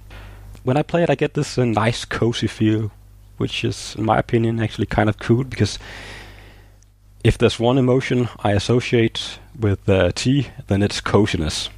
[0.65, 2.91] When I play it, I get this uh, nice cozy feel,
[3.37, 5.79] which is, in my opinion, actually kind of cool because
[7.23, 11.71] if there's one emotion I associate with uh, tea, then it's coziness.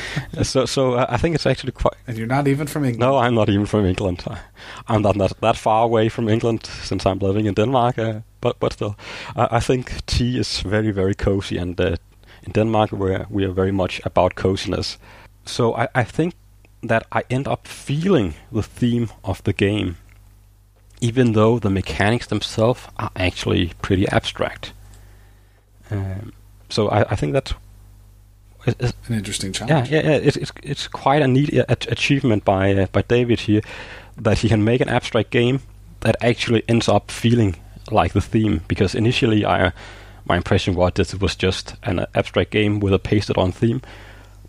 [0.42, 1.94] so, so uh, I think it's actually quite.
[2.06, 3.00] And you're not even from England.
[3.00, 4.24] No, I'm not even from England.
[4.88, 7.98] I'm not that, that far away from England since I'm living in Denmark.
[7.98, 8.96] Uh, but but still,
[9.36, 11.96] I, I, think tea is very very cozy, and uh,
[12.42, 14.98] in Denmark we we are very much about coziness.
[15.44, 16.34] So I, I think
[16.82, 19.96] that I end up feeling the theme of the game,
[21.00, 24.72] even though the mechanics themselves are actually pretty abstract.
[25.90, 26.32] Um,
[26.68, 27.54] so I, I think that's
[28.66, 29.90] an interesting challenge.
[29.90, 30.16] Yeah, yeah, yeah.
[30.16, 33.62] It's it's, it's quite a neat uh, achievement by uh, by David here
[34.16, 35.60] that he can make an abstract game
[36.00, 37.56] that actually ends up feeling
[37.90, 38.60] like the theme.
[38.68, 39.72] Because initially, I
[40.24, 43.80] my impression was that it was just an abstract game with a pasted on theme,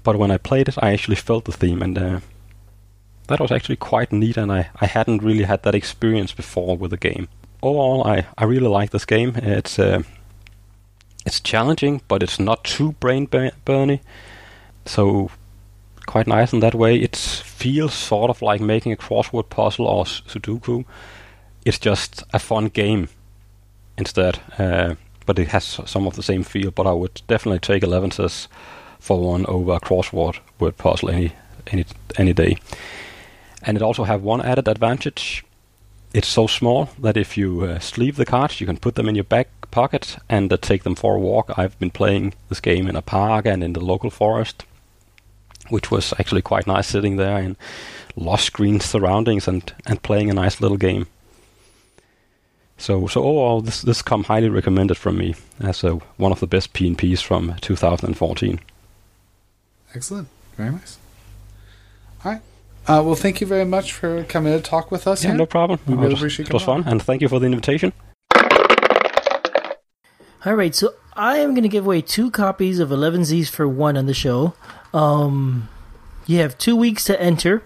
[0.03, 2.19] but when I played it, I actually felt the theme, and uh,
[3.27, 4.38] that was actually quite neat.
[4.38, 7.27] And I I hadn't really had that experience before with the game.
[7.61, 9.34] Overall, I I really like this game.
[9.35, 10.03] It's uh,
[11.26, 14.02] it's challenging, but it's not too brain burny.
[14.86, 15.30] So
[16.06, 16.98] quite nice in that way.
[16.98, 20.86] It feels sort of like making a crossword puzzle or Sudoku.
[21.66, 23.08] It's just a fun game
[23.98, 24.95] instead, uh,
[25.26, 26.72] but it has some of the same feel.
[26.72, 28.48] But I would definitely take Elevenses
[29.00, 31.34] for one over a crossword word puzzle any
[31.68, 31.86] any
[32.18, 32.58] any day.
[33.62, 35.45] And it also have one added advantage.
[36.14, 39.15] It's so small that if you uh, sleeve the cards, you can put them in
[39.15, 41.52] your back pocket and uh, take them for a walk.
[41.57, 44.64] I've been playing this game in a park and in the local forest,
[45.69, 47.57] which was actually quite nice sitting there in
[48.15, 51.07] lush green surroundings and, and playing a nice little game.
[52.77, 56.48] So, so overall, this this come highly recommended from me as a, one of the
[56.48, 58.60] best PNPs from 2014.
[59.95, 60.27] Excellent.
[60.57, 60.98] Very nice.
[62.88, 63.02] All right.
[63.02, 65.24] Uh, well, thank you very much for coming to talk with us.
[65.24, 65.38] Yeah, here.
[65.38, 65.80] no problem.
[65.88, 67.94] We really appreciate It It was coming fun, and thank you for the invitation.
[70.46, 73.96] All right, so I am going to give away two copies of Elevenses for one
[73.96, 74.54] on the show.
[74.94, 75.70] Um,
[76.26, 77.64] you have two weeks to enter,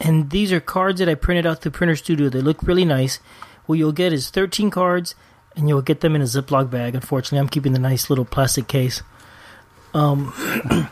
[0.00, 2.28] and these are cards that I printed out through Printer Studio.
[2.28, 3.18] They look really nice.
[3.66, 5.16] What you'll get is 13 cards,
[5.56, 6.94] and you'll get them in a Ziploc bag.
[6.94, 9.02] Unfortunately, I'm keeping the nice little plastic case.
[9.92, 10.32] Um,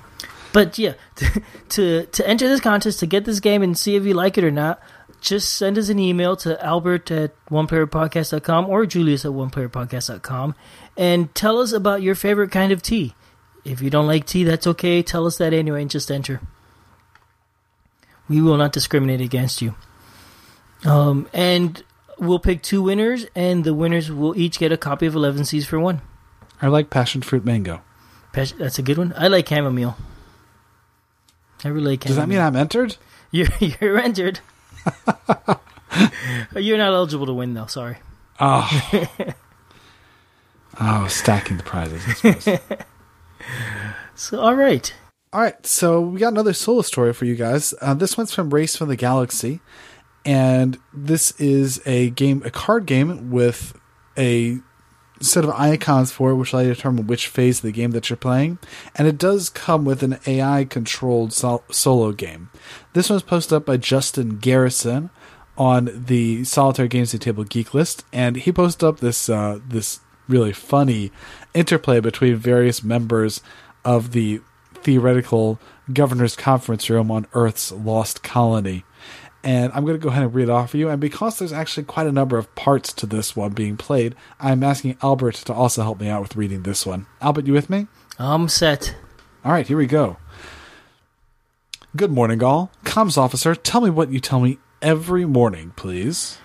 [0.57, 0.95] but yeah,
[1.69, 4.43] to to enter this contest, to get this game and see if you like it
[4.45, 4.81] or not,
[5.21, 10.55] just send us an email to albert at oneplayerpodcast.com or julius at oneplayerpodcast.com
[10.97, 13.15] and tell us about your favorite kind of tea.
[13.67, 15.03] If you don't like tea, that's okay.
[15.03, 16.41] Tell us that anyway and just enter.
[18.27, 19.75] We will not discriminate against you.
[20.87, 21.85] Um, and
[22.19, 25.79] we'll pick two winners, and the winners will each get a copy of Elevenses for
[25.79, 26.01] one.
[26.63, 27.83] I like passion fruit mango.
[28.33, 29.13] That's a good one.
[29.19, 29.99] I like chamomile.
[31.65, 32.97] I really like Does that mean I'm entered?
[33.33, 34.39] You're, you're entered.
[36.57, 37.67] you're not eligible to win, though.
[37.67, 37.97] Sorry.
[38.39, 38.71] Oh.
[40.81, 42.07] oh, stacking the prizes.
[42.07, 42.59] I suppose.
[44.15, 44.95] So, all right.
[45.33, 47.75] All right, so we got another solo story for you guys.
[47.83, 49.61] Uh, this one's from Race for the Galaxy,
[50.25, 53.79] and this is a game, a card game with
[54.17, 54.61] a
[55.21, 57.93] set of icons for it, which allow you to determine which phase of the game
[57.93, 58.59] that you're playing.
[58.95, 62.51] And it does come with an AI-controlled sol- solo game.
[62.93, 65.11] This one was posted up by Justin Garrison
[65.59, 70.01] on the Solitaire Games at Table Geek list, and he posted up this uh, this
[70.29, 71.13] really funny
[71.55, 73.41] interplay between various members
[73.85, 74.41] of the
[74.75, 75.59] theoretical
[75.93, 78.85] governor's conference room on Earth's lost colony.
[79.43, 80.89] And I'm going to go ahead and read it off for you.
[80.89, 84.63] And because there's actually quite a number of parts to this one being played, I'm
[84.65, 87.07] asking Albert to also help me out with reading this one.
[87.21, 87.87] Albert, you with me?
[88.19, 88.97] I'm set.
[89.45, 90.17] All right, here we go.
[91.95, 92.73] Good morning, all.
[92.85, 96.39] Comms officer, tell me what you tell me every morning, please.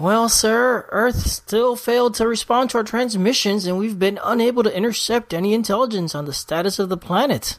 [0.00, 4.76] Well, sir, Earth still failed to respond to our transmissions, and we've been unable to
[4.76, 7.58] intercept any intelligence on the status of the planet.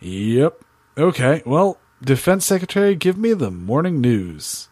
[0.00, 0.64] Yep.
[0.98, 4.68] Okay, well, Defense Secretary, give me the morning news.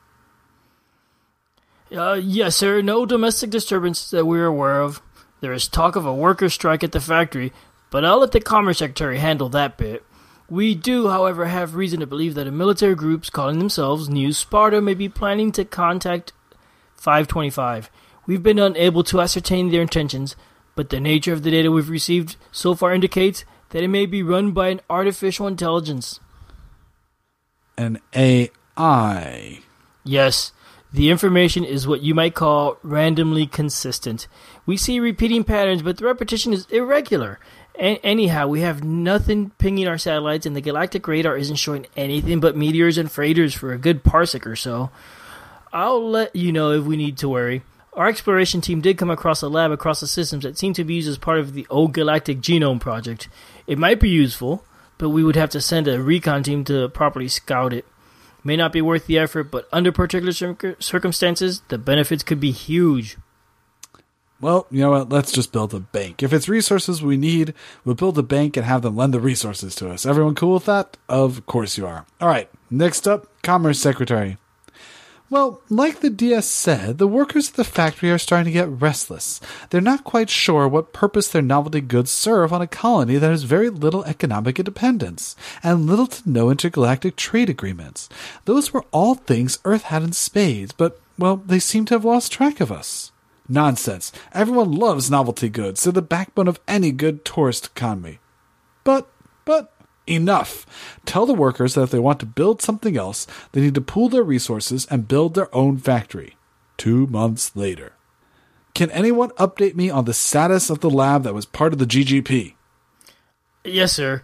[1.91, 2.83] Uh, yes, sir.
[2.83, 5.01] No domestic disturbances that we're aware of.
[5.41, 7.53] There is talk of a worker strike at the factory,
[7.91, 10.05] but I'll let the Commerce Secretary handle that bit.
[10.51, 14.83] We do, however, have reason to believe that a military groups calling themselves New Sparta
[14.83, 16.35] may be planning to contact
[16.97, 17.91] 525.
[18.27, 20.37] We've been unable to ascertain their intentions,
[20.75, 24.23] but the nature of the data we've received so far indicates that it may be
[24.23, 26.21] run by an artificial intelligence.
[27.77, 29.61] An AI.
[30.05, 30.53] Yes,
[30.93, 34.29] the information is what you might call randomly consistent.
[34.65, 37.41] We see repeating patterns, but the repetition is irregular.
[37.77, 42.39] A- anyhow, we have nothing pinging our satellites, and the galactic radar isn't showing anything
[42.39, 44.91] but meteors and freighters for a good parsec or so.
[45.73, 47.63] I'll let you know if we need to worry.
[47.95, 50.95] Our exploration team did come across a lab across the systems that seemed to be
[50.95, 53.29] used as part of the old Galactic Genome Project.
[53.67, 54.65] It might be useful,
[54.99, 57.85] but we would have to send a recon team to properly scout it.
[58.43, 60.33] May not be worth the effort, but under particular
[60.79, 63.17] circumstances, the benefits could be huge.
[64.41, 65.09] Well, you know what?
[65.09, 66.23] Let's just build a bank.
[66.23, 67.55] If it's resources we need,
[67.85, 70.05] we'll build a bank and have them lend the resources to us.
[70.05, 70.99] Everyone cool with that?
[71.09, 72.05] Of course you are.
[72.21, 74.37] All right, next up, Commerce Secretary.
[75.31, 79.41] Well, like the DS said, the workers at the factory are starting to get restless.
[79.71, 83.43] They're not quite sure what purpose their novelty goods serve on a colony that has
[83.45, 88.09] very little economic independence and little to no intergalactic trade agreements.
[88.45, 92.31] Those were all things Earth had in spades, but, well, they seem to have lost
[92.31, 93.11] track of us.
[93.49, 94.13] Nonsense.
[94.33, 95.85] Everyone loves novelty goods.
[95.85, 98.19] They're the backbone of any good tourist economy.
[98.85, 99.09] But,
[99.45, 99.74] but,
[100.07, 100.67] enough.
[101.05, 104.09] Tell the workers that if they want to build something else, they need to pool
[104.09, 106.37] their resources and build their own factory.
[106.77, 107.93] Two months later.
[108.75, 111.87] Can anyone update me on the status of the lab that was part of the
[111.87, 112.55] GGP?
[113.65, 114.23] Yes, sir.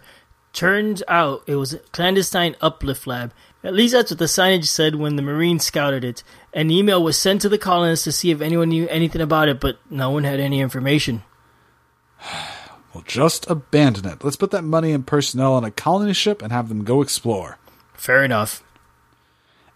[0.53, 3.33] Turns out it was a clandestine uplift lab.
[3.63, 6.23] At least that's what the signage said when the Marines scouted it.
[6.53, 9.61] An email was sent to the colonists to see if anyone knew anything about it,
[9.61, 11.23] but no one had any information.
[12.93, 14.23] Well, just abandon it.
[14.23, 17.57] Let's put that money and personnel on a colony ship and have them go explore.
[17.93, 18.63] Fair enough.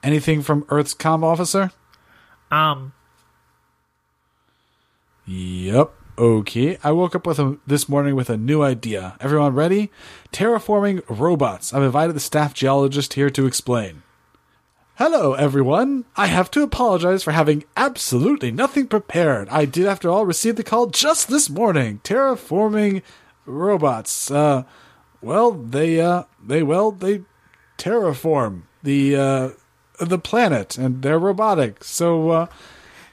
[0.03, 1.71] Anything from Earth's comm officer?
[2.51, 2.93] Um,
[5.25, 5.91] Yep.
[6.17, 6.77] Okay.
[6.83, 9.17] I woke up with a, this morning with a new idea.
[9.19, 9.91] Everyone ready?
[10.31, 11.73] Terraforming robots.
[11.73, 14.03] I've invited the staff geologist here to explain.
[14.97, 16.05] Hello, everyone.
[16.15, 19.49] I have to apologize for having absolutely nothing prepared.
[19.49, 21.99] I did, after all, receive the call just this morning.
[22.05, 23.01] Terraforming
[23.45, 24.31] robots.
[24.31, 24.63] Uh,
[25.21, 27.23] well, they, uh, they, well, they
[27.77, 29.49] terraform the, uh,
[29.99, 31.83] the planet and they're robotic.
[31.83, 32.47] So, uh,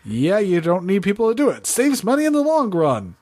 [0.05, 1.67] yeah, you don't need people to do it.
[1.67, 3.17] Saves money in the long run.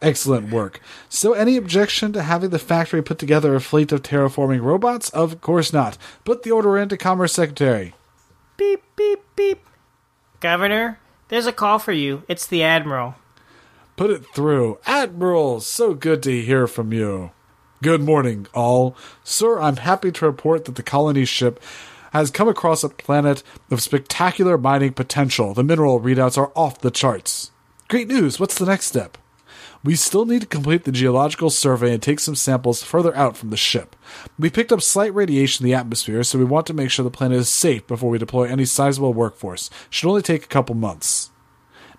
[0.00, 0.80] Excellent work.
[1.10, 5.10] So, any objection to having the factory put together a fleet of terraforming robots?
[5.10, 5.98] Of course not.
[6.24, 7.92] Put the order into Commerce Secretary.
[8.58, 9.64] Beep, beep, beep.
[10.40, 10.98] Governor,
[11.28, 12.24] there's a call for you.
[12.28, 13.14] It's the Admiral.
[13.96, 14.78] Put it through.
[14.84, 17.30] Admiral, so good to hear from you.
[17.82, 18.96] Good morning, all.
[19.24, 21.62] Sir, I'm happy to report that the colony ship
[22.12, 25.54] has come across a planet of spectacular mining potential.
[25.54, 27.52] The mineral readouts are off the charts.
[27.88, 28.40] Great news.
[28.40, 29.16] What's the next step?
[29.88, 33.48] We still need to complete the geological survey and take some samples further out from
[33.48, 33.96] the ship.
[34.38, 37.10] We picked up slight radiation in the atmosphere, so we want to make sure the
[37.10, 39.70] planet is safe before we deploy any sizable workforce.
[39.88, 41.30] Should only take a couple months.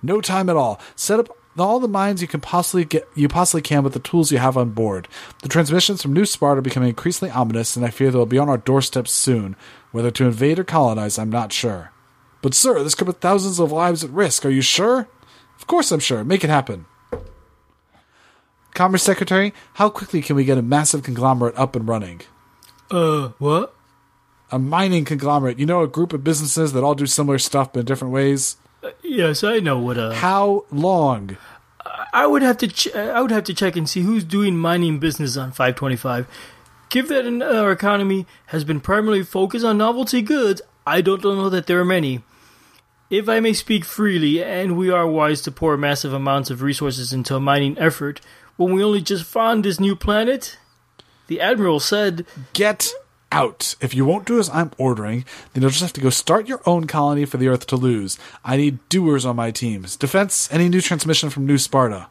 [0.04, 0.80] No time at all.
[0.96, 4.32] Set up all the mines you can possibly get you possibly can with the tools
[4.32, 5.08] you have on board.
[5.42, 8.50] The transmissions from New Sparta are becoming increasingly ominous, and I fear they'll be on
[8.50, 9.56] our doorstep soon.
[9.92, 11.92] Whether to invade or colonize, I'm not sure.
[12.44, 14.46] But sir, this could put thousands of lives at risk.
[14.46, 15.08] Are you sure?
[15.58, 16.24] Of course I'm sure.
[16.24, 16.86] Make it happen.
[18.80, 22.22] Commerce Secretary, how quickly can we get a massive conglomerate up and running?
[22.90, 23.76] Uh, what?
[24.54, 27.82] A mining conglomerate, you know, a group of businesses that all do similar stuff but
[27.82, 28.56] in different ways.
[29.04, 29.98] Yes, I know what.
[29.98, 31.36] Uh, How long?
[32.14, 32.70] I would have to.
[32.70, 36.26] Ch- I would have to check and see who's doing mining business on 525.
[36.88, 41.50] Given that in- our economy has been primarily focused on novelty goods, I don't know
[41.50, 42.24] that there are many.
[43.10, 47.12] If I may speak freely, and we are wise to pour massive amounts of resources
[47.12, 48.22] into a mining effort
[48.60, 50.58] when we only just found this new planet,
[51.28, 52.92] the admiral said, Get
[53.32, 53.76] out.
[53.80, 55.24] If you won't do as I'm ordering,
[55.54, 58.20] then you'll just have to go start your own colony for the Earth to lose.
[58.44, 59.96] I need doers on my teams.
[59.96, 62.08] Defense, any new transmission from New Sparta?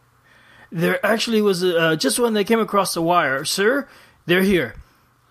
[0.72, 3.44] There actually was uh, just one that came across the wire.
[3.44, 3.86] Sir,
[4.24, 4.74] they're here.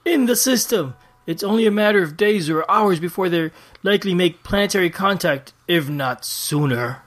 [0.05, 0.93] In the system.
[1.25, 3.49] It's only a matter of days or hours before they
[3.81, 7.01] likely make planetary contact, if not sooner.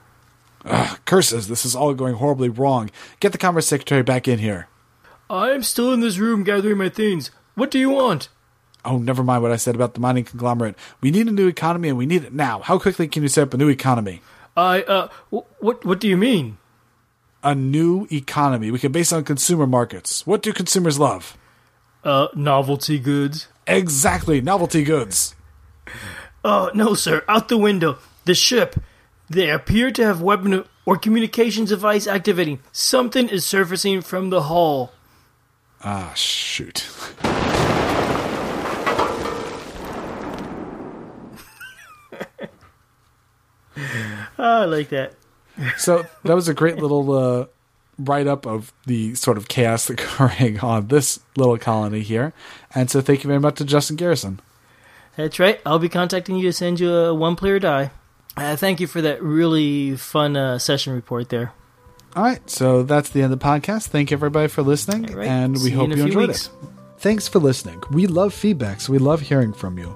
[0.65, 2.89] Ugh, curses, this is all going horribly wrong.
[3.19, 4.67] Get the Commerce Secretary back in here.
[5.29, 7.31] I'm still in this room gathering my things.
[7.55, 8.29] What do you want?
[8.83, 10.75] Oh, never mind what I said about the mining conglomerate.
[11.01, 12.59] We need a new economy and we need it now.
[12.59, 14.21] How quickly can you set up a new economy?
[14.57, 16.57] I, uh, wh- what, what do you mean?
[17.43, 18.71] A new economy.
[18.71, 20.25] We can base it on consumer markets.
[20.27, 21.37] What do consumers love?
[22.03, 23.47] Uh, novelty goods?
[23.67, 25.35] Exactly, novelty goods.
[26.43, 27.23] Oh, no, sir.
[27.27, 27.99] Out the window.
[28.25, 28.75] The ship.
[29.31, 32.59] They appear to have weapon or communications device activating.
[32.73, 34.91] Something is surfacing from the hull.
[35.81, 36.85] Ah, shoot.
[44.37, 45.13] Ah, I like that.
[45.77, 47.45] So that was a great little uh,
[47.99, 52.33] write up of the sort of chaos occurring on this little colony here.
[52.75, 54.39] And so thank you very much to Justin Garrison.
[55.15, 55.61] That's right.
[55.65, 57.91] I'll be contacting you to send you a one player die.
[58.37, 61.53] Uh, thank you for that really fun uh, session report there.
[62.15, 63.87] All right, so that's the end of the podcast.
[63.87, 65.27] Thank you everybody for listening, right.
[65.27, 66.47] and we See hope a you enjoyed weeks.
[66.47, 66.51] it.
[66.97, 67.81] Thanks for listening.
[67.91, 69.95] We love feedback, so we love hearing from you.